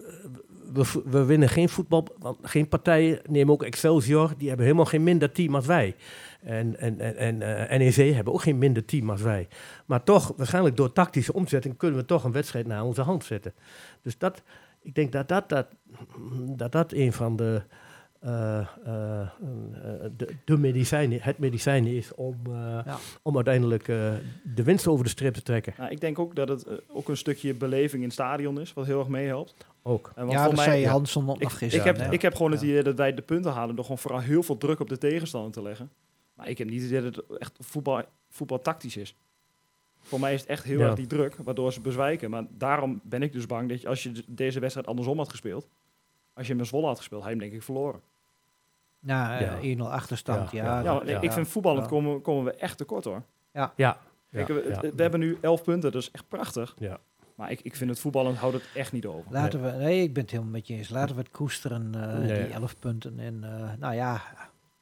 we, 0.72 1.02
we 1.04 1.24
winnen 1.24 1.48
geen 1.48 1.68
voetbal, 1.68 2.06
want 2.18 2.38
geen 2.42 2.68
partijen, 2.68 3.20
neem 3.28 3.50
ook 3.50 3.62
Excelsior, 3.62 4.32
die 4.38 4.48
hebben 4.48 4.66
helemaal 4.66 4.86
geen 4.86 5.02
minder 5.02 5.32
team 5.32 5.54
als 5.54 5.66
wij. 5.66 5.94
En, 6.42 6.78
en, 6.78 7.00
en, 7.00 7.16
en 7.16 7.68
eh, 7.68 7.78
NEC 7.78 8.14
hebben 8.14 8.32
ook 8.32 8.42
geen 8.42 8.58
minder 8.58 8.84
team 8.84 9.10
als 9.10 9.22
wij. 9.22 9.48
Maar 9.86 10.02
toch, 10.02 10.32
waarschijnlijk 10.36 10.76
door 10.76 10.92
tactische 10.92 11.32
omzetting 11.32 11.76
kunnen 11.76 11.98
we 12.00 12.04
toch 12.06 12.24
een 12.24 12.32
wedstrijd 12.32 12.66
naar 12.66 12.84
onze 12.84 13.02
hand 13.02 13.24
zetten. 13.24 13.52
Dus 14.02 14.18
dat, 14.18 14.42
ik 14.82 14.94
denk 14.94 15.12
dat 15.12 15.28
dat, 15.28 15.48
dat, 15.48 15.66
dat, 16.56 16.72
dat 16.72 16.92
een 16.92 17.12
van 17.12 17.36
de, 17.36 17.62
eh, 18.20 18.58
eh, 18.58 19.28
de, 20.16 20.34
de 20.44 20.56
medicijn, 20.58 21.12
het 21.20 21.38
medicijn 21.38 21.86
is 21.86 22.14
om, 22.14 22.36
eh, 22.46 22.52
Ja. 22.84 22.96
om 23.22 23.34
uiteindelijk 23.34 23.88
eh, 23.88 24.12
de 24.54 24.62
winst 24.62 24.86
over 24.86 25.04
de 25.04 25.10
strip 25.10 25.34
te 25.34 25.42
trekken. 25.42 25.74
Nou, 25.78 25.90
ik 25.90 26.00
denk 26.00 26.18
ook 26.18 26.34
dat 26.34 26.48
het 26.48 26.66
ook 26.88 27.08
een 27.08 27.16
stukje 27.16 27.54
beleving 27.54 28.02
in 28.02 28.08
het 28.08 28.12
stadion 28.12 28.60
is, 28.60 28.72
wat 28.72 28.86
heel 28.86 28.98
erg 28.98 29.08
meehelpt. 29.08 29.54
Ook. 29.82 30.06
En 30.14 30.26
want 30.26 30.32
ja, 30.32 30.38
voor 30.38 30.54
dat 30.54 30.64
mij- 30.66 30.80
zei 30.82 31.00
nog 31.24 31.40
ik, 31.40 31.48
gisteren. 31.48 31.86
ik, 31.90 31.96
heb, 32.00 32.12
ik 32.12 32.22
heb 32.22 32.34
gewoon 32.34 32.50
het 32.52 32.60
Ja. 32.60 32.66
idee 32.66 32.82
dat 32.82 32.96
wij 32.96 33.14
de 33.14 33.22
punten 33.22 33.52
halen 33.52 33.74
door 33.74 33.84
gewoon 33.84 33.98
vooral 33.98 34.20
heel 34.20 34.42
veel 34.42 34.56
druk 34.58 34.80
op 34.80 34.88
de 34.88 34.98
tegenstander 34.98 35.52
te 35.52 35.62
leggen. 35.62 35.90
Maar 36.34 36.48
ik 36.48 36.58
heb 36.58 36.68
niet 36.70 36.80
het 36.82 36.90
idee 36.90 37.02
dat 37.10 37.14
het 37.16 37.38
echt 37.38 37.56
voetbal, 37.60 38.02
voetbal 38.30 38.60
tactisch 38.60 38.96
is. 38.96 39.14
Voor 40.00 40.20
mij 40.20 40.34
is 40.34 40.40
het 40.40 40.48
echt 40.48 40.64
heel 40.64 40.78
Ja. 40.78 40.86
erg 40.86 40.94
die 40.94 41.06
druk, 41.06 41.36
waardoor 41.36 41.72
ze 41.72 41.80
bezwijken. 41.80 42.30
Maar 42.30 42.44
daarom 42.50 43.00
ben 43.04 43.22
ik 43.22 43.32
dus 43.32 43.46
bang 43.46 43.68
dat 43.68 43.80
je, 43.80 43.88
als 43.88 44.02
je 44.02 44.12
de- 44.12 44.24
deze 44.26 44.60
wedstrijd 44.60 44.86
andersom 44.86 45.18
had 45.18 45.28
gespeeld, 45.30 45.68
als 46.34 46.42
je 46.44 46.48
hem 46.50 46.56
met 46.60 46.66
Zwolle 46.66 46.86
had 46.86 46.96
gespeeld, 46.98 47.22
had 47.22 47.30
je 47.30 47.36
hem 47.36 47.44
denk 47.48 47.58
ik 47.60 47.62
verloren. 47.64 48.00
Ja, 49.00 49.38
Ja. 49.38 49.56
eh, 49.58 49.62
1-0 49.62 49.90
achterstand. 49.90 50.50
Ja, 50.50 50.80
Ja, 50.82 51.02
ik- 51.20 51.32
vind 51.32 51.48
voetballend 51.48 51.82
Ja. 51.84 51.90
komen, 51.90 52.20
komen 52.22 52.44
we 52.44 52.52
echt 52.52 52.78
tekort 52.78 53.04
hoor. 53.04 53.22
Ja. 53.52 53.66
Kijk, 53.66 54.48
ja, 54.48 54.54
we, 54.54 54.68
ja. 54.68 54.80
we 54.94 55.02
hebben 55.02 55.20
nu 55.20 55.38
11 55.40 55.62
punten, 55.62 55.92
dat 55.92 56.02
is 56.02 56.10
echt 56.10 56.28
prachtig. 56.28 56.74
Ja. 56.78 56.98
Maar 57.36 57.50
ik, 57.50 57.60
ik 57.60 57.76
vind 57.76 57.90
het 57.90 57.98
voetballend 57.98 58.36
houdt 58.38 58.54
het 58.54 58.64
echt 58.74 58.92
niet 58.92 59.06
over. 59.06 59.32
Laten 59.32 59.62
we, 59.62 59.70
nee, 59.70 60.02
ik 60.02 60.12
ben 60.14 60.22
het 60.22 60.30
helemaal 60.32 60.52
met 60.52 60.66
je 60.66 60.74
eens. 60.74 60.88
Laten 60.88 61.14
we 61.16 61.20
het 61.22 61.30
koesteren, 61.30 61.94
eh, 61.94 62.18
Nee. 62.18 62.44
die 62.44 62.52
11 62.52 62.78
punten. 62.78 63.18
En 63.18 63.44
eh, 63.44 63.70
nou 63.78 63.94
ja, 63.94 64.20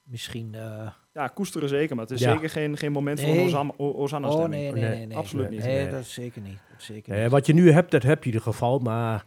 misschien. 0.02 0.54
eh, 0.54 0.88
Ja, 1.14 1.26
koesteren 1.28 1.68
zeker, 1.68 1.96
maar 1.96 2.04
het 2.04 2.14
is 2.14 2.20
Ja. 2.20 2.32
zeker 2.32 2.50
geen, 2.50 2.76
geen 2.76 2.92
moment 2.92 3.20
voor 3.20 3.28
Nee. 3.28 3.38
een 3.38 3.44
Ozam- 3.46 3.72
O- 3.76 3.92
Hosanna 3.96 4.28
oh 4.28 4.32
stemming. 4.34 4.62
nee, 4.62 4.72
nee, 4.72 4.82
Nee, 4.82 4.96
nee, 4.98 5.06
nee. 5.06 5.16
absoluut 5.16 5.48
nee. 5.48 5.56
niet. 5.58 5.66
Nee, 5.66 5.82
Nee. 5.82 5.90
dat 5.90 6.00
is 6.00 6.12
zeker 6.12 6.42
niet. 6.42 6.58
Dat 6.70 6.78
is 6.80 6.84
zeker 6.84 7.14
Eh, 7.14 7.22
niet. 7.22 7.30
wat 7.30 7.46
je 7.46 7.52
nu 7.54 7.72
hebt, 7.72 7.90
dat 7.90 8.02
heb 8.02 8.18
je 8.24 8.28
in 8.30 8.34
ieder 8.36 8.52
geval. 8.52 8.78
Maar 8.78 9.24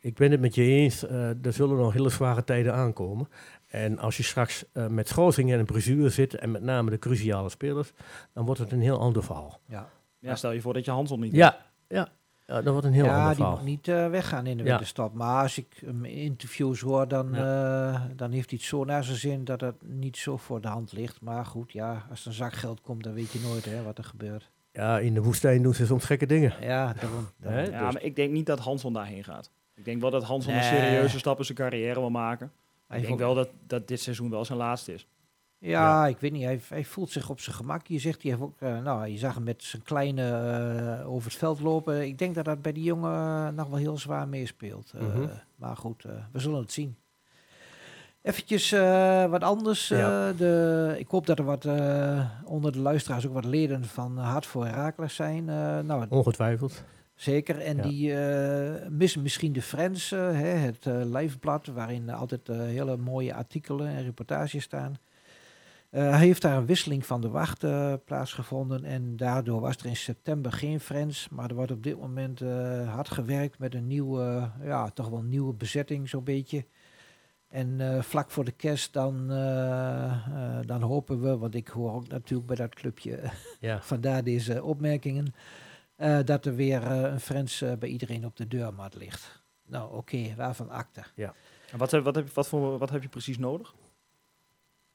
ik 0.00 0.14
ben 0.14 0.30
het 0.30 0.40
met 0.40 0.54
je 0.54 0.62
eens. 0.62 1.06
eh, 1.06 1.28
er 1.44 1.52
zullen 1.52 1.76
nog 1.76 1.92
hele 1.92 2.08
zware 2.08 2.44
tijden 2.44 2.74
aankomen. 2.74 3.28
En 3.66 3.98
als 3.98 4.16
je 4.16 4.22
straks 4.22 4.64
eh, 4.72 4.86
met 4.86 5.08
schorsingen 5.08 5.52
en 5.54 5.58
een 5.60 5.66
blessure 5.66 6.08
zit, 6.08 6.34
en 6.34 6.50
met 6.50 6.62
name 6.62 6.90
de 6.90 6.98
cruciale 6.98 7.48
spelers, 7.48 7.92
dan 8.32 8.44
wordt 8.44 8.60
het 8.60 8.72
een 8.72 8.80
heel 8.82 8.98
ander 8.98 9.22
verhaal. 9.24 9.60
ja, 9.66 9.88
Ja, 10.18 10.34
stel 10.34 10.52
je 10.52 10.60
voor 10.60 10.74
dat 10.74 10.84
je 10.84 10.90
Hansel 10.90 11.18
niet 11.18 11.32
Ja, 11.32 11.56
ja. 11.88 12.08
Ja 12.48 12.62
dat 12.62 12.72
wordt 12.72 12.86
een 12.86 12.92
heel 12.92 13.04
ja 13.04 13.10
ander 13.14 13.26
die 13.28 13.34
verhaal. 13.36 13.56
moet 13.56 13.64
niet 13.64 13.88
eh, 13.88 14.08
weggaan 14.08 14.46
in 14.46 14.56
de 14.56 14.62
Ja. 14.62 14.68
winterstap. 14.68 15.14
Maar 15.14 15.42
als 15.42 15.58
ik 15.58 15.66
hem 15.86 16.04
in 16.04 16.16
interviews 16.16 16.80
hoor, 16.80 17.08
dan, 17.08 17.34
eh, 17.34 18.00
dan 18.16 18.30
heeft 18.30 18.50
hij 18.50 18.58
het 18.58 18.68
zo 18.68 18.84
naar 18.84 19.04
zijn 19.04 19.16
zin 19.16 19.44
dat 19.44 19.60
het 19.60 19.74
niet 19.86 20.16
zo 20.16 20.36
voor 20.36 20.60
de 20.60 20.68
hand 20.68 20.92
ligt. 20.92 21.20
Maar 21.20 21.46
goed, 21.46 21.72
ja, 21.72 22.06
als 22.10 22.20
er 22.20 22.26
een 22.26 22.32
zak 22.32 22.52
geld 22.52 22.80
komt, 22.80 23.02
dan 23.04 23.12
weet 23.12 23.30
je 23.32 23.40
nooit 23.40 23.64
hè, 23.64 23.82
wat 23.82 23.98
er 23.98 24.04
gebeurt. 24.04 24.50
Ja, 24.72 24.98
in 24.98 25.14
de 25.14 25.22
woestijn 25.22 25.62
doen 25.62 25.74
ze 25.74 25.86
soms 25.86 26.04
gekke 26.04 26.26
dingen. 26.26 26.52
Ja, 26.60 26.92
daarom. 26.92 27.28
daarom. 27.36 27.60
Hè? 27.60 27.64
Ja, 27.70 27.84
Dus- 27.84 27.92
maar 27.92 28.02
ik 28.02 28.16
denk 28.16 28.32
niet 28.32 28.46
dat 28.46 28.58
Hanson 28.58 28.92
daarheen 28.92 29.24
gaat. 29.24 29.50
Ik 29.74 29.84
denk 29.84 30.00
wel 30.00 30.10
dat 30.10 30.22
Hanson 30.24 30.52
een 30.52 30.58
Nee. 30.58 30.68
serieuze 30.68 31.18
stap 31.18 31.38
in 31.38 31.44
zijn 31.44 31.58
carrière 31.58 32.00
wil 32.00 32.10
maken. 32.10 32.52
Hij 32.88 32.98
ik 33.00 33.06
denk 33.06 33.18
wel 33.18 33.34
dat, 33.34 33.48
dat 33.66 33.88
dit 33.88 34.00
seizoen 34.00 34.30
wel 34.30 34.44
zijn 34.44 34.58
laatste 34.58 34.94
is. 34.94 35.06
Ja, 35.60 36.06
ik 36.06 36.18
weet 36.18 36.32
niet. 36.32 36.42
Hij, 36.44 36.60
hij 36.68 36.84
voelt 36.84 37.10
zich 37.10 37.30
op 37.30 37.40
zijn 37.40 37.56
gemak. 37.56 37.86
Je 37.86 37.98
zegt, 37.98 38.22
hij 38.22 38.30
heeft 38.30 38.42
ook, 38.42 38.60
eh, 38.60 38.78
nou, 38.82 39.06
je 39.06 39.18
zag 39.18 39.34
hem 39.34 39.42
met 39.42 39.62
zijn 39.62 39.82
kleine 39.82 40.22
eh, 41.00 41.10
over 41.10 41.30
het 41.30 41.38
veld 41.38 41.60
lopen. 41.60 42.06
Ik 42.06 42.18
denk 42.18 42.34
dat 42.34 42.44
dat 42.44 42.62
bij 42.62 42.72
die 42.72 42.82
jongen 42.84 43.12
eh, 43.12 43.48
nog 43.48 43.68
wel 43.68 43.78
heel 43.78 43.98
zwaar 43.98 44.28
meespeelt. 44.28 44.92
Mhm. 44.94 45.26
Maar 45.56 45.76
goed, 45.76 46.02
we 46.32 46.38
zullen 46.40 46.60
het 46.60 46.72
zien. 46.72 46.96
Eventjes 48.22 48.70
wat 49.30 49.42
anders. 49.42 49.88
Ja. 49.88 50.32
de, 50.32 50.94
ik 50.98 51.08
hoop 51.08 51.26
dat 51.26 51.38
er 51.38 51.44
wat 51.44 51.64
onder 52.44 52.72
de 52.72 52.78
luisteraars 52.78 53.26
ook 53.26 53.32
wat 53.32 53.44
leden 53.44 53.84
van 53.84 54.18
Hart 54.18 54.46
voor 54.46 54.66
Herakles 54.66 55.14
zijn. 55.14 55.44
Nou, 55.86 56.06
Ongetwijfeld. 56.08 56.82
Zeker, 57.14 57.60
en 57.60 57.76
Ja. 57.76 57.82
die 57.82 58.14
missen 58.90 59.22
misschien 59.22 59.52
de 59.52 59.62
Friends, 59.62 60.10
hè, 60.10 60.46
het 60.46 60.86
eh 60.86 61.00
lijfblad, 61.04 61.66
waarin 61.66 62.10
altijd 62.10 62.46
hele 62.46 62.96
mooie 62.96 63.34
artikelen 63.34 63.88
en 63.88 64.02
reportages 64.02 64.64
staan. 64.64 64.96
Eh, 65.90 66.10
hij 66.10 66.18
heeft 66.18 66.42
daar 66.42 66.56
een 66.56 66.66
wisseling 66.66 67.06
van 67.06 67.20
de 67.20 67.28
wacht 67.28 67.64
eh, 67.64 67.94
plaatsgevonden 68.04 68.84
en 68.84 69.16
daardoor 69.16 69.60
was 69.60 69.76
er 69.76 69.86
in 69.86 69.96
september 69.96 70.52
geen 70.52 70.80
Friends, 70.80 71.28
maar 71.28 71.48
er 71.48 71.54
wordt 71.54 71.70
op 71.70 71.82
dit 71.82 71.98
moment 71.98 72.40
eh, 72.40 72.94
hard 72.94 73.10
gewerkt 73.10 73.58
met 73.58 73.74
een 73.74 73.86
nieuwe, 73.86 74.50
ja, 74.62 74.90
toch 74.90 75.08
wel 75.08 75.22
nieuwe 75.22 75.52
bezetting 75.52 76.08
zo'n 76.08 76.24
beetje. 76.24 76.66
En 77.48 78.04
vlak 78.04 78.30
voor 78.30 78.44
de 78.44 78.52
kerst 78.52 78.92
dan, 78.92 79.28
dan 80.66 80.82
hopen 80.82 81.20
we, 81.20 81.36
want 81.36 81.54
ik 81.54 81.68
hoor 81.68 81.92
ook 81.92 82.08
natuurlijk 82.08 82.48
bij 82.48 82.56
dat 82.56 82.74
clubje 82.74 83.20
Ja. 83.60 83.82
Vandaar 83.82 84.24
deze 84.24 84.62
opmerkingen. 84.64 85.34
dat 86.24 86.44
er 86.44 86.54
weer 86.54 86.86
een 86.86 87.20
Friends 87.20 87.64
bij 87.78 87.88
iedereen 87.88 88.24
op 88.24 88.36
de 88.36 88.48
deurmat 88.48 88.94
ligt. 88.94 89.42
Nou, 89.66 89.96
oké, 89.96 90.34
waarvan 90.36 90.70
akte. 90.70 91.02
En 91.72 91.78
wat, 91.78 91.90
wat, 91.90 92.14
heb, 92.14 92.30
wat, 92.30 92.48
voor, 92.48 92.78
wat 92.78 92.90
heb 92.90 93.02
je 93.02 93.08
precies 93.08 93.38
nodig? 93.38 93.74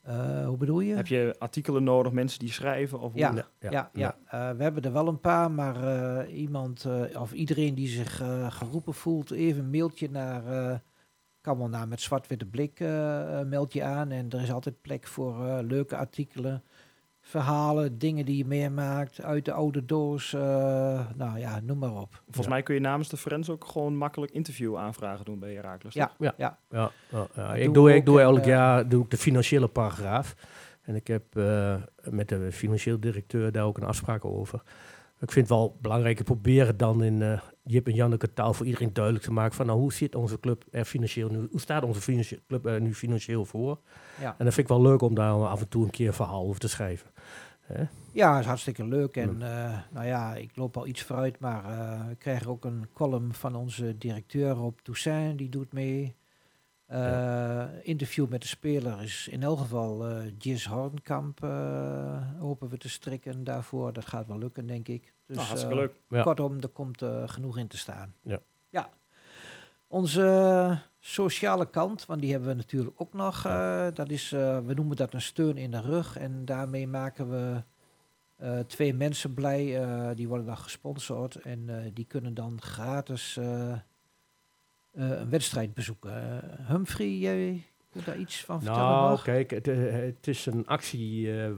Eh, 0.04 0.45
hoe 0.47 0.58
bedoel 0.58 0.80
je? 0.80 0.95
Heb 0.95 1.08
je 1.08 1.36
artikelen 1.39 1.84
nodig, 1.84 2.12
mensen 2.12 2.39
die 2.39 2.51
schrijven? 2.51 2.99
Of 2.99 3.12
hoe- 3.12 3.22
Ja. 3.36 3.70
Ja, 3.72 3.89
ja. 3.93 4.18
Eh, 4.51 4.58
we 4.58 4.64
hebben 4.64 4.84
er 4.84 4.91
wel 4.93 5.08
een 5.08 5.20
paar, 5.20 5.51
maar 5.51 5.84
eh, 6.28 6.38
iemand 6.39 6.86
eh, 6.86 7.22
of 7.22 7.32
iedereen 7.34 7.76
die 7.76 7.88
zich 7.88 8.22
eh, 8.22 8.51
geroepen 8.51 8.93
voelt, 8.93 9.32
even 9.32 9.64
een 9.64 9.70
mailtje 9.70 10.10
naar. 10.10 10.45
eh, 10.72 10.78
kan 11.41 11.58
wel 11.58 11.70
naar 11.70 11.88
met 11.88 12.01
zwart-witte 12.01 12.45
blik 12.45 12.80
meld 13.45 13.74
je 13.74 13.84
aan. 13.84 14.12
En 14.12 14.30
er 14.30 14.41
is 14.41 14.51
altijd 14.51 14.82
plek 14.82 15.08
voor 15.08 15.45
eh, 15.47 15.58
leuke 15.66 15.95
artikelen, 15.97 16.64
verhalen, 17.26 17.98
dingen 17.98 18.26
die 18.26 18.38
je 18.38 18.46
meemaakt 18.46 19.22
uit 19.22 19.46
de 19.46 19.52
oude 19.54 19.86
doos. 19.86 20.34
eh, 20.34 20.42
nou 21.16 21.40
ja, 21.40 21.60
noem 21.60 21.78
maar 21.78 21.96
op. 21.96 22.22
Volgens 22.24 22.46
Ja. 22.46 22.52
mij 22.52 22.64
kun 22.64 22.76
je 22.76 22.82
namens 22.82 23.10
de 23.10 23.18
Friends 23.18 23.50
ook 23.50 23.66
gewoon 23.66 23.96
makkelijk 23.98 24.32
interview 24.32 24.78
aanvragen 24.78 25.26
doen 25.26 25.40
bij 25.40 25.54
Herakles. 25.54 25.94
Ja, 25.94 26.12
Ja. 26.20 26.34
ja. 26.38 26.58
Ja, 26.70 27.54
Ik, 27.54 27.74
doe, 27.74 27.92
ik 27.94 28.00
ook 28.00 28.06
doe 28.06 28.22
elk 28.22 28.46
jaar 28.46 28.90
doe 28.90 29.04
ik 29.04 29.10
de 29.10 29.18
financiële 29.18 29.68
paragraaf. 29.68 30.36
En 30.82 30.96
ik 30.96 31.08
heb 31.08 31.24
eh, 31.38 31.76
met 32.10 32.30
de 32.30 32.52
financieel 32.52 33.00
directeur 33.00 33.52
daar 33.52 33.66
ook 33.66 33.78
een 33.78 33.84
afspraak 33.84 34.26
over. 34.26 34.62
Ik 35.20 35.32
vind 35.32 35.50
het 35.50 35.58
wel 35.58 35.78
belangrijk, 35.82 36.20
ik 36.20 36.26
probeer 36.26 36.66
het 36.68 36.80
dan 36.80 37.04
in 37.04 37.22
eh, 37.22 37.40
Jip 37.66 37.88
en 37.88 37.93
Janneke 37.93 38.34
taal 38.34 38.53
voor 38.53 38.66
iedereen 38.66 38.93
duidelijk 38.93 39.26
te 39.26 39.32
maken 39.32 39.55
van 39.55 39.66
nou, 39.66 39.80
hoe 39.80 39.93
zit 39.93 40.16
onze 40.16 40.39
club 40.39 40.64
er 40.72 40.86
financieel 40.86 41.30
nu, 41.30 41.47
hoe 41.51 41.59
staat 41.59 41.84
onze 41.84 42.39
club 42.47 42.66
er 42.66 42.82
nu 42.82 42.93
financieel 42.93 43.45
voor? 43.45 43.80
Ja. 44.20 44.36
En 44.38 44.45
dat 44.45 44.53
vind 44.53 44.70
ik 44.70 44.76
wel 44.76 44.82
leuk 44.82 45.01
om 45.01 45.16
daar 45.16 45.34
af 45.34 45.61
en 45.61 45.68
toe 45.68 45.84
een 45.84 45.89
keer 45.89 46.07
een 46.07 46.14
verhaal 46.14 46.45
over 46.45 46.59
te 46.59 46.68
schrijven. 46.68 47.09
Hè? 47.61 47.84
Ja, 48.11 48.32
dat 48.32 48.39
is 48.39 48.45
hartstikke 48.45 48.86
leuk. 48.86 49.18
En 49.18 49.36
Mm. 49.36 49.41
eh, 49.41 49.78
nou 49.91 50.05
ja, 50.07 50.36
ik 50.36 50.55
loop 50.55 50.78
al 50.78 50.88
iets 50.88 51.01
vooruit, 51.01 51.39
maar 51.39 51.66
eh, 51.66 52.07
we 52.07 52.16
krijgen 52.16 52.47
ook 52.49 52.66
een 52.66 52.88
column 52.93 53.34
van 53.34 53.55
onze 53.55 53.97
directeur 53.97 54.49
Rob 54.51 54.78
Toussaint, 54.84 55.38
die 55.38 55.49
doet 55.49 55.74
mee. 55.74 56.16
Eh, 56.86 57.64
Interview 57.82 58.28
met 58.30 58.41
de 58.41 58.47
speler 58.47 59.01
is 59.01 59.28
in 59.32 59.43
elk 59.43 59.59
geval 59.59 60.22
Jis 60.38 60.66
Hornkamp 60.66 61.39
hopen 62.39 62.70
we 62.70 62.78
te 62.78 62.89
strikken 62.89 63.43
daarvoor. 63.43 63.93
Dat 63.93 64.05
gaat 64.05 64.28
wel 64.28 64.38
lukken, 64.38 64.66
denk 64.68 64.88
ik. 64.88 65.12
Dus, 65.28 65.36
Nou, 65.36 65.48
hartstikke 65.48 65.76
eh, 65.76 65.82
leuk. 65.82 65.94
Ja. 66.10 66.22
Kortom, 66.24 66.60
er 66.62 66.68
komt 66.68 67.02
eh, 67.02 67.24
genoeg 67.28 67.58
in 67.58 67.68
te 67.68 67.78
staan. 67.78 68.14
Ja. 68.22 68.40
ja. 68.70 68.90
Onze 69.88 70.80
sociale 71.00 71.70
kant, 71.70 72.06
want 72.06 72.22
die 72.22 72.32
hebben 72.32 72.50
we 72.50 72.56
natuurlijk 72.56 73.02
ook 73.02 73.14
nog. 73.14 73.46
eh, 73.46 73.88
dat 73.94 74.10
is, 74.10 74.32
eh, 74.32 74.60
we 74.60 74.74
noemen 74.74 74.96
dat 74.96 75.14
een 75.14 75.22
steun 75.22 75.58
in 75.58 75.72
de 75.72 75.82
rug. 75.82 76.18
En 76.18 76.46
daarmee 76.46 76.88
maken 76.88 77.30
we 77.30 77.64
eh, 78.38 78.60
twee 78.60 78.94
mensen 78.94 79.34
blij. 79.34 79.82
eh, 79.84 80.16
die 80.16 80.28
worden 80.28 80.46
dan 80.46 80.58
gesponsord. 80.58 81.36
En 81.36 81.64
eh, 81.84 81.92
die 81.94 82.06
kunnen 82.06 82.34
dan 82.34 82.62
gratis 82.62 83.38
eh, 83.38 83.72
eh, 83.72 83.80
een 84.92 85.30
wedstrijd 85.30 85.74
bezoeken. 85.74 86.42
Eh, 86.42 86.68
Humphrey, 86.68 87.18
jij 87.18 87.64
kunt 87.92 88.06
daar 88.06 88.18
iets 88.18 88.46
van 88.46 88.62
vertellen 88.62 88.88
Nou, 88.90 89.10
nog? 89.10 89.24
kijk, 89.24 89.52
het, 89.52 89.68
eh, 89.68 89.92
het 89.92 90.28
is 90.28 90.46
een 90.46 90.68
actie 90.68 91.42
eh, 91.44 91.52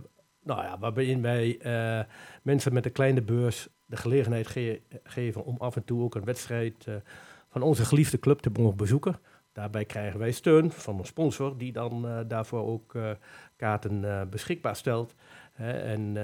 nou 0.45 0.61
ja, 0.63 0.77
waarbij 0.79 1.21
wij 1.21 1.57
eh, 1.59 2.05
mensen 2.41 2.73
met 2.73 2.85
een 2.85 2.91
kleine 2.91 3.21
beurs 3.21 3.67
de 3.85 3.95
gelegenheid 3.97 4.47
ge- 4.47 4.81
geven 5.03 5.43
om 5.45 5.55
af 5.57 5.75
en 5.75 5.83
toe 5.83 6.01
ook 6.03 6.15
een 6.15 6.23
wedstrijd 6.23 6.87
eh, 6.87 6.95
van 7.49 7.61
onze 7.61 7.85
geliefde 7.85 8.19
club 8.19 8.39
te 8.39 8.49
mogen 8.53 8.77
bezoeken. 8.77 9.15
Daarbij 9.53 9.85
krijgen 9.85 10.19
wij 10.19 10.31
steun 10.31 10.71
van 10.71 10.99
een 10.99 11.05
sponsor 11.05 11.57
die 11.57 11.71
dan 11.71 12.07
eh, 12.07 12.19
daarvoor 12.27 12.67
ook 12.67 12.97
kaarten 13.55 14.27
beschikbaar 14.29 14.75
stelt. 14.75 15.15
En 15.55 16.17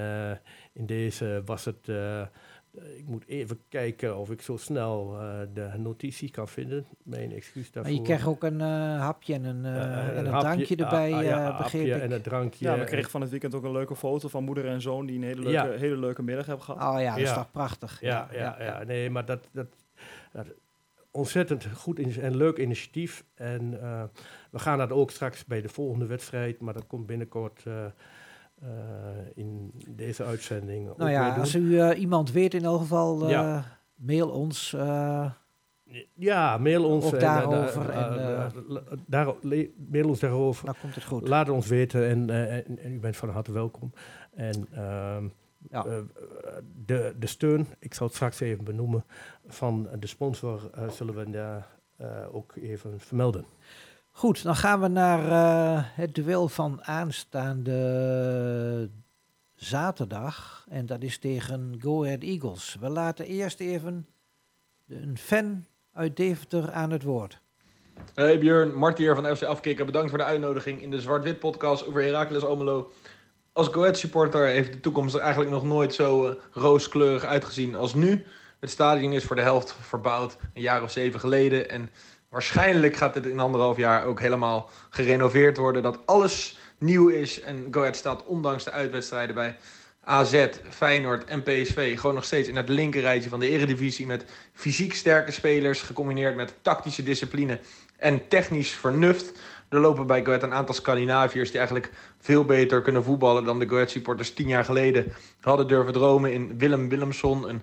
in 0.73 0.85
deze 0.85 1.41
was 1.45 1.65
het, 1.65 1.87
ik 2.97 3.03
moet 3.07 3.27
even 3.27 3.59
kijken 3.69 4.17
of 4.17 4.31
ik 4.31 4.41
zo 4.41 4.57
snel 4.57 5.17
eh, 5.19 5.39
de 5.53 5.71
notitie 5.77 6.31
kan 6.31 6.47
vinden. 6.47 6.85
Mijn 7.03 7.31
excuus 7.31 7.63
Maar 7.63 7.73
daarvoor. 7.73 7.93
je 7.93 8.01
krijgt 8.01 8.25
ook 8.27 8.43
een 8.43 8.61
eh, 8.61 8.99
hapje 8.99 9.33
en 9.33 9.43
een, 9.43 9.65
eh, 9.65 9.75
Eh, 9.81 10.07
en 10.07 10.17
een 10.17 10.25
hapje, 10.25 10.39
drankje 10.49 10.75
erbij, 10.75 11.11
ah, 11.11 11.17
ah, 11.17 11.23
ja, 11.23 11.49
eh, 11.49 11.57
begreep 11.57 11.81
hapje 11.81 11.95
ik. 11.95 12.01
En 12.01 12.11
een 12.11 12.21
drankje. 12.21 12.65
Ja, 12.65 12.77
we 12.77 12.83
kregen 12.83 13.11
van 13.11 13.21
het 13.21 13.29
weekend 13.29 13.55
ook 13.55 13.63
een 13.63 13.71
leuke 13.71 13.95
foto 13.95 14.27
van 14.27 14.43
moeder 14.43 14.67
en 14.67 14.81
zoon 14.81 15.05
die 15.05 15.15
een 15.17 15.23
hele 15.23 15.41
leuke, 15.41 15.71
Ja. 15.71 15.77
hele 15.77 15.97
leuke 15.97 16.23
middag 16.23 16.45
hebben 16.45 16.65
gehad. 16.65 16.93
Oh 16.95 17.01
ja, 17.01 17.09
dat 17.15 17.23
is 17.23 17.33
toch 17.33 17.51
prachtig. 17.51 18.01
Ja, 18.01 18.27
ja, 18.31 18.55
ja, 18.59 18.83
nee, 18.83 19.09
maar 19.09 19.25
dat, 19.25 19.47
dat, 19.51 19.67
dat 20.31 20.47
ontzettend 21.11 21.67
goed 21.75 22.17
en 22.17 22.35
leuk 22.35 22.57
initiatief. 22.57 23.23
En 23.35 23.81
eh, 23.81 24.03
we 24.51 24.59
gaan 24.59 24.77
dat 24.77 24.91
ook 24.91 25.11
straks 25.11 25.45
bij 25.45 25.61
de 25.61 25.69
volgende 25.69 26.05
wedstrijd, 26.05 26.59
maar 26.59 26.73
dat 26.73 26.87
komt 26.87 27.05
binnenkort 27.05 27.63
eh, 28.61 28.67
in 29.33 29.71
deze 29.89 30.23
uitzending. 30.23 30.97
Nou 30.97 31.11
ja, 31.11 31.35
als 31.35 31.55
u 31.55 31.79
eh, 31.79 31.99
iemand 31.99 32.31
weet 32.31 32.53
in 32.53 32.63
elk 32.63 32.79
geval, 32.79 33.23
eh, 33.23 33.29
Ja. 33.29 33.65
mail 33.95 34.29
ons. 34.29 34.75
ja, 36.15 36.57
mail 36.57 36.85
ons. 36.85 37.05
Ook 37.05 37.19
daarover 37.19 37.89
en, 37.89 38.83
daar, 39.07 39.33
mail 39.89 40.07
ons 40.07 40.19
daarover. 40.19 40.65
dan 40.65 40.75
komt 40.81 40.95
het 40.95 41.03
goed. 41.03 41.27
Laat 41.27 41.49
ons 41.49 41.67
weten 41.67 42.07
en, 42.07 42.29
en, 42.29 42.93
u 42.93 42.99
bent 42.99 43.17
van 43.17 43.29
harte 43.29 43.51
welkom. 43.51 43.93
En 44.33 44.67
ehm, 44.73 45.27
Ja. 45.69 45.85
de, 46.85 47.15
de 47.19 47.27
steun, 47.27 47.67
ik 47.79 47.93
zal 47.93 48.05
het 48.07 48.15
straks 48.15 48.39
even 48.39 48.63
benoemen, 48.63 49.05
van 49.47 49.89
de 49.99 50.07
sponsor 50.07 50.69
zullen 50.89 51.15
we 51.15 51.29
daar 51.29 51.67
ook 52.31 52.55
even 52.55 52.99
vermelden. 52.99 53.45
Goed, 54.11 54.43
dan 54.43 54.55
gaan 54.55 54.81
we 54.81 54.87
naar 54.87 55.27
eh, 55.27 55.83
het 55.83 56.15
duel 56.15 56.47
van 56.47 56.83
aanstaande 56.83 58.89
zaterdag. 59.55 60.65
En 60.69 60.85
dat 60.85 61.03
is 61.03 61.17
tegen 61.17 61.75
Go 61.79 62.03
Ahead 62.03 62.21
Eagles. 62.21 62.77
We 62.79 62.89
laten 62.89 63.25
eerst 63.25 63.59
even 63.59 64.07
een 64.87 65.17
fan 65.17 65.65
uit 65.93 66.17
Deventer 66.17 66.71
aan 66.71 66.91
het 66.91 67.03
woord. 67.03 67.41
Hey 68.13 68.39
Björn, 68.39 68.73
Mart 68.73 68.97
hier 68.97 69.15
van 69.15 69.35
FC 69.35 69.43
Afkikken. 69.43 69.85
Bedankt 69.85 70.09
voor 70.09 70.17
de 70.17 70.23
uitnodiging 70.23 70.81
in 70.81 70.91
de 70.91 71.01
Zwart-Wit 71.01 71.39
podcast 71.39 71.87
over 71.87 72.01
Heracles 72.01 72.43
Almelo. 72.43 72.91
Als 73.53 73.67
Go 73.67 73.81
Ahead 73.81 73.97
supporter 73.97 74.47
heeft 74.47 74.73
de 74.73 74.79
toekomst 74.79 75.15
er 75.15 75.21
eigenlijk 75.21 75.51
nog 75.51 75.63
nooit 75.63 75.93
zo 75.93 76.27
eh, 76.27 76.35
rooskleurig 76.51 77.25
uitgezien 77.25 77.75
als 77.75 77.93
nu. 77.93 78.25
Het 78.59 78.69
stadion 78.69 79.13
is 79.13 79.23
voor 79.23 79.35
de 79.35 79.41
helft 79.41 79.75
verbouwd 79.79 80.37
een 80.53 80.61
jaar 80.61 80.83
of 80.83 80.91
zeven 80.91 81.19
geleden. 81.19 81.69
En 81.69 81.89
waarschijnlijk 82.31 82.95
gaat 82.95 83.15
het 83.15 83.25
in 83.25 83.39
anderhalf 83.39 83.77
jaar 83.77 84.05
ook 84.05 84.19
helemaal 84.19 84.69
gerenoveerd 84.89 85.57
worden. 85.57 85.83
Dat 85.83 85.99
alles 86.05 86.57
nieuw 86.77 87.07
is. 87.07 87.41
En 87.41 87.67
Go 87.71 87.79
Ahead 87.79 87.95
staat 87.95 88.25
ondanks 88.25 88.63
de 88.63 88.71
uitwedstrijden 88.71 89.35
bij 89.35 89.57
AZ, 90.03 90.47
Feyenoord 90.69 91.23
en 91.25 91.43
PSV 91.43 91.99
gewoon 91.99 92.15
nog 92.15 92.23
steeds 92.23 92.47
in 92.47 92.55
het 92.55 92.69
linkerrijtje 92.69 93.29
van 93.29 93.39
de 93.39 93.49
eredivisie. 93.49 94.05
Met 94.05 94.25
fysiek 94.53 94.93
sterke 94.93 95.31
spelers 95.31 95.81
gecombineerd 95.81 96.35
met 96.35 96.53
tactische 96.61 97.03
discipline 97.03 97.59
en 97.97 98.27
technisch 98.27 98.71
vernuft. 98.71 99.39
Er 99.69 99.79
lopen 99.79 100.07
bij 100.07 100.23
Go 100.23 100.27
Ahead 100.27 100.43
een 100.43 100.53
aantal 100.53 100.75
Scandinaviërs 100.75 101.49
die 101.49 101.57
eigenlijk 101.57 101.91
veel 102.19 102.45
beter 102.45 102.81
kunnen 102.81 103.03
voetballen 103.03 103.43
dan 103.43 103.59
de 103.59 103.67
Go 103.67 103.75
Ahead 103.75 103.91
supporters 103.91 104.33
tien 104.33 104.47
jaar 104.47 104.65
geleden 104.65 105.13
hadden 105.41 105.67
durven 105.67 105.93
dromen. 105.93 106.33
In 106.33 106.57
Willem 106.57 106.89
Willemson, 106.89 107.49
een 107.49 107.61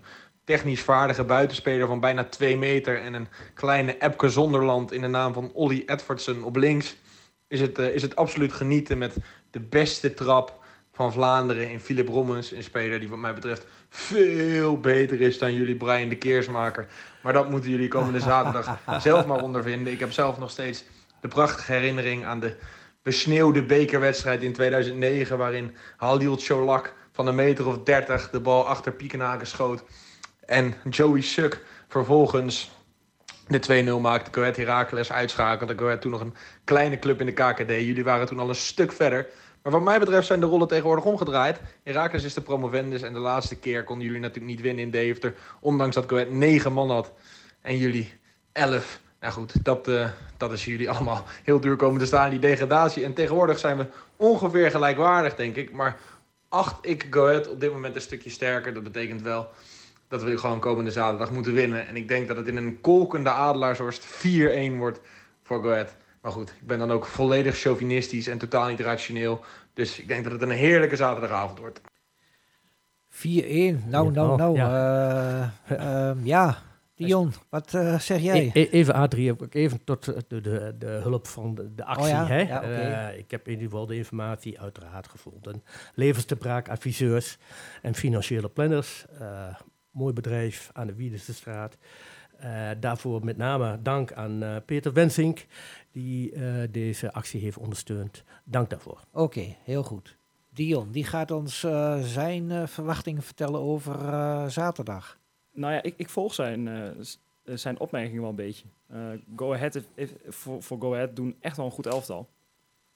technisch 0.49 0.81
vaardige 0.81 1.25
buitenspeler 1.25 1.87
van 1.87 2.01
bijna 2.01 2.25
2 2.25 2.57
meter. 2.57 3.01
En 3.01 3.15
een 3.15 3.29
kleine 3.55 3.99
Epke 3.99 4.29
Zonderland 4.29 4.93
in 4.93 5.01
de 5.01 5.07
naam 5.07 5.33
van 5.33 5.51
Olly 5.53 5.83
Edvardsen 5.87 6.43
op 6.43 6.57
links. 6.57 6.97
Is 7.49 7.61
het, 7.61 7.79
eh, 7.79 7.95
is 7.95 8.03
het 8.03 8.17
absoluut 8.17 8.53
genieten 8.53 8.99
met 8.99 9.17
de 9.51 9.61
beste 9.61 10.15
trap 10.15 10.65
van 10.93 11.13
Vlaanderen 11.13 11.71
in 11.71 11.81
Philip 11.81 12.09
Rommens. 12.09 12.53
Een 12.53 12.63
speler 12.63 13.01
die 13.01 13.09
wat 13.09 13.19
mij 13.19 13.35
betreft 13.35 13.67
veel 13.89 14.81
beter 14.81 15.21
is 15.21 15.39
dan 15.39 15.55
jullie 15.55 15.77
Brian 15.77 16.09
de 16.09 16.17
Keersmaker. 16.17 16.87
Maar 17.23 17.33
dat 17.33 17.51
moeten 17.51 17.71
jullie 17.71 17.89
komende 17.89 18.21
zaterdag 18.33 18.79
zelf 19.01 19.27
maar 19.27 19.43
ondervinden. 19.43 19.93
Ik 19.93 20.01
heb 20.01 20.13
zelf 20.13 20.39
nog 20.39 20.51
steeds 20.51 20.85
de 21.21 21.29
prachtige 21.29 21.73
herinnering 21.73 22.25
aan 22.25 22.41
de 22.41 22.57
besneeuwde 23.03 23.63
bekerwedstrijd 23.63 24.43
in 24.43 24.53
2009... 24.53 25.39
waarin 25.39 25.77
Halil 25.97 26.37
Cholak 26.37 26.95
van 27.13 27.27
een 27.27 27.35
meter 27.35 27.67
of 27.67 27.79
30 27.83 28.31
de 28.31 28.41
bal 28.41 28.67
achter 28.67 28.93
Piekenhaken 28.93 29.47
schoot. 29.47 29.85
En 30.49 30.75
Joey 30.91 31.21
Suk 31.21 31.65
vervolgens 31.89 32.71
de 33.49 33.97
2-0 33.99 34.01
maakte. 34.01 34.31
Coët 34.31 34.57
Heracles 34.57 35.13
uitschakelde. 35.13 35.75
Coët 35.75 36.01
toen 36.01 36.11
nog 36.11 36.21
een 36.21 36.35
kleine 36.65 36.99
club 36.99 37.21
in 37.21 37.27
de 37.27 37.33
KKD. 37.33 37.69
Jullie 37.69 38.05
waren 38.05 38.27
toen 38.27 38.39
al 38.39 38.49
een 38.49 38.55
stuk 38.55 38.93
verder. 38.93 39.27
Maar 39.63 39.73
wat 39.73 39.83
mij 39.83 39.99
betreft 39.99 40.27
zijn 40.27 40.41
de 40.41 40.47
rollen 40.47 40.69
tegenwoordig 40.69 41.05
omgedraaid. 41.05 41.61
Heracles 41.83 42.25
is 42.25 42.35
de 42.35 42.41
promovendus 42.41 43.03
en 43.03 43.13
de 43.13 43.19
laatste 43.19 43.57
keer 43.57 43.85
konden 43.85 44.07
jullie 44.07 44.21
natuurlijk 44.21 44.47
niet 44.47 44.61
winnen 44.61 44.85
in 44.85 44.91
Deventer. 44.91 45.35
Ondanks 45.61 45.95
dat 45.95 46.07
Coët 46.07 46.31
9 46.31 46.73
man 46.73 46.91
had 46.91 47.13
en 47.61 47.77
jullie 47.77 48.13
11. 48.53 49.01
Nou 49.21 49.33
goed, 49.33 49.65
dat, 49.65 49.89
uh, 49.89 50.09
dat 50.37 50.53
is 50.53 50.65
jullie 50.65 50.91
allemaal 50.93 51.25
heel 51.45 51.61
duur 51.61 51.77
komen 51.77 52.01
te 52.01 52.07
staan, 52.07 52.31
die 52.31 52.39
degradatie. 52.39 53.05
En 53.05 53.15
tegenwoordig 53.15 53.59
zijn 53.59 53.77
we 53.77 53.87
ongeveer 54.17 54.71
gelijkwaardig, 54.71 55.35
denk 55.35 55.57
ik. 55.57 55.73
Maar 55.73 55.97
acht 56.49 56.87
ik 56.87 57.07
Go 57.11 57.39
op 57.51 57.61
dit 57.61 57.73
moment 57.73 57.95
een 57.95 58.01
stukje 58.01 58.31
sterker. 58.31 58.75
Dat 58.75 58.83
betekent 58.83 59.23
wel 59.23 59.49
dat 60.09 60.23
we 60.23 60.39
gewoon 60.39 60.61
komende 60.61 60.91
zaterdag 60.91 61.31
moeten 61.31 61.53
winnen. 61.53 61.87
En 61.87 61.97
ik 61.97 62.09
denk 62.09 62.29
dat 62.29 62.37
het 62.37 62.47
in 62.47 62.57
een 62.57 62.81
kolkende 62.81 63.31
Adelaarshorst 63.31 64.07
4-1 64.07 64.77
wordt 64.77 65.01
voor 65.43 65.63
Go 65.63 65.85
Maar 66.21 66.33
goed, 66.33 66.51
ik 66.61 66.67
ben 66.67 66.79
dan 66.79 66.93
ook 66.93 67.07
volledig 67.07 67.57
chauvinistisch 67.57 68.27
en 68.27 68.39
totaal 68.39 68.69
niet 68.69 68.81
rationeel. 68.81 69.45
Dus 69.73 70.01
ik 70.01 70.09
denk 70.09 70.23
dat 70.23 70.33
het 70.33 70.43
een 70.43 70.51
heerlijke 70.51 70.97
zaterdagavond 70.97 71.59
wordt. 71.59 71.81
4-1, 73.11 73.19
nou, 73.87 74.13
nou, 74.13 74.37
nou. 74.37 74.57
Ja, 74.57 75.53
uh, 75.73 76.09
um, 76.09 76.21
ja. 76.25 76.59
Dion, 76.95 77.33
wat 77.49 77.73
uh, 77.73 77.99
zeg 77.99 78.21
jij? 78.21 78.51
E 78.55 78.69
even 78.71 78.95
A3, 78.95 79.41
ook 79.41 79.55
even 79.55 79.85
tot 79.85 80.05
de, 80.05 80.41
de, 80.41 80.75
de 80.79 80.87
hulp 80.87 81.27
van 81.27 81.55
de, 81.55 81.75
de 81.75 81.85
actie. 81.85 82.05
Oh 82.05 82.11
ja? 82.11 82.27
Hè? 82.27 82.41
Ja, 82.41 82.57
okay. 82.57 83.13
uh, 83.13 83.19
ik 83.19 83.31
heb 83.31 83.47
in 83.47 83.53
ieder 83.53 83.69
geval 83.69 83.87
de 83.87 83.97
informatie 83.97 84.61
uiteraard 84.61 85.09
gevonden. 85.09 85.63
Levenstebraak, 85.95 86.69
adviseurs 86.69 87.39
en 87.83 87.95
financiële 87.95 88.49
planners. 88.49 89.05
Uh, 89.21 89.55
mooi 89.99 90.13
bedrijf 90.13 90.71
aan 90.73 90.87
de 90.87 90.95
Wiedesestraat. 90.95 91.77
Uh, 92.45 92.71
daarvoor 92.81 93.25
met 93.25 93.37
name 93.37 93.83
dank 93.83 94.13
aan 94.13 94.43
uh, 94.43 94.57
Peter 94.67 94.93
Wensink, 94.93 95.47
die 95.93 96.33
uh, 96.33 96.63
deze 96.71 97.13
actie 97.13 97.41
heeft 97.41 97.59
ondersteund. 97.59 98.25
Dank 98.45 98.71
daarvoor. 98.71 99.01
Oké, 99.13 99.23
okay, 99.23 99.57
heel 99.63 99.83
goed. 99.83 100.17
Dion, 100.53 100.91
die 100.91 101.05
gaat 101.05 101.31
ons 101.31 101.61
zijn 102.01 102.69
verwachtingen 102.69 103.23
vertellen 103.23 103.61
over 103.61 103.95
zaterdag. 104.51 105.19
Nou 105.53 105.73
ja, 105.73 105.83
ik, 105.83 105.95
ik 105.97 106.09
volg 106.09 106.35
zijn, 106.35 106.69
zijn 107.45 107.81
opmerkingen 107.81 108.21
wel 108.21 108.31
een 108.31 108.37
beetje. 108.37 108.65
Go 109.37 109.55
Ahead 109.55 109.81
voor, 110.29 110.63
voor 110.63 110.81
Go 110.81 110.95
Ahead 110.95 111.17
doen 111.17 111.37
echt 111.41 111.57
wel 111.57 111.67
een 111.67 111.73
goed 111.73 111.87
elftal. 111.87 112.29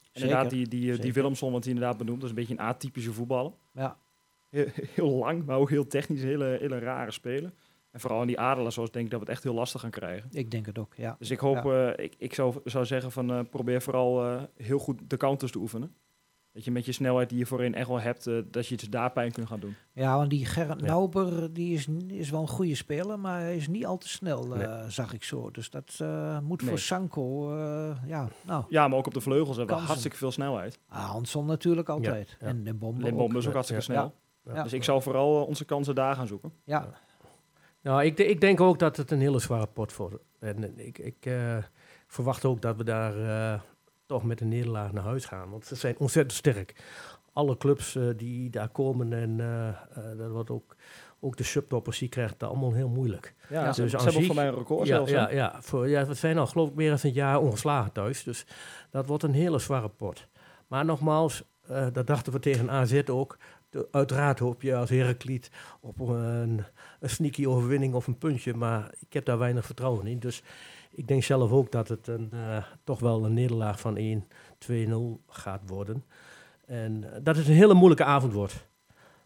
Zeker. 0.01 0.21
Inderdaad, 0.21 0.49
die, 0.49 0.67
die, 0.67 0.97
die 0.97 1.13
Willemson, 1.13 1.51
wat 1.51 1.63
hij 1.63 1.73
inderdaad 1.73 1.97
benoemt, 1.97 2.21
dat 2.21 2.29
is 2.29 2.35
een 2.35 2.41
beetje 2.45 2.53
een 2.53 2.67
atypische 2.67 3.13
voetballer. 3.13 3.51
Ja 3.73 3.97
heel, 4.53 4.67
heel, 4.95 5.09
lang, 5.09 5.45
maar 5.45 5.57
ook 5.57 5.69
heel 5.69 5.87
technisch, 5.87 6.21
hele, 6.21 6.57
hele 6.59 6.79
rare 6.79 7.11
spelen. 7.11 7.53
En 7.91 7.99
vooral 7.99 8.21
in 8.21 8.27
die 8.27 8.39
adelaars, 8.39 8.73
zoals 8.73 8.91
denk 8.91 9.05
ik 9.05 9.11
dat 9.11 9.19
we 9.19 9.25
het 9.25 9.35
echt 9.35 9.43
heel 9.43 9.53
lastig 9.53 9.81
gaan 9.81 9.89
krijgen. 9.89 10.29
Ik 10.31 10.51
denk 10.51 10.65
het 10.65 10.77
ook, 10.77 10.93
ja. 10.95 11.15
Dus 11.19 11.31
ik 11.31 11.39
hoop, 11.39 11.63
ja. 11.63 11.97
uh, 11.97 12.05
ik, 12.05 12.15
ik 12.17 12.33
zou, 12.33 12.55
zou 12.63 12.85
zeggen 12.85 13.11
van 13.11 13.31
uh, 13.31 13.39
probeer 13.49 13.81
vooral 13.81 14.25
uh, 14.25 14.41
heel 14.55 14.79
goed 14.79 15.01
de 15.07 15.17
counters 15.17 15.51
te 15.51 15.57
oefenen. 15.57 15.95
Dat 16.51 16.65
je 16.65 16.71
met 16.71 16.85
je 16.85 16.91
snelheid 16.91 17.29
die 17.29 17.37
je 17.37 17.45
voorin 17.45 17.75
echt 17.75 17.87
wel 17.87 17.99
hebt, 17.99 18.29
dat 18.51 18.67
je 18.67 18.75
het 18.75 18.91
daar 18.91 19.11
pijn 19.11 19.31
kunt 19.31 19.47
gaan 19.47 19.59
doen. 19.59 19.75
Ja, 19.93 20.17
want 20.17 20.29
die 20.29 20.45
Gerrit 20.45 20.79
ja. 20.79 20.85
Nauber 20.85 21.53
die 21.53 21.73
is, 21.73 21.87
is 22.07 22.29
wel 22.29 22.41
een 22.41 22.47
goede 22.47 22.75
speler, 22.75 23.19
maar 23.19 23.39
hij 23.39 23.55
is 23.55 23.67
niet 23.67 23.85
al 23.85 23.97
te 23.97 24.07
snel, 24.07 24.47
nee. 24.47 24.89
zag 24.89 25.13
ik 25.13 25.23
zo. 25.23 25.51
Dus 25.51 25.69
dat 25.69 26.03
moet 26.43 26.61
nee. 26.61 26.69
voor 26.69 26.79
Sanko, 26.79 27.55
ja, 28.05 28.29
nou. 28.45 28.65
Ja, 28.69 28.87
maar 28.87 28.97
ook 28.97 29.07
op 29.07 29.13
de 29.13 29.21
vleugels 29.21 29.57
hebben 29.57 29.75
we 29.75 29.81
hartstikke 29.81 30.17
veel 30.17 30.31
snelheid. 30.31 30.79
Ah, 30.87 31.09
Hanson 31.09 31.45
natuurlijk 31.45 31.89
altijd. 31.89 32.37
Ja. 32.39 32.47
En 32.47 32.63
Limbom 32.63 33.01
Limbom 33.01 33.37
is 33.37 33.47
ook 33.47 33.53
hartstikke 33.53 33.83
snel. 33.83 34.13
Ja. 34.45 34.63
Dus 34.63 34.73
ik 34.73 34.83
zou 34.83 35.01
vooral 35.01 35.41
uh, 35.41 35.47
onze 35.47 35.65
kansen 35.65 35.95
daar 35.95 36.15
gaan 36.15 36.27
zoeken. 36.27 36.53
Ja. 36.63 36.87
Nou, 37.81 38.03
ik, 38.03 38.19
ik, 38.19 38.41
denk 38.41 38.61
ook 38.61 38.79
dat 38.79 38.97
het 38.97 39.11
een 39.11 39.19
hele 39.19 39.39
zware 39.39 39.67
pot 39.67 39.95
wordt. 39.95 40.15
En 40.39 40.79
ik, 40.79 40.97
ik 40.97 41.25
uh, 41.25 41.57
verwacht 42.07 42.45
ook 42.45 42.61
dat 42.61 42.77
we 42.77 42.83
daar 42.83 43.17
uh, 43.17 43.61
toch 44.05 44.23
met 44.23 44.41
een 44.41 44.47
nederlaag 44.47 44.91
naar 44.91 45.03
huis 45.03 45.25
gaan. 45.25 45.49
Want 45.49 45.65
ze 45.65 45.75
zijn 45.75 45.95
ontzettend 45.97 46.37
sterk. 46.37 46.83
Alle 47.33 47.57
clubs 47.57 47.97
die 48.15 48.49
daar 48.49 48.69
komen 48.69 49.13
en 49.13 49.37
dat 50.17 50.31
wordt 50.31 50.49
ook, 50.49 50.75
ook 51.19 51.37
de 51.37 51.43
subtoppers, 51.43 51.99
die 51.99 52.09
krijgen 52.09 52.33
het 52.33 52.43
allemaal 52.43 52.73
heel 52.73 52.89
moeilijk. 52.89 53.33
Ja, 53.49 53.65
dus 53.65 53.75
ze, 53.75 53.89
ze 53.89 53.97
hebben 53.97 54.25
voor 54.25 54.35
mij 54.35 54.47
een 54.47 54.55
record 54.55 54.87
ja, 54.87 54.95
zelfs. 54.95 55.11
Ja, 55.11 55.31
ja, 55.31 55.55
voor, 55.61 55.89
ja, 55.89 56.05
we 56.05 56.13
zijn 56.13 56.37
al 56.37 56.47
geloof 56.47 56.69
ik 56.69 56.75
meer 56.75 56.89
dan 56.89 56.99
een 57.01 57.11
jaar 57.11 57.39
ongeslagen 57.39 57.91
thuis. 57.91 58.23
Dus 58.23 58.45
dat 58.89 59.05
wordt 59.05 59.23
een 59.23 59.33
hele 59.33 59.59
zware 59.59 59.89
pot. 59.89 60.27
Maar 60.67 60.85
nogmaals, 60.85 61.43
dat 61.93 62.07
dachten 62.07 62.33
we 62.33 62.39
tegen 62.39 62.69
AZ 62.69 63.01
ook 63.05 63.37
uiteraard 63.91 64.39
hoop 64.39 64.61
je 64.61 64.75
als 64.75 64.89
Herakliet 64.89 65.51
op 65.81 65.99
een, 65.99 66.63
een 66.99 67.09
sneaky 67.09 67.45
overwinning 67.45 67.93
of 67.93 68.07
een 68.07 68.17
puntje, 68.17 68.53
maar 68.53 68.91
ik 68.99 69.13
heb 69.13 69.25
daar 69.25 69.37
weinig 69.37 69.65
vertrouwen 69.65 70.07
in. 70.07 70.19
Dus 70.19 70.43
ik 70.91 71.07
denk 71.07 71.23
zelf 71.23 71.51
ook 71.51 71.71
dat 71.71 71.87
het 71.87 72.07
een, 72.07 72.29
uh, 72.33 72.63
toch 72.83 72.99
wel 72.99 73.25
een 73.25 73.33
nederlaag 73.33 73.79
van 73.79 74.23
1-2-0 74.67 75.25
gaat 75.27 75.61
worden. 75.65 76.03
En 76.65 77.03
uh, 77.03 77.09
dat 77.23 77.35
het 77.35 77.47
een 77.47 77.53
hele 77.53 77.73
moeilijke 77.73 78.03
avond 78.03 78.33
wordt. 78.33 78.67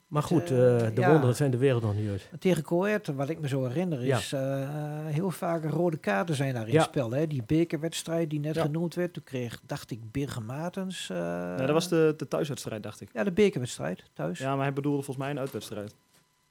Maar 0.08 0.24
goed, 0.24 0.42
uh, 0.42 0.48
de 0.48 0.92
ja. 0.96 1.12
wonderen 1.12 1.36
zijn 1.36 1.52
de 1.52 1.58
wereld 1.58 1.84
nog 1.84 1.96
niet 1.96 2.10
uit. 2.10 2.30
Tegen 2.40 2.64
Coët, 2.64 3.08
wat 3.08 3.30
ik 3.30 3.40
me 3.40 3.48
zo 3.48 3.66
herinner, 3.68 4.04
is 4.04 4.30
ja. 4.30 4.60
uh, 4.62 5.06
heel 5.06 5.32
vaak 5.32 5.64
rode 5.64 5.98
kaarten 5.98 6.36
zijn 6.36 6.54
daar 6.54 6.68
in 6.68 6.74
ja. 6.74 6.84
spel. 6.84 7.12
Hè? 7.12 7.28
Die 7.28 7.44
bekerwedstrijd 7.46 8.30
die 8.30 8.40
net 8.40 8.58
genoemd 8.58 8.96
werd, 8.96 9.14
toen 9.14 9.24
kreeg, 9.24 9.60
dacht 9.66 9.92
ik, 9.92 10.12
Birger 10.12 10.42
Martens. 10.42 11.10
Uh, 11.12 11.18
ja, 11.18 11.56
dat 11.58 11.70
was 11.70 11.88
de, 11.88 12.14
de 12.18 12.28
thuiswedstrijd, 12.28 12.84
dacht 12.84 13.02
ik. 13.02 13.10
Ja, 13.14 13.24
de 13.24 13.32
bekerwedstrijd, 13.32 14.04
thuis. 14.14 14.40
Ja, 14.40 14.56
maar 14.56 14.64
hij 14.64 14.74
bedoelde 14.74 15.04
volgens 15.04 15.26
mij 15.26 15.30
een 15.30 15.40
uitwedstrijd. 15.40 15.96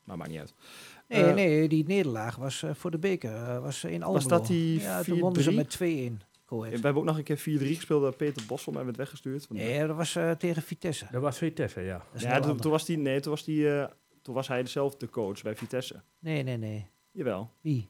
Maar 0.04 0.16
maakt 0.16 0.30
niet 0.30 0.40
uit. 0.40 0.54
Nee, 1.08 1.32
nee, 1.32 1.68
die 1.68 1.84
nederlaag 1.86 2.36
was 2.36 2.64
voor 2.72 2.90
de 2.90 2.98
beker, 2.98 3.60
was 3.60 3.84
in 3.84 3.90
Almelo. 3.90 4.12
Was 4.12 4.26
dat 4.26 4.46
die 4.46 4.80
Ja, 4.80 5.02
toen 5.02 5.18
wonnen 5.18 5.42
ze 5.42 5.52
met 5.52 5.78
2-1. 6.22 6.35
We 6.48 6.68
hebben 6.70 6.96
ook 6.96 7.04
nog 7.04 7.18
een 7.18 7.22
keer 7.22 7.38
4-3 7.38 7.42
gespeeld 7.42 8.02
dat 8.02 8.16
Peter 8.16 8.42
Bossel 8.46 8.72
mij 8.72 8.84
werd 8.84 8.96
weggestuurd. 8.96 9.46
Nee, 9.50 9.86
dat 9.86 9.96
was 9.96 10.16
uh, 10.16 10.30
tegen 10.30 10.62
Vitesse. 10.62 11.06
Dat 11.10 11.22
was 11.22 11.38
Vitesse, 11.38 11.80
ja. 11.80 12.04
Ja, 12.16 12.40
toen, 12.40 12.56
toen 12.56 12.70
was 12.70 12.84
die, 12.84 12.98
nee, 12.98 13.20
toen 13.20 13.30
was 13.30 13.44
die, 13.44 13.60
uh, 13.60 13.84
toen 14.22 14.34
was 14.34 14.48
hij 14.48 14.62
dezelfde 14.62 15.10
coach 15.10 15.42
bij 15.42 15.56
Vitesse. 15.56 16.02
Nee, 16.18 16.42
nee, 16.42 16.56
nee. 16.56 16.86
Jawel. 17.10 17.50
Wie? 17.60 17.88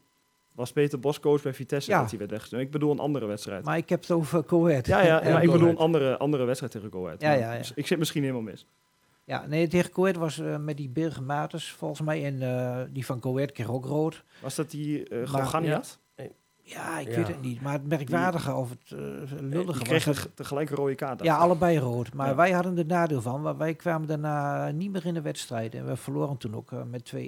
Was 0.52 0.72
Peter 0.72 1.00
Bos 1.00 1.20
coach 1.20 1.42
bij 1.42 1.54
Vitesse 1.54 1.90
ja. 1.90 2.00
dat 2.00 2.10
hij 2.10 2.18
werd 2.18 2.30
weggestuurd. 2.30 2.62
Ik 2.62 2.70
bedoel 2.70 2.90
een 2.90 2.98
andere 2.98 3.26
wedstrijd. 3.26 3.64
Maar 3.64 3.76
ik 3.76 3.88
heb 3.88 4.00
het 4.00 4.10
over 4.10 4.44
Coët. 4.44 4.86
Ja, 4.86 5.00
ja, 5.00 5.06
ja, 5.22 5.28
ja 5.28 5.40
ik 5.40 5.50
bedoel 5.50 5.68
een 5.68 5.76
andere, 5.76 6.16
andere 6.16 6.44
wedstrijd 6.44 6.72
tegen 6.72 6.90
Coët. 6.90 7.20
Ja, 7.20 7.32
ja, 7.32 7.52
ja. 7.52 7.58
Dus 7.58 7.72
ik 7.74 7.86
zit 7.86 7.98
misschien 7.98 8.22
helemaal 8.22 8.42
mis. 8.42 8.66
Ja, 9.24 9.46
nee, 9.46 9.68
tegen 9.68 9.90
Coët 9.90 10.16
was 10.16 10.38
uh, 10.38 10.56
met 10.56 10.76
die 10.76 10.88
Birger 10.88 11.22
Maters 11.22 11.72
volgens 11.72 12.00
mij. 12.00 12.24
En 12.24 12.34
uh, 12.34 12.80
die 12.90 13.06
van 13.06 13.20
Coët 13.20 13.52
kreeg 13.52 13.70
ook 13.70 13.84
rood. 13.84 14.24
Was 14.40 14.54
dat 14.54 14.70
die 14.70 15.10
uh, 15.10 15.28
Gorganiat? 15.28 15.98
Ja, 16.68 16.98
ik 16.98 17.08
ja. 17.08 17.16
weet 17.16 17.28
het 17.28 17.40
niet. 17.40 17.60
Maar 17.60 17.72
het 17.72 17.88
merkwaardige 17.88 18.54
of 18.54 18.70
het 18.70 18.90
uh, 18.90 18.98
lullige 19.40 19.78
die 19.78 19.88
kreeg 19.88 20.04
was... 20.04 20.26
tegelijk 20.34 20.70
een 20.70 20.76
rode 20.76 20.94
kaart. 20.94 21.22
Ja, 21.22 21.36
allebei 21.36 21.78
rood. 21.78 22.14
Maar 22.14 22.28
ja. 22.28 22.34
wij 22.34 22.52
hadden 22.52 22.78
er 22.78 22.86
nadeel 22.86 23.22
van. 23.22 23.56
Wij 23.56 23.74
kwamen 23.74 24.08
daarna 24.08 24.70
niet 24.70 24.90
meer 24.90 25.06
in 25.06 25.14
de 25.14 25.20
wedstrijd. 25.20 25.74
En 25.74 25.86
we 25.86 25.96
verloren 25.96 26.36
toen 26.36 26.56
ook 26.56 26.70
uh, 26.70 26.82
met 26.82 27.12
2-1. 27.14 27.18
Uh, 27.18 27.22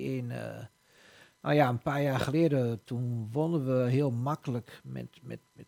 nou 1.42 1.54
ja, 1.54 1.68
een 1.68 1.82
paar 1.82 2.02
jaar 2.02 2.20
geleden, 2.20 2.80
toen 2.84 3.28
wonnen 3.32 3.66
we 3.66 3.90
heel 3.90 4.10
makkelijk 4.10 4.80
met, 4.84 5.18
met, 5.22 5.40
met 5.52 5.66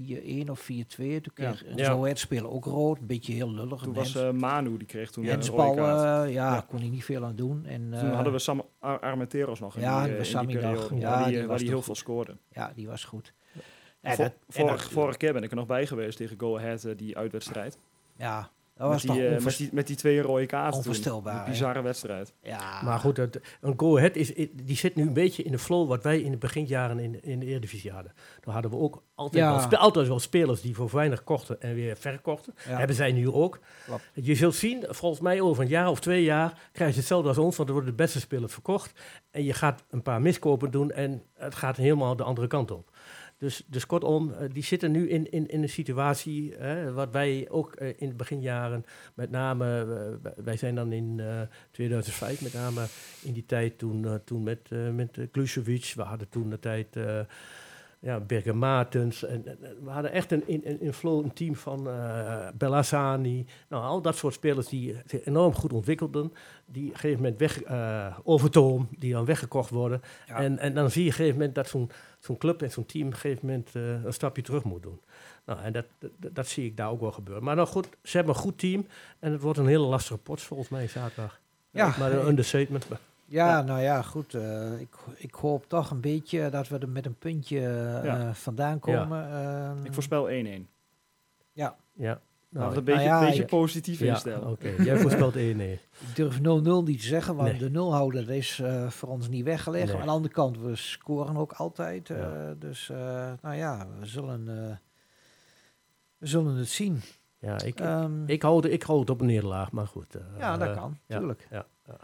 4-1 0.00 0.50
of 0.50 0.62
4-2. 0.62 0.66
Toen 0.66 1.20
kreeg 1.34 1.64
ja. 1.76 1.92
ja. 1.92 2.14
speler 2.14 2.50
ook 2.50 2.64
rood. 2.64 2.98
Een 2.98 3.06
beetje 3.06 3.32
heel 3.32 3.50
lullig. 3.50 3.82
Toen 3.82 3.94
was 3.94 4.16
uh, 4.16 4.30
Manu, 4.30 4.76
die 4.76 4.86
kreeg 4.86 5.10
toen 5.10 5.24
Jens 5.24 5.48
een 5.48 5.54
rode 5.54 5.80
kaart. 5.80 6.26
Uh, 6.28 6.34
ja, 6.34 6.54
ja, 6.54 6.64
kon 6.68 6.78
hij 6.78 6.88
niet 6.88 7.04
veel 7.04 7.24
aan 7.24 7.36
doen. 7.36 7.64
En, 7.66 7.90
toen 8.00 8.10
hadden 8.10 8.32
we 8.32 8.38
Sam 8.38 8.64
Ar 8.78 9.00
Armenteros 9.00 9.60
nog 9.60 9.74
in 9.76 9.80
ja, 9.80 10.04
die, 10.06 10.46
periode. 10.46 10.96
Ja, 10.96 11.10
waar 11.10 11.28
die, 11.28 11.38
die, 11.38 11.46
waar 11.46 11.58
die 11.58 11.68
heel 11.68 11.82
veel 11.82 11.94
scoorde. 11.94 12.36
Ja, 12.52 12.72
die 12.74 12.86
was 12.86 13.04
goed. 13.04 13.32
Ja, 14.00 14.14
Vor, 14.14 14.24
dat, 14.24 14.34
vorig, 14.48 14.82
dat, 14.82 14.92
vorige 14.92 15.18
keer 15.18 15.32
ben 15.32 15.42
ik 15.42 15.50
er 15.50 15.56
nog 15.56 15.66
bij 15.66 15.86
geweest 15.86 16.16
tegen 16.16 16.40
Go 16.40 16.56
Ahead, 16.56 16.88
die 16.96 17.16
uitwedstrijd. 17.16 17.78
Ja, 18.16 18.50
dat 18.76 18.88
was 18.88 19.04
met, 19.04 19.16
die, 19.16 19.30
met, 19.30 19.56
die, 19.56 19.68
met 19.72 19.86
die 19.86 19.96
twee 19.96 20.20
rode 20.20 20.46
kaarten 20.46 20.78
Onvoorstelbaar. 20.78 21.34
Toen, 21.34 21.42
die 21.42 21.52
bizarre 21.52 21.82
wedstrijd. 21.82 22.32
Ja. 22.42 22.82
Maar 22.82 22.98
goed, 22.98 23.16
het, 23.16 23.40
een 23.60 23.74
Go 23.76 23.96
Ahead 23.96 24.16
is, 24.16 24.32
die 24.52 24.76
zit 24.76 24.94
nu 24.94 25.02
een 25.02 25.12
beetje 25.12 25.42
in 25.42 25.52
de 25.52 25.58
flow 25.58 25.88
wat 25.88 26.02
wij 26.02 26.20
in 26.20 26.30
de 26.30 26.36
beginjaren 26.36 26.98
in, 26.98 27.22
in 27.22 27.40
de 27.40 27.46
Eredivisie 27.46 27.90
hadden. 27.90 28.12
Dan 28.40 28.52
hadden 28.52 28.70
we 28.70 28.76
ook 28.76 29.02
altijd, 29.14 29.44
ja. 29.44 29.68
wel, 29.68 29.78
altijd 29.78 30.08
wel 30.08 30.18
spelers 30.18 30.60
die 30.60 30.74
voor 30.74 30.90
weinig 30.92 31.24
kochten 31.24 31.60
en 31.60 31.74
weer 31.74 31.96
verkochten. 31.96 32.54
Ja. 32.68 32.76
Hebben 32.76 32.96
zij 32.96 33.12
nu 33.12 33.30
ook. 33.30 33.60
Je 34.12 34.34
zult 34.34 34.54
zien, 34.54 34.84
volgens 34.88 35.20
mij 35.20 35.40
over 35.40 35.62
een 35.62 35.68
jaar 35.68 35.88
of 35.88 36.00
twee 36.00 36.22
jaar 36.22 36.58
krijg 36.72 36.90
je 36.90 36.98
hetzelfde 36.98 37.28
als 37.28 37.38
ons, 37.38 37.56
want 37.56 37.68
er 37.68 37.74
worden 37.74 37.96
de 37.96 38.02
beste 38.02 38.20
spelers 38.20 38.52
verkocht. 38.52 38.92
En 39.30 39.44
je 39.44 39.52
gaat 39.52 39.84
een 39.90 40.02
paar 40.02 40.20
miskopen 40.20 40.70
doen 40.70 40.90
en 40.90 41.22
het 41.34 41.54
gaat 41.54 41.76
helemaal 41.76 42.16
de 42.16 42.22
andere 42.22 42.46
kant 42.46 42.70
op. 42.70 42.90
Dus, 43.38 43.62
dus 43.66 43.86
kortom, 43.86 44.32
eh, 44.32 44.48
die 44.52 44.62
zitten 44.62 44.90
nu 44.90 45.08
in, 45.08 45.30
in, 45.30 45.48
in 45.48 45.62
een 45.62 45.68
situatie, 45.68 46.54
hè, 46.58 46.92
wat 46.92 47.10
wij 47.10 47.46
ook 47.50 47.74
eh, 47.74 47.88
in 47.96 48.08
de 48.08 48.14
beginjaren, 48.14 48.84
met 49.14 49.30
name, 49.30 49.86
eh, 50.22 50.30
wij 50.44 50.56
zijn 50.56 50.74
dan 50.74 50.92
in 50.92 51.20
eh, 51.20 51.40
2005 51.70 52.42
met 52.42 52.52
name 52.52 52.84
in 53.22 53.32
die 53.32 53.46
tijd 53.46 53.78
toen, 53.78 54.20
toen 54.24 54.42
met, 54.42 54.70
met 54.94 55.16
uh, 55.16 55.26
Klusevic, 55.30 55.92
we 55.96 56.02
hadden 56.02 56.28
toen 56.28 56.50
de 56.50 56.58
tijd 56.58 56.98
ja, 57.98 58.20
Berger 58.20 58.56
Martens, 58.56 59.24
en, 59.24 59.44
we 59.84 59.90
hadden 59.90 60.12
echt 60.12 60.32
een, 60.32 60.48
in, 60.48 60.64
in, 60.64 60.80
in 60.80 60.92
flow 60.92 61.24
een 61.24 61.32
team 61.32 61.56
van 61.56 61.88
Bellassani, 62.54 63.46
nou 63.68 63.84
al 63.84 64.02
dat 64.02 64.16
soort 64.16 64.34
spelers 64.34 64.68
die 64.68 64.96
zich 65.06 65.24
enorm 65.24 65.54
goed 65.54 65.72
ontwikkelden, 65.72 66.32
die 66.66 66.86
op 66.86 66.92
een 66.92 66.98
gegeven 66.98 67.22
moment 67.22 67.38
weg, 67.38 67.62
eh 67.62 68.18
Overtoom, 68.22 68.88
die 68.98 69.12
dan 69.12 69.24
weggekocht 69.24 69.70
worden. 69.70 70.00
Ja. 70.26 70.36
En, 70.36 70.58
en 70.58 70.74
dan 70.74 70.90
zie 70.90 71.04
je 71.04 71.10
op 71.10 71.14
een 71.14 71.24
gegeven 71.24 71.38
moment 71.38 71.54
dat 71.54 71.68
zo'n 71.68 71.90
zo'n 72.26 72.36
club 72.38 72.62
en 72.62 72.70
zo'n 72.70 72.86
team 72.86 73.06
op 73.06 73.12
een 73.12 73.18
gegeven 73.18 73.46
moment 73.46 73.70
eh, 73.74 74.04
een 74.04 74.12
stapje 74.12 74.42
terug 74.42 74.64
moet 74.64 74.82
doen. 74.82 75.00
Nou, 75.44 75.60
en 75.60 75.72
dat, 75.72 75.84
dat, 75.98 76.10
dat 76.34 76.46
zie 76.46 76.64
ik 76.66 76.76
daar 76.76 76.90
ook 76.90 77.00
wel 77.00 77.12
gebeuren. 77.12 77.44
Maar 77.44 77.56
nou 77.56 77.68
goed, 77.68 77.88
ze 78.02 78.16
hebben 78.16 78.34
een 78.34 78.40
goed 78.40 78.58
team 78.58 78.86
en 79.18 79.32
het 79.32 79.40
wordt 79.40 79.58
een 79.58 79.66
hele 79.66 79.86
lastige 79.86 80.18
pot 80.18 80.40
volgens 80.42 80.68
mij 80.68 80.88
zaterdag. 80.88 81.40
Ja, 81.70 81.94
maar 81.98 82.12
een 82.12 82.26
understatement. 82.26 82.86
Ja, 82.88 82.98
Ja. 83.48 83.62
nou 83.62 83.80
ja, 83.80 84.02
goed. 84.02 84.34
eh, 84.34 84.80
ik, 84.80 84.94
ik 85.16 85.34
hoop 85.34 85.68
toch 85.68 85.90
een 85.90 86.00
beetje 86.00 86.48
dat 86.50 86.68
we 86.68 86.78
er 86.78 86.88
met 86.88 87.06
een 87.06 87.18
puntje 87.18 87.58
eh, 87.58 88.04
Ja. 88.04 88.34
vandaan 88.34 88.78
komen. 88.78 89.30
Ehm, 89.30 89.84
Ik 89.84 89.92
voorspel 89.94 90.28
1-1. 90.30 90.68
Ja, 91.52 91.76
Nou, 91.94 92.16
nou, 92.48 92.76
een 92.76 92.84
beetje, 92.84 93.02
ja, 93.02 93.20
beetje 93.20 93.44
positief 93.44 93.98
ja, 93.98 94.06
instellen. 94.12 94.48
oké. 94.48 94.68
Jij 94.68 94.98
voorspelt 94.98 95.36
1 95.36 95.56
nee. 95.56 95.72
Ik 96.08 96.14
durf 96.16 96.38
0-0 96.38 96.40
niet 96.84 97.00
te 97.00 97.06
zeggen, 97.06 97.36
want 97.36 97.48
Nee. 97.50 97.58
de 97.58 97.70
nulhouder 97.70 98.30
is 98.30 98.58
eh, 98.62 98.90
voor 98.90 99.08
ons 99.08 99.28
niet 99.28 99.44
weggelegd. 99.44 99.86
Nee. 99.92 99.96
Aan 100.00 100.06
de 100.06 100.12
andere 100.12 100.34
kant, 100.34 100.58
we 100.58 100.76
scoren 100.76 101.36
ook 101.36 101.52
altijd. 101.52 102.10
eh, 102.10 102.18
Ja. 102.18 102.54
Dus 102.58 102.90
eh, 102.90 103.32
nou 103.42 103.54
ja, 103.56 103.86
we 104.00 104.06
zullen, 104.06 104.48
eh, 104.48 104.76
we 106.18 106.26
zullen 106.26 106.54
het 106.54 106.68
zien. 106.68 107.00
Ja, 107.38 107.60
ik, 107.62 107.80
Ehm, 107.80 108.26
ik, 108.26 108.42
hou, 108.42 108.56
het- 108.62 108.72
ik 108.72 108.82
hou 108.82 109.00
het 109.00 109.10
op 109.10 109.20
een 109.20 109.26
nederlaag, 109.26 109.72
maar 109.72 109.86
goed. 109.86 110.16
ja, 110.38 110.56
dat 110.56 110.74
kan, 110.76 110.98
tuurlijk. 111.08 111.46
Ja, 111.50 111.66
ja. 111.86 111.96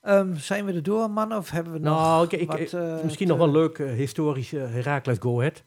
Ehm, 0.00 0.34
zijn 0.36 0.64
we 0.64 0.72
er 0.72 0.82
door, 0.82 1.10
mannen? 1.10 1.38
Of 1.38 1.50
hebben 1.50 1.72
we 1.72 1.78
nog 1.78 1.96
Nou, 1.98 2.24
ik, 2.24 2.32
ik, 2.32 2.50
wat, 2.50 2.58
ik- 2.58 2.72
eh, 2.72 3.02
misschien 3.02 3.26
te- 3.26 3.32
nog 3.32 3.42
wel 3.44 3.52
leuk, 3.52 3.78
historische 3.78 4.58
Heracles 4.58 5.18
Go 5.20 5.38
Ahead. 5.38 5.62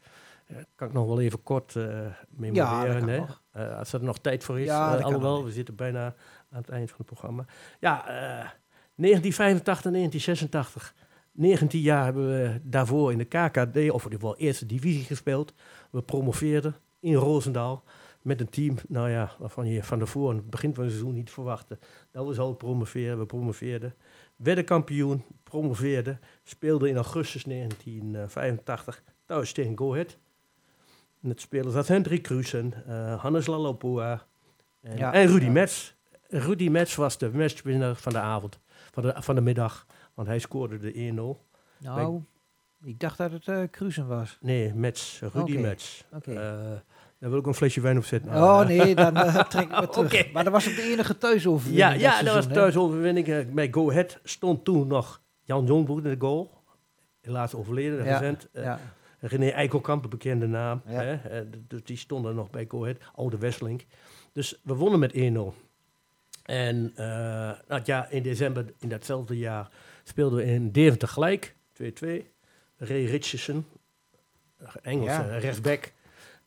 Eh, 0.46 0.56
kan 0.74 0.88
ik 0.88 0.92
nog 0.94 1.06
wel 1.06 1.20
even 1.20 1.42
kort 1.42 1.76
eh 1.76 1.82
memoreren. 2.28 2.54
Ja, 2.54 2.84
dat 2.86 2.98
kan 2.98 3.08
hè? 3.08 3.18
nog. 3.18 3.42
Eh, 3.56 3.78
als 3.78 3.92
er 3.92 4.02
nog 4.02 4.18
tijd 4.18 4.44
voor 4.44 4.60
is. 4.60 4.66
Ja, 4.66 4.96
eh, 4.96 5.04
alhoewel, 5.04 5.44
we 5.44 5.50
zitten 5.50 5.74
bijna 5.74 6.04
aan 6.50 6.60
het 6.60 6.68
eind 6.68 6.88
van 6.88 6.98
het 6.98 7.06
programma. 7.06 7.44
Ja, 7.80 8.08
eh 8.08 8.50
1985, 8.94 9.90
1986. 9.90 10.94
19 11.32 11.80
jaar 11.80 12.04
hebben 12.04 12.28
we 12.28 12.60
daarvoor 12.62 13.12
in 13.12 13.18
de 13.18 13.24
KKD, 13.24 13.76
of 13.76 13.76
in 13.76 14.10
ieder 14.10 14.10
geval 14.10 14.36
eerste 14.36 14.66
divisie 14.66 15.04
gespeeld. 15.04 15.54
We 15.90 16.02
promoveerden 16.02 16.74
in 17.00 17.14
Roosendaal 17.14 17.84
met 18.22 18.40
een 18.40 18.48
team, 18.48 18.76
nou 18.88 19.10
ja, 19.10 19.30
waarvan 19.38 19.66
je 19.66 19.82
van 19.82 19.98
tevoren, 19.98 20.36
het 20.36 20.50
begin 20.50 20.74
van 20.74 20.84
het 20.84 20.92
seizoen 20.92 21.14
niet 21.14 21.30
verwachtte. 21.30 21.78
Dat 22.10 22.26
we 22.26 22.34
zouden 22.34 22.56
promoveren, 22.56 23.18
we 23.18 23.26
promoveerden. 23.26 23.94
Werden 24.36 24.64
kampioen, 24.64 25.24
promoveerden, 25.42 26.20
speelden 26.42 26.88
in 26.88 26.96
augustus 26.96 27.44
1985 27.44 29.02
thuis 29.26 29.52
tegen 29.52 29.78
Go 29.78 29.92
Ahead. 29.92 30.16
Het 31.28 31.40
spelers 31.40 31.74
dat 31.74 31.88
Hendrik 31.88 32.22
Kruisen, 32.22 32.72
eh 32.86 33.20
Hannes 33.22 33.46
Lalopua 33.46 34.26
en, 34.82 34.96
Ja. 34.96 35.12
en 35.12 35.26
Rudy 35.26 35.44
Ja. 35.44 35.50
Metz. 35.50 35.94
Rudy 36.28 36.68
Metz 36.68 36.94
was 36.94 37.18
de 37.18 37.30
matchwinner 37.32 37.94
van 37.96 38.12
de 38.12 38.18
avond, 38.18 38.60
van 38.92 39.02
de, 39.02 39.14
van 39.18 39.34
de 39.34 39.40
middag, 39.40 39.86
want 40.14 40.28
hij 40.28 40.38
scoorde 40.38 40.78
de 40.78 40.92
1-0. 40.92 41.44
Nou, 41.78 42.22
ik 42.82 43.00
dacht 43.00 43.18
dat 43.18 43.32
het 43.32 43.48
eh 43.48 43.62
Cruisen 43.70 44.06
was. 44.06 44.38
Nee, 44.40 44.74
Metz, 44.74 45.20
Rudy 45.20 45.52
Oké, 45.52 45.60
Metz. 45.60 46.02
oké. 46.12 46.30
Eh, 46.32 46.38
daar 47.18 47.30
wil 47.30 47.38
ik 47.38 47.46
een 47.46 47.54
flesje 47.54 47.80
wijn 47.80 47.96
op 47.96 48.04
zetten. 48.04 48.30
Oh 48.34 48.66
nee, 48.66 48.94
dan 48.94 49.16
eh, 49.16 49.44
trek 49.44 49.62
ik 49.70 49.80
me 49.80 49.88
terug. 49.88 50.14
Oké. 50.14 50.30
Maar 50.32 50.44
dat 50.44 50.52
was 50.52 50.66
op 50.68 50.74
de 50.74 50.82
enige 50.82 51.18
thuisoverwinning. 51.18 52.00
Ja, 52.00 52.16
ja 52.18 52.22
dat 52.22 52.34
was 52.34 52.46
thuisoverwinning. 52.46 53.52
Bij 53.54 53.68
Go 53.70 53.90
Ahead 53.90 54.18
stond 54.22 54.64
toen 54.64 54.86
nog 54.86 55.20
Jan 55.42 55.66
Jonboer 55.66 55.96
in 56.04 56.10
de 56.10 56.16
goal. 56.18 56.50
Helaas 57.20 57.54
overleden, 57.54 58.04
Ja, 58.04 58.18
recent. 58.18 58.48
Ja. 58.52 58.80
René 59.26 59.48
Eikelkamp, 59.48 60.04
een 60.04 60.10
bekende 60.10 60.46
naam. 60.46 60.82
Ja. 60.86 61.00
Hè? 61.00 61.14
eh, 61.14 61.46
dus 61.68 61.84
die 61.84 61.96
stonden 61.96 62.34
nog 62.34 62.50
bij 62.50 62.64
Go 62.68 62.82
Ahead, 62.82 62.98
oude 63.14 63.38
Westlink. 63.38 63.84
Dus 64.32 64.60
we 64.64 64.74
wonnen 64.74 64.98
met 64.98 65.12
1-0. 65.12 65.16
En 66.42 66.92
eh, 66.94 67.06
nou, 67.68 67.80
ja, 67.84 68.08
in 68.10 68.22
december 68.22 68.64
in 68.78 68.88
datzelfde 68.88 69.38
jaar 69.38 69.70
speelden 70.04 70.38
we 70.38 70.44
in 70.44 70.72
Deventer 70.72 71.08
gelijk, 71.08 71.54
2-2. 71.82 71.86
Ray 72.76 73.04
Richardson, 73.04 73.64
Engelse 74.82 75.10
Ja. 75.26 75.38
rechtsback. 75.38 75.92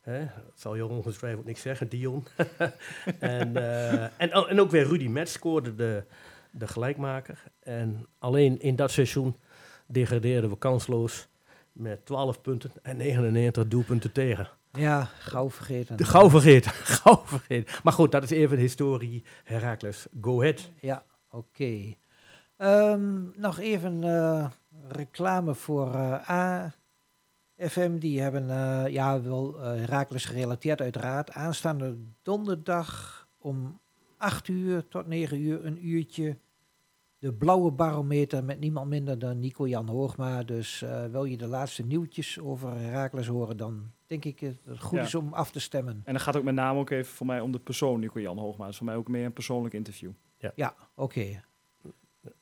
Hè? 0.01 0.19
Dat 0.19 0.53
zal 0.59 0.75
je 0.75 0.85
ongetwijfeld 0.85 1.45
niks 1.45 1.61
zeggen, 1.61 1.89
Dion. 1.89 2.25
en, 3.19 3.55
eh, 3.57 4.03
en, 4.21 4.35
oh, 4.35 4.51
en 4.51 4.59
ook 4.59 4.71
weer 4.71 4.87
Rudy 4.87 5.07
Metz 5.07 5.31
scoorde 5.33 5.75
de, 5.75 6.03
de 6.51 6.67
gelijkmaker. 6.67 7.43
En 7.59 8.05
alleen 8.19 8.59
in 8.59 8.75
dat 8.75 8.91
seizoen 8.91 9.35
degradeerden 9.87 10.49
we 10.49 10.57
kansloos 10.57 11.27
met 11.79 12.05
12 12.05 12.41
punten 12.41 12.71
en 12.81 12.97
99 12.97 13.67
doelpunten 13.67 14.11
tegen. 14.11 14.49
ja, 14.71 15.03
gauw 15.03 15.49
vergeten. 15.49 15.97
De 15.97 16.03
gauw 16.03 16.29
vergeten, 16.29 16.71
gauw 17.01 17.21
vergeten. 17.25 17.73
Maar 17.83 17.93
goed, 17.93 18.11
dat 18.11 18.23
is 18.23 18.29
even 18.29 18.55
de 18.55 18.61
historie 18.61 19.23
Heracles. 19.43 20.07
Go 20.21 20.39
ahead. 20.39 20.71
Ja, 20.79 21.03
oké. 21.29 21.95
Ehm, 22.57 23.21
nog 23.35 23.59
even 23.59 24.03
eh, 24.03 24.49
reclame 24.87 25.55
voor 25.55 25.93
eh 25.93 26.69
AFM. 27.57 27.97
Die 27.97 28.21
hebben, 28.21 28.49
eh, 28.49 28.91
ja, 28.93 29.21
wel 29.21 29.59
Herakles 29.59 30.25
gerelateerd 30.25 30.81
uiteraard. 30.81 31.31
Aanstaande 31.31 31.97
donderdag 32.21 33.27
om 33.37 33.79
8 34.17 34.47
uur 34.47 34.87
tot 34.87 35.07
9 35.07 35.41
uur 35.41 35.65
een 35.65 35.87
uurtje. 35.87 36.37
De 37.19 37.33
blauwe 37.33 37.71
barometer 37.71 38.43
met 38.43 38.59
niemand 38.59 38.89
minder 38.89 39.19
dan 39.19 39.39
Nico-Jan 39.39 39.87
Hoogma. 39.89 40.43
Dus 40.43 40.81
eh, 40.81 41.05
wil 41.05 41.23
je 41.25 41.37
de 41.37 41.47
laatste 41.47 41.83
nieuwtjes 41.85 42.39
over 42.39 42.77
Herakles 42.77 43.27
horen, 43.27 43.57
dan 43.57 43.91
denk 44.05 44.25
ik 44.25 44.39
dat 44.39 44.53
het 44.65 44.79
goed 44.79 44.97
Ja. 44.97 45.03
is 45.03 45.15
om 45.15 45.33
af 45.33 45.51
te 45.51 45.59
stemmen. 45.59 45.93
En 46.05 46.13
dan 46.13 46.19
gaat 46.19 46.35
ook 46.35 46.43
met 46.43 46.53
name 46.55 46.79
ook 46.79 46.89
even 46.89 47.13
voor 47.13 47.25
mij 47.25 47.39
om 47.39 47.51
de 47.51 47.59
persoon 47.59 47.99
Nico-Jan 47.99 48.37
Hoogma. 48.37 48.65
Dus 48.65 48.77
voor 48.77 48.85
mij 48.85 48.95
ook 48.95 49.07
meer 49.07 49.25
een 49.25 49.33
persoonlijk 49.33 49.73
interview. 49.73 50.11
Ja, 50.55 50.73
oké. 50.95 51.43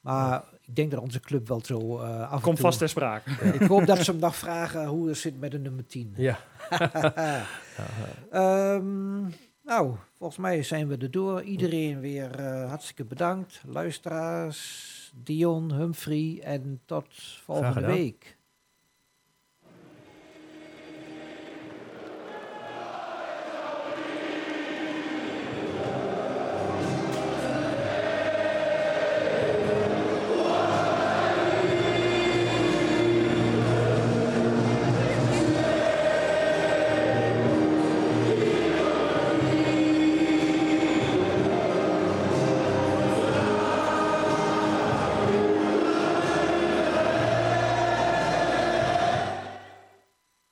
Maar 0.01 0.43
ik 0.61 0.75
denk 0.75 0.91
dat 0.91 0.99
onze 1.01 1.19
club 1.19 1.47
wel 1.47 1.61
zo 1.65 1.99
eh 1.99 2.32
af 2.32 2.41
Komt 2.41 2.59
vast 2.59 2.78
ter 2.78 2.89
sprake. 2.89 3.30
Ik 3.32 3.61
hoop 3.61 3.86
dat 3.86 3.97
ze 3.97 4.11
hem 4.11 4.19
nog 4.19 4.36
vragen 4.36 4.86
hoe 4.88 5.07
het 5.07 5.17
zit 5.17 5.39
met 5.39 5.51
de 5.51 5.59
nummer 5.59 5.86
10. 5.86 6.13
Ja. 6.15 6.39
Ehm, 8.32 9.21
nou, 9.63 9.95
volgens 10.18 10.39
mij 10.39 10.63
zijn 10.63 10.88
we 10.88 10.97
er 10.97 11.11
door. 11.11 11.41
Iedereen 11.41 11.99
weer 11.99 12.39
eh, 12.39 12.70
hartstikke 12.70 13.05
bedankt. 13.05 13.61
Luisteraars, 13.65 15.13
Dion, 15.24 15.74
Humphrey 15.74 16.39
en 16.43 16.82
tot 16.86 17.07
volgende 17.43 17.86
week. 17.86 18.36